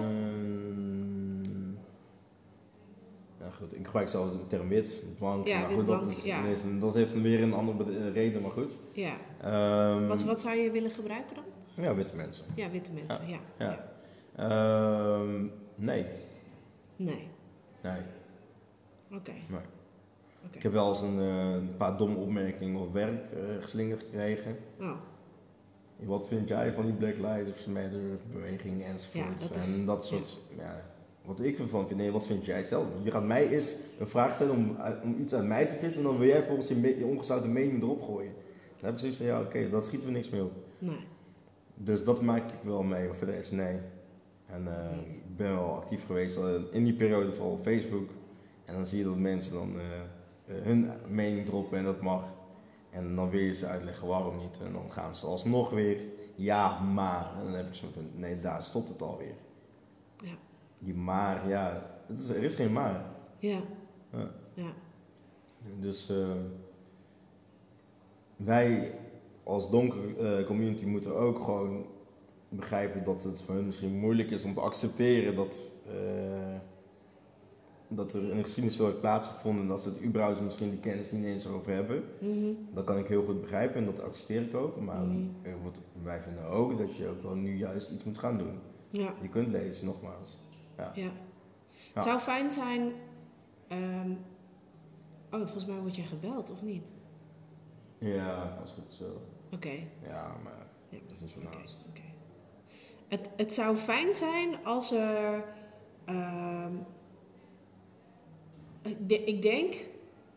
[3.57, 5.47] Goed, ik gebruik zelf de term wit, blank.
[5.47, 6.35] Ja, maar goed, dat, blank, is, ja.
[6.37, 8.77] dat heeft- dat heeft weer een andere eh, reden, maar goed.
[8.91, 9.13] Ja.
[9.41, 11.43] Ehm, Wat, wat zou je willen gebruiken dan?
[11.85, 12.45] Ja, witte mensen.
[12.55, 13.39] Ja, witte mensen, ja.
[13.57, 13.89] Ja.
[14.35, 15.45] Ehm,
[15.75, 16.05] nee,
[16.95, 17.27] Nee,
[17.81, 18.01] nee,
[19.13, 19.31] oké.
[19.49, 19.61] nee.
[20.51, 24.57] Ik heb wel eens een, eh, een paar domme opmerkingen op werk eh, geslingerd gekregen.
[24.79, 24.91] Oh,
[25.95, 28.01] Wat vind jij van die Black Lives Matter
[28.33, 29.41] beweging enzovoort?
[29.41, 30.83] Ja, dat is- en dat soort, ja.
[31.25, 32.85] Wat ik ervan vind, nee, wat vind jij zelf?
[33.03, 36.07] Je gaat mij eens een vraag stellen om, om iets uit mij te vissen en
[36.07, 38.33] dan wil jij volgens je, je ongezouten mening erop gooien.
[38.77, 40.51] Dan heb ik zoiets van, ja oké, dat schieten we niks mee op.
[40.77, 40.95] nee.
[41.75, 43.79] Dus dat maak ik wel mee, maar voor de rest nee.
[44.45, 48.09] En eh, ik ben wel actief geweest eh, in die periode, vooral op Facebook.
[48.65, 49.85] En dan zie je dat mensen dan eh,
[50.45, 52.33] eh, hun mening droppen en dat mag.
[52.89, 54.59] En dan wil je ze uitleggen waarom niet.
[54.65, 55.99] En dan gaan ze alsnog weer,
[56.35, 57.31] ja, maar.
[57.39, 59.35] En dan heb ik zo van, nee, daar stopt het alweer.
[60.83, 63.05] Die maar, ja, het is, er is geen maar.
[63.39, 63.59] Ja.
[64.11, 64.31] Ja.
[64.53, 64.73] Ja.
[65.79, 66.31] Dus eh,
[68.35, 68.95] wij
[69.43, 71.85] als donkere eh, community moeten ook gewoon
[72.49, 76.55] begrijpen dat het voor hun misschien moeilijk is om te accepteren dat, eh,
[77.87, 81.11] dat er een geschiedenis zo heeft plaatsgevonden en dat ze het überhaupt misschien die kennis
[81.11, 82.03] niet eens over hebben.
[82.19, 82.53] Mhm.
[82.73, 84.79] Dat kan ik heel goed begrijpen en dat accepteer ik ook.
[84.79, 85.05] Maar
[85.61, 88.59] wordt, wij vinden ook dat je ook wel nu juist iets moet gaan doen.
[88.89, 89.13] Ja.
[89.21, 90.39] Je kunt lezen, nogmaals.
[90.81, 90.91] Ja.
[91.03, 91.09] Ja.
[91.93, 92.91] Het zou fijn zijn.
[93.67, 94.11] ehm,
[95.31, 96.91] oh, volgens mij word je gebeld, of niet?
[97.97, 99.21] Ja, als het zo.
[99.51, 99.73] Oké.
[100.03, 100.97] Ja, maar Ja.
[101.07, 101.47] dat is niet
[101.89, 102.01] oké.
[103.07, 105.43] Het, het zou fijn zijn als er.
[108.83, 109.73] ik, de- ik denk,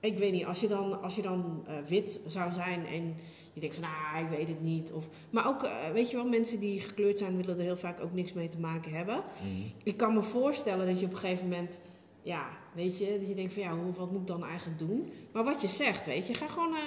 [0.01, 3.15] ik weet niet, als je dan, als je dan eh, wit zou zijn en
[3.55, 4.93] je denkt van, ah, ik weet het niet.
[4.93, 8.01] Of, maar ook, eh, weet je wel, mensen die gekleurd zijn willen er heel vaak
[8.01, 9.15] ook niks mee te maken hebben.
[9.41, 9.49] Mhm.
[9.83, 11.79] Ik kan me voorstellen dat je op een gegeven moment,
[12.23, 15.13] ja, weet je, dat je denkt van, ja, hoe, wat moet ik dan eigenlijk doen?
[15.33, 16.75] Maar wat je zegt, weet je, ga gewoon.
[16.75, 16.81] eh,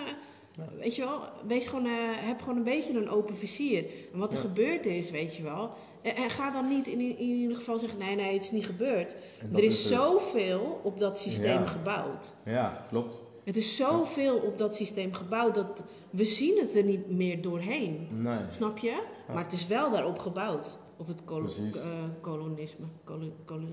[0.79, 3.85] Weet je wel, wees gewoon, eh, heb gewoon een beetje een open vizier.
[4.13, 4.43] En wat er Ja.
[4.43, 5.71] gebeurd is, weet je wel.
[6.01, 8.65] En, en ga dan niet in, in ieder geval zeggen: nee, nee, het is niet
[8.65, 9.15] gebeurd.
[9.53, 11.65] Er is zoveel op dat systeem Ja.
[11.65, 12.33] gebouwd.
[12.45, 13.19] Ja, klopt.
[13.47, 18.07] Het is zoveel op dat systeem gebouwd dat we zien het er niet meer doorheen.
[18.21, 18.39] Nee.
[18.49, 19.03] Snap je?
[19.33, 20.77] Maar het is wel daarop gebouwd.
[20.97, 21.75] Op het kolo- Precies.
[21.75, 21.83] eh,
[22.21, 22.85] kolonisme.
[23.03, 23.67] Kolo- kolo-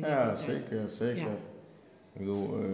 [0.00, 1.16] Ja, zeker, zeker.
[1.22, 1.26] Ja.
[2.12, 2.68] Ik bedoel, eh,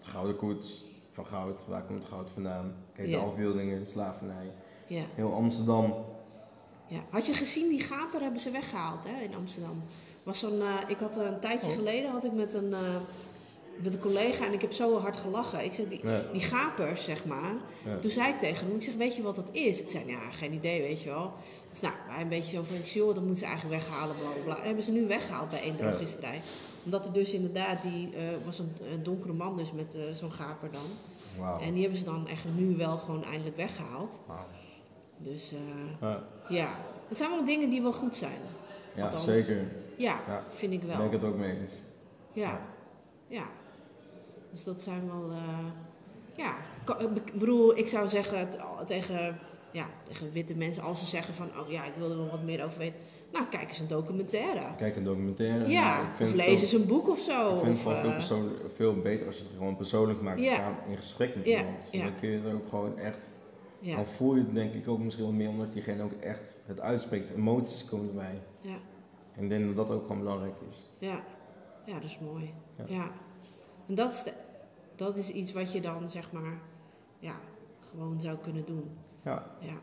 [0.00, 2.74] gouden koets van goud, waar komt het goud vandaan?
[2.94, 4.52] Kijk, de afbeeldingen, slavernij.
[4.86, 5.02] Ja.
[5.14, 5.94] Heel Amsterdam.
[6.88, 7.00] Ja.
[7.10, 9.82] Had je gezien, die gaper hebben ze weggehaald hè, in Amsterdam.
[10.22, 11.74] Was zo'n, eh, ik had een tijdje Oh.
[11.74, 12.74] geleden had ik met een,
[13.82, 15.64] met een collega en ik heb zo hard gelachen.
[15.64, 16.22] Ik zeg, die, Ja.
[16.32, 17.54] die gapers, zeg maar.
[17.84, 17.98] Ja.
[17.98, 19.78] Toen zei ik tegen hem, ik zeg, weet je wat dat is?
[19.80, 21.32] Toen zei ja, geen idee, weet je wel.
[21.70, 24.28] Dus nou, wij een beetje zo van, ik joh, dat moeten ze eigenlijk weghalen, bla
[24.30, 24.54] bla bla.
[24.54, 26.42] Dat hebben ze nu weggehaald bij één drogisterij.
[26.84, 30.32] Omdat er dus inderdaad, die eh, was een, een donkere man dus met eh, zo'n
[30.32, 30.86] gaper dan.
[31.60, 34.20] En die hebben ze dan echt nu wel gewoon eindelijk weggehaald.
[35.18, 35.52] Dus
[36.00, 36.14] eh,
[36.48, 36.74] Ja,
[37.08, 38.38] het zijn wel dingen die wel goed zijn.
[38.94, 39.24] ja Althans.
[39.24, 39.68] zeker.
[39.96, 40.96] Ja, vind ik wel.
[40.96, 41.72] ben ik het ook mee eens.
[42.32, 42.66] Ja,
[43.28, 43.44] ja.
[44.56, 45.66] Dus dat zijn wel, eh,
[46.36, 46.54] ja.
[46.84, 48.48] Ka- Ik bedoel, ik zou zeggen
[48.86, 49.38] tegen,
[49.70, 52.42] ja, tegen witte mensen, als ze zeggen van, oh ja, ik wil er wel wat
[52.42, 53.00] meer over weten.
[53.32, 54.60] Nou, kijk eens een documentaire.
[54.76, 55.68] Kijk een documentaire.
[55.68, 57.56] Ja, ik vind of lees eens een boek of zo.
[57.56, 60.40] Ik vind het veel, eh, veel beter als je het gewoon persoonlijk maakt.
[60.44, 61.92] Gaan in gesprek met Ja, iemand.
[61.92, 63.28] Dan kun je het ook gewoon echt...
[63.80, 66.60] ja, Dan voel je het denk ik ook misschien wel meer omdat diegene ook echt
[66.66, 67.30] het uitspreekt.
[67.36, 68.40] Emoties komen erbij.
[68.60, 68.76] ja,
[69.36, 70.86] En ik denk dat dat ook gewoon belangrijk is.
[70.98, 71.24] ja.
[71.86, 72.54] Ja, dat is mooi.
[72.76, 72.84] Ja.
[72.88, 73.10] Ja.
[73.88, 74.32] En dat is, de-
[74.96, 76.58] dat is iets wat je dan, zeg maar,
[77.18, 77.34] ja,
[77.90, 78.90] gewoon zou kunnen doen.
[79.24, 79.46] Ja.
[79.60, 79.74] Ja.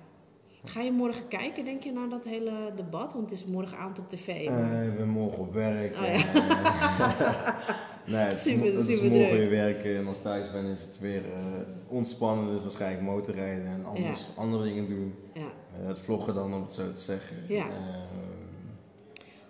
[0.65, 3.13] Ga je morgen kijken, denk je, naar dat hele debat?
[3.13, 4.49] Want het is morgenavond op tv.
[4.49, 5.95] Maar- ik ben morgen op werk.
[5.95, 6.11] Oh, ja.
[6.11, 7.69] en, eh,
[8.13, 9.31] nee, het is, Super- mo- het is morgen druk.
[9.31, 9.97] weer werken.
[9.97, 11.41] En als thuis ben is het weer eh,
[11.87, 12.47] ontspannen.
[12.53, 15.15] Dus waarschijnlijk motorrijden en anders, andere dingen doen.
[15.33, 15.41] ja.
[15.81, 17.37] Eh, het vloggen dan, om het zo te zeggen.
[17.47, 17.67] Ja.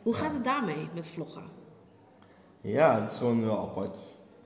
[0.03, 1.44] Hoe gaat het daarmee met vloggen?
[2.61, 3.98] Ja, het is gewoon wel apart.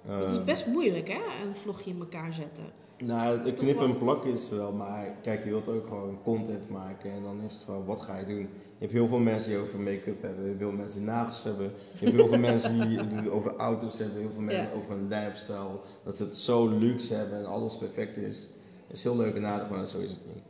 [0.08, 1.20] Het is Eh, best moeilijk, hè?
[1.48, 2.64] Een vlogje in elkaar zetten.
[2.98, 7.12] Nou, het knippen en plakken is wel, maar kijk, je wilt ook gewoon content maken
[7.12, 8.38] en dan is het van, wat ga je doen?
[8.38, 11.10] Je hebt heel veel mensen die over make-up hebben, je hebt heel veel mensen die
[11.10, 14.64] nagels hebben, je hebt heel veel mensen die het over auto's hebben, heel veel mensen
[14.66, 14.72] Ja.
[14.78, 18.40] over hun lifestyle, dat ze het zo luxe hebben en alles perfect is.
[18.88, 20.44] Dat is heel leuk en aardig, maar zo is het niet.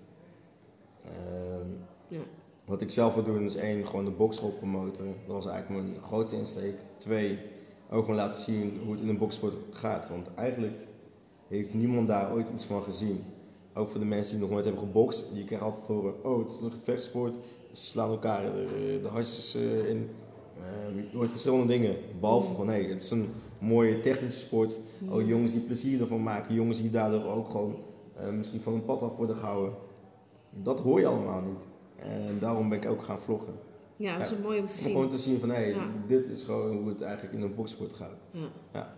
[1.05, 1.69] Ehm,
[2.07, 2.21] Ja.
[2.65, 5.05] wat ik zelf wil doen is één, gewoon de boxsport promoten.
[5.05, 6.75] Dat was eigenlijk mijn grootste insteek.
[6.97, 7.39] Twee,
[7.89, 10.09] ook gewoon laten zien hoe het in een boxsport gaat.
[10.09, 10.79] Want eigenlijk
[11.47, 13.23] heeft niemand daar ooit iets van gezien.
[13.73, 15.33] Ook voor de mensen die nog nooit hebben gebokst.
[15.33, 17.35] Die krijgen altijd horen, oh het is een gevechtsport.
[17.71, 20.09] Ze slaan elkaar de, de hartjes eh, in.
[20.57, 21.95] Eh, je hoort verschillende dingen.
[22.19, 24.79] Behalve van, hé, het is een mooie technische sport.
[25.09, 26.55] Oh, jongens die plezier ervan maken.
[26.55, 27.75] Jongens die daardoor ook gewoon
[28.15, 29.73] eh, misschien van een pad af worden gehouden.
[30.63, 31.67] Dat hoor je allemaal niet.
[31.95, 33.53] En daarom ben ik ook gaan vloggen.
[33.97, 34.37] Ja, dat is Ja.
[34.43, 34.91] mooi om te Om zien.
[34.91, 35.85] gewoon te zien van, hé, Ja.
[36.07, 38.17] dit is gewoon hoe het eigenlijk in een boksport gaat.
[38.31, 38.39] Ja.
[38.73, 38.93] Ja.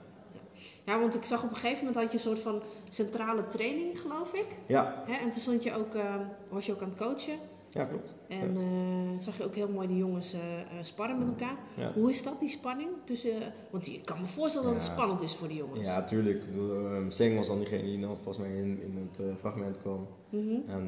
[0.85, 3.99] ja, want ik zag op een gegeven moment had je een soort van centrale training,
[4.01, 4.45] geloof ik.
[4.67, 5.13] Ja, Hè?
[5.13, 6.15] En toen stond je ook, eh,
[6.49, 7.38] was je ook aan het coachen.
[7.73, 8.15] ja klopt.
[8.27, 10.39] En eh, zag je ook heel mooi die jongens eh,
[10.81, 11.55] sparren met elkaar.
[11.77, 11.91] Ja.
[11.93, 12.89] Hoe is dat, die spanning?
[13.03, 15.88] Tussen, want ik kan me voorstellen dat het spannend is voor die jongens.
[15.88, 16.43] Ja, tuurlijk.
[16.53, 20.07] Ehm, Seng was dan diegene die dan volgens mij in, in het fragment kwam.
[20.30, 20.59] Mhm.
[20.67, 20.88] En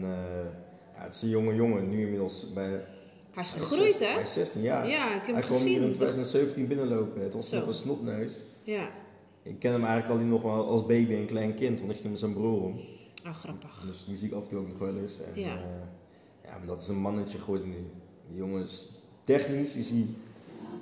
[0.95, 2.85] ja, het is een jonge jongen, nu inmiddels bij...
[3.33, 4.05] Hij is hij gegroeid, hè?
[4.05, 4.87] Hij is 16 jaar.
[4.87, 5.93] Ja, ik heb hij hem kwam hier in gezien.
[5.93, 7.21] 2017 binnenlopen.
[7.23, 7.57] Het was Zo.
[7.57, 8.43] nog een snotneus.
[8.63, 8.89] Ja,
[9.43, 12.09] Ik ken hem eigenlijk al nog wel als baby en klein kind, want ik ging
[12.09, 12.79] met zijn broer om.
[13.27, 13.83] oh, grappig.
[13.85, 15.21] Dus die zie ik af en toe ook nog wel eens.
[15.21, 15.47] En, Ja.
[15.47, 15.59] ja.
[16.43, 17.85] ja, maar dat is een mannetje geworden nu.
[18.27, 18.89] Die jongen is
[19.23, 20.05] technisch is hij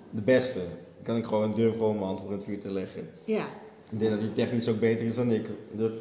[0.10, 0.62] de beste.
[1.04, 3.10] Kan ik gewoon durf gewoon mijn hand voor het vuur te leggen.
[3.26, 3.46] Ja,
[3.90, 5.48] Ik denk dat hij technisch ook beter is dan ik.
[5.72, 5.94] Durf,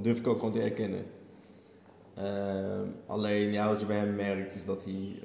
[0.00, 1.04] durf ik ook gewoon te erkennen.
[2.14, 5.18] Ehm, alleen ja, wat je bij hem merkt is dat hij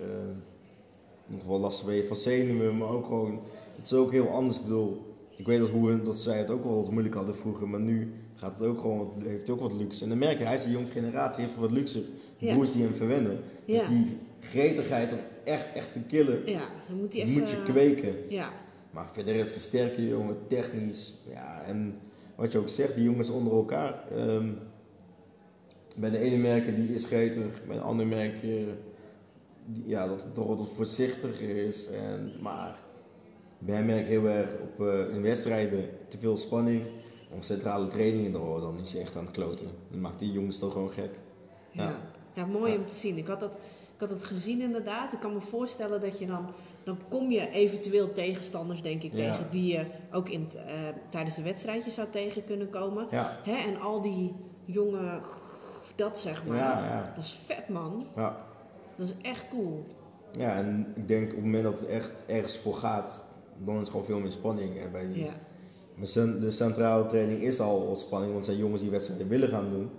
[1.29, 3.39] eh, nog wel last van zenuwen, maar ook gewoon.
[3.75, 4.57] Het is ook heel anders.
[4.57, 7.67] Ik bedoel, ik weet dat, hoe, dat zij het ook wel wat moeilijk hadden vroeger,
[7.69, 10.03] maar nu gaat het ook gewoon, wat- heeft ook wat luxe.
[10.03, 12.03] En dan merk je, hij is de jongste generatie, heeft wat luxe.
[12.37, 12.53] Ja.
[12.53, 13.39] Broers die hem verwennen.
[13.65, 13.79] Ja.
[13.79, 17.39] Dus die gretigheid om echt, echt te killen, ja, dan moet die even...
[17.39, 18.15] moet je kweken.
[18.29, 18.49] Ja,
[18.91, 21.13] Maar verder is een sterke jongen, technisch.
[21.29, 21.95] Ja, en
[22.35, 24.03] wat je ook zegt, die jongens onder elkaar.
[24.17, 24.47] ehm,
[25.97, 28.33] bij de ene merken die is gretig, bij de andere merk
[29.73, 31.87] ja, dat het toch wat voorzichtiger is.
[31.87, 32.79] En, maar
[33.59, 36.83] bij hem merk ik heel erg op eh, in wedstrijden te veel spanning.
[37.31, 39.67] Om centrale trainingen dan, dan is hij echt aan het kloten.
[39.91, 41.11] Dan maakt die jongens toch gewoon gek.
[41.71, 41.83] ja.
[41.83, 41.95] Ja.
[42.33, 42.45] ja.
[42.45, 42.77] mooi Ja.
[42.77, 43.17] om te zien.
[43.17, 43.53] Ik had, dat,
[43.93, 45.13] ik had dat gezien inderdaad.
[45.13, 46.45] Ik kan me voorstellen dat je dan...
[46.83, 50.73] Dan kom je eventueel tegenstanders, denk ik, tegen die je ook in, eh,
[51.09, 53.07] tijdens de wedstrijdje zou tegen kunnen komen.
[53.11, 53.55] Ja, Hè?
[53.71, 54.35] En al die
[54.65, 55.21] jonge...
[55.95, 57.11] Dat zeg maar.
[57.15, 58.03] Dat is vet, man.
[58.15, 58.48] ja.
[58.99, 59.85] Dat is echt cool.
[60.37, 63.25] Ja, en ik denk op het moment dat het echt ergens voor gaat,
[63.57, 64.77] dan is het gewoon veel meer spanning.
[64.79, 65.33] En bij die, Ja.
[66.39, 69.69] De centrale training is al wat spanning, want het zijn jongens die wedstrijden willen gaan
[69.69, 69.89] doen.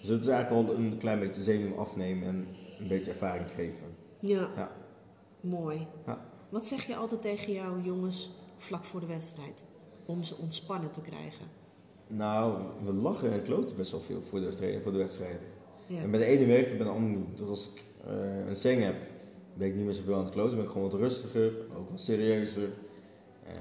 [0.00, 2.46] Dus het is eigenlijk al een klein beetje zenuw afnemen en
[2.78, 3.86] een beetje ervaring geven.
[4.20, 4.72] Ja, Ja.
[5.40, 5.86] mooi.
[6.06, 6.24] Ja.
[6.48, 9.64] Wat zeg je altijd tegen jouw jongens vlak voor de wedstrijd?
[10.06, 11.46] Om ze ontspannen te krijgen.
[12.08, 15.40] Nou, we lachen en kloten best wel veel voor de, voor de wedstrijden.
[15.86, 16.02] Ja.
[16.02, 17.38] En bij de ene werkt het, bij de andere niet.
[17.38, 18.94] Dus als ik eh, een zeng heb,
[19.54, 22.00] ben ik niet meer zoveel aan het kloten, ben ik gewoon wat rustiger, ook wat
[22.00, 22.68] serieuzer.
[23.46, 23.52] Eh,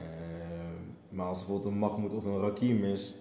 [1.10, 3.16] maar als er bijvoorbeeld een Mahmoud of een Rakim is,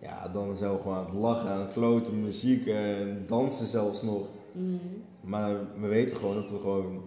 [0.00, 4.02] ja, dan zijn we gewoon aan het lachen, aan het kloten, muziek en dansen zelfs
[4.02, 4.26] nog.
[4.52, 4.76] Mhm.
[5.20, 7.02] Maar we weten gewoon dat we gewoon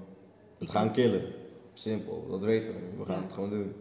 [0.59, 1.21] het gaan killen.
[1.73, 2.79] Simpel, dat weten we.
[2.97, 3.21] We gaan Ja.
[3.21, 3.73] het gewoon doen.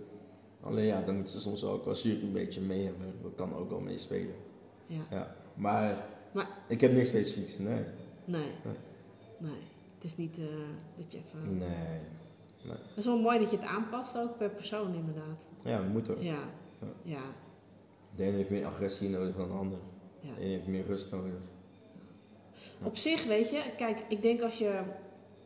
[0.62, 3.07] Alleen ja, dan moeten ze soms ook als jury een beetje mee hebben.
[3.23, 4.35] Dat kan ook wel meespelen.
[4.86, 5.01] Ja.
[5.11, 5.35] Ja.
[5.55, 7.74] Maar, Maar- ik heb niks specifieks, nee.
[8.24, 8.40] Nee.
[8.65, 8.74] Nee.
[9.41, 9.62] Nee.
[9.95, 10.45] Het is niet eh,
[10.97, 11.57] dat je even...
[11.57, 12.01] Nee.
[12.62, 15.47] Het is wel mooi dat je het aanpast ook per persoon inderdaad.
[15.65, 16.23] Ja, moet ook.
[16.23, 16.39] Ja.
[16.81, 16.87] Ja.
[17.03, 17.23] Ja.
[18.17, 19.79] De ene heeft meer agressie nodig dan de ander.
[20.21, 20.35] ja.
[20.35, 21.33] De ene heeft meer rust nodig.
[22.83, 24.81] Op zich, weet je, kijk, ik denk als je,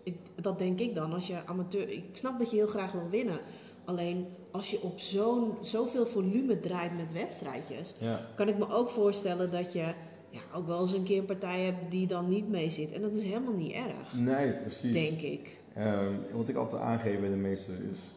[0.02, 3.08] ik, dat denk ik dan, als je amateur, ik snap dat je heel graag wil
[3.08, 3.38] winnen.
[3.84, 7.94] Alleen als je op zo'n, zoveel volume draait met wedstrijdjes,
[8.34, 9.94] kan ik me ook voorstellen dat je
[10.34, 12.92] ja, ook wel eens een keer een partij hebt die dan niet mee zit.
[12.92, 14.92] En dat is helemaal niet erg, Nee, precies.
[14.92, 15.62] denk ik.
[15.74, 18.12] Ehm, wat ik altijd aangeef bij de meesten is...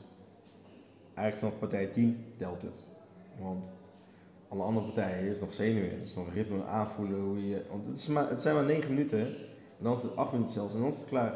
[1.14, 2.80] Eigenlijk vanaf partij 10 telt het.
[3.42, 3.72] Want
[4.48, 5.92] alle andere partijen is nog zenuwen.
[5.92, 7.20] Het is nog ritme aanvoelen.
[7.22, 9.20] Hoe je, want het, is maar, het zijn maar 9 minuten.
[9.20, 9.26] hè.
[9.26, 10.74] En dan is het 8 minuten zelfs.
[10.74, 11.32] En dan is het klaar.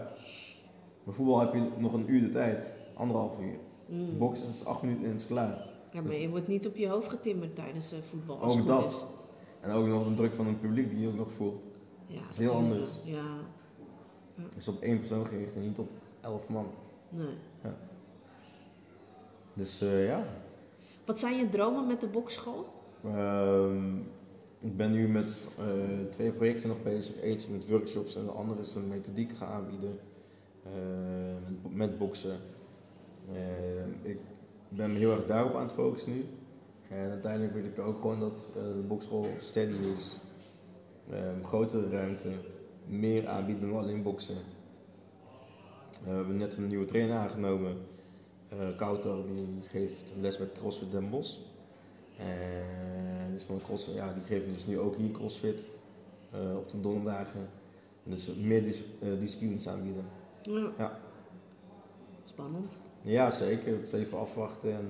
[1.04, 2.74] Bij voetbal heb je nog een uur de tijd.
[2.94, 3.58] Anderhalf uur.
[3.88, 4.18] Mm.
[4.18, 5.70] Boksen is 8 minuten en het is klaar.
[5.92, 8.38] Ja, maar je wordt niet op je hoofd getimmerd tijdens eh, voetbal.
[8.40, 8.92] Als Ook dat.
[8.92, 9.04] is.
[9.62, 11.68] En ook nog een druk van een publiek die je ook nog voelt.
[12.06, 13.00] Ja, is heel anders.
[13.04, 13.38] Ja,
[14.58, 15.90] is op één persoon gericht en niet op
[16.22, 16.68] 11 man.
[17.10, 17.36] nee.
[19.54, 20.26] Dus eh, ja.
[21.06, 22.66] Wat zijn je dromen met de bokschool?
[23.04, 23.98] Ehm,
[24.60, 25.66] ik ben nu met eh,
[26.10, 27.22] twee projecten nog bezig.
[27.22, 30.00] Eentje met workshops en de andere is een methodiek gaan aanbieden
[30.64, 30.72] eh,
[31.62, 32.40] met, met boksen.
[33.34, 34.20] Eh, ik
[34.70, 36.26] ben me heel erg daarop aan het focussen nu.
[36.92, 40.18] En uiteindelijk wil ik ook gewoon dat eh, de bokschool steady is.
[41.10, 42.30] Ehm, grotere ruimte,
[42.86, 44.36] meer aanbieden dan alleen boksen.
[44.36, 47.78] Eh, we hebben net een nieuwe trainer aangenomen.
[48.50, 51.38] Eh Kouter, die geeft les bij CrossFit Den Bosch.
[52.18, 55.70] En dus van CrossFit, ja, die geven dus nu ook hier CrossFit
[56.58, 57.50] op de donderdagen.
[58.04, 58.84] Dus meer dis
[59.20, 60.06] disciplines aanbieden.
[60.42, 60.72] Ja.
[60.78, 61.00] Ja.
[62.24, 62.78] Spannend.
[63.02, 63.74] Ja, zeker.
[63.74, 64.88] Het is even afwachten en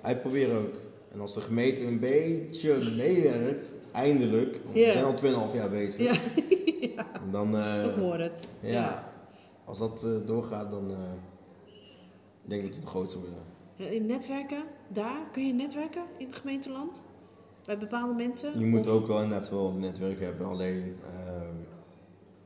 [0.00, 0.74] uitproberen ook.
[1.16, 6.20] En als de gemeente een beetje meewerkt, eindelijk, want we zijn al 2,5 jaar bezig,
[6.96, 8.48] Ja, dan, eh, ik hoor het.
[8.60, 9.12] ja,
[9.64, 10.96] als dat eh, doorgaat, dan eh,
[12.42, 13.34] denk ik dat het de grootste wordt.
[13.74, 17.02] Ja, In netwerken, daar kun je netwerken in het gemeenteland?
[17.64, 18.58] Bij bepaalde mensen?
[18.58, 21.54] Je moet Of ook wel inderdaad wel een netwerk hebben, alleen ehm,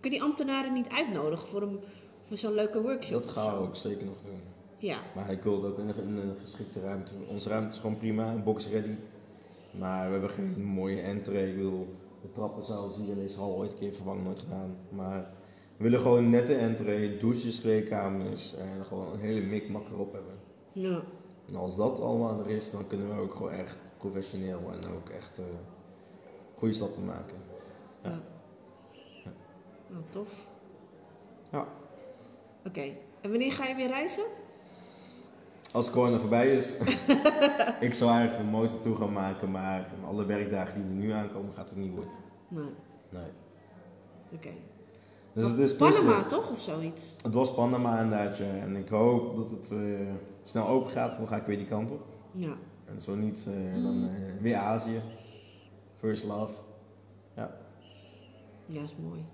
[0.01, 1.81] Kun je die ambtenaren niet uitnodigen voor, een,
[2.21, 3.23] voor zo'n leuke workshop?
[3.23, 4.41] dat gaan we ook zeker nog doen.
[4.81, 7.13] Ja, Maar ik wilde ook in een, geschikte ruimte.
[7.29, 8.95] Onze ruimte is gewoon prima, een box ready.
[9.71, 11.49] Maar we hebben geen mooie entree.
[11.49, 14.77] Ik bedoel, de trappenzaal zie je in deze hal ooit een keer vervangen, nooit gedaan.
[14.89, 15.31] Maar
[15.77, 20.35] we willen gewoon een nette entree, douches, kleedkamers en gewoon een hele mikmak erop hebben.
[20.73, 21.03] ja.
[21.49, 25.09] En als dat allemaal er is, dan kunnen we ook gewoon echt professioneel en ook
[25.09, 25.45] echt eh,
[26.59, 27.37] goede stappen maken.
[28.03, 28.21] Ja.
[29.25, 29.33] ja.
[29.87, 30.49] Nou, tof.
[31.53, 31.69] Ja.
[32.67, 32.83] Oké,
[33.21, 34.25] en wanneer ga je weer reizen?
[35.73, 36.77] Als corona voorbij is,
[37.89, 41.53] ik zou eigenlijk een motor toe gaan maken, maar alle werkdagen die er nu aankomen
[41.53, 42.13] gaat het niet worden.
[42.49, 42.65] Nee,
[43.09, 43.31] Nee.
[44.35, 44.49] oké.
[45.33, 47.17] Dus het is Panama tussen- toch, of zoiets?
[47.23, 48.45] Het was Panama inderdaad, ja.
[48.55, 49.79] En ik hoop dat het eh,
[50.45, 52.03] snel open gaat, dan ga ik weer die kant op.
[52.33, 52.53] Ja.
[52.95, 55.01] En zo niet, eh, dan eh, weer Azië.
[55.97, 56.55] First love.
[57.37, 57.57] Ja,
[58.67, 59.25] Ja, is mooi.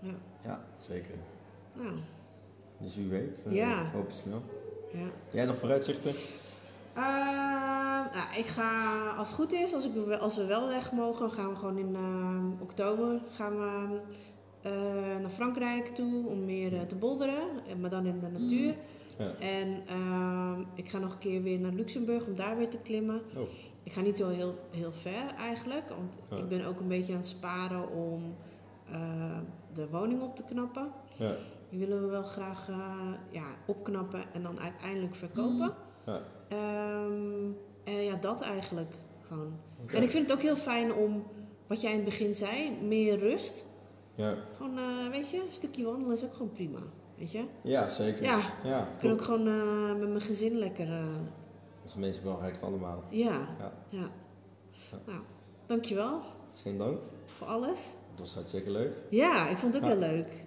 [0.00, 0.14] Ja.
[0.44, 1.14] ja zeker.
[1.72, 1.94] Nou,
[2.78, 3.90] Dus wie weet, Ja.
[3.92, 4.42] hoop het snel.
[4.98, 5.10] Ja.
[5.32, 6.12] Jij nog vooruitzichten?
[8.12, 11.48] Nou, ik ga, als het goed is, als, ik, als we wel weg mogen, gaan
[11.48, 14.00] we gewoon in ehm, oktober gaan we,
[14.60, 14.72] eh,
[15.20, 18.74] naar Frankrijk toe om meer eh, te bolderen, eh, maar dan in de natuur.
[19.18, 19.32] Ja.
[19.40, 23.22] En ehm, ik ga nog een keer weer naar Luxemburg om daar weer te klimmen.
[23.36, 23.48] Oh,
[23.82, 27.18] Ik ga niet zo heel, heel ver eigenlijk, want ik ben ook een beetje aan
[27.18, 28.34] het sparen om
[29.74, 30.90] de woning op te knappen.
[31.16, 31.34] ja.
[31.70, 35.74] Die willen we wel graag eh, ja, opknappen en dan uiteindelijk verkopen.
[36.06, 36.22] Ja.
[36.48, 37.50] Ehm,
[37.84, 38.92] en ja, dat eigenlijk
[39.26, 39.58] gewoon.
[39.86, 41.24] En ik vind het ook heel fijn om,
[41.66, 43.66] wat jij in het begin zei, meer rust.
[44.14, 44.34] Ja.
[44.56, 46.78] Gewoon, eh, weet je, een stukje wandelen is ook gewoon prima.
[47.18, 47.44] Weet je?
[47.62, 48.22] ja, zeker.
[48.22, 48.40] Ja.
[48.64, 50.88] ja Ik kan ook gewoon eh, met mijn gezin lekker.
[50.90, 53.02] eh, Dat is het meest belangrijke van allemaal.
[53.10, 53.72] ja, Ja.
[53.88, 54.08] ja.
[55.06, 55.20] Nou,
[55.66, 56.20] dankjewel
[56.54, 56.98] Geen dank.
[57.26, 57.94] voor alles.
[58.10, 58.96] Het was hartstikke leuk.
[59.10, 60.44] Ja, ik vond het ook heel leuk.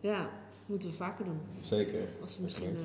[0.00, 0.28] Ja.
[0.66, 1.40] Moeten we vaker doen.
[1.60, 2.08] Zeker.
[2.20, 2.82] Als we misschien eh,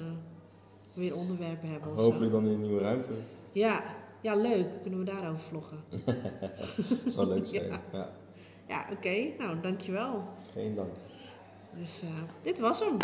[0.93, 2.39] weer onderwerpen hebben of Hopelijk zo.
[2.41, 3.11] dan in een nieuwe ruimte.
[3.51, 3.83] Ja,
[4.21, 4.67] ja, leuk.
[4.81, 5.77] Kunnen we daarover vloggen.
[7.03, 7.67] Dat zou leuk zijn.
[7.69, 7.81] Ja.
[7.91, 8.09] ja.
[8.67, 9.31] Ja, oké.
[9.37, 10.23] Nou, dankjewel.
[10.53, 10.89] Geen dank.
[11.79, 12.09] Dus eh,
[12.41, 12.97] dit was hem.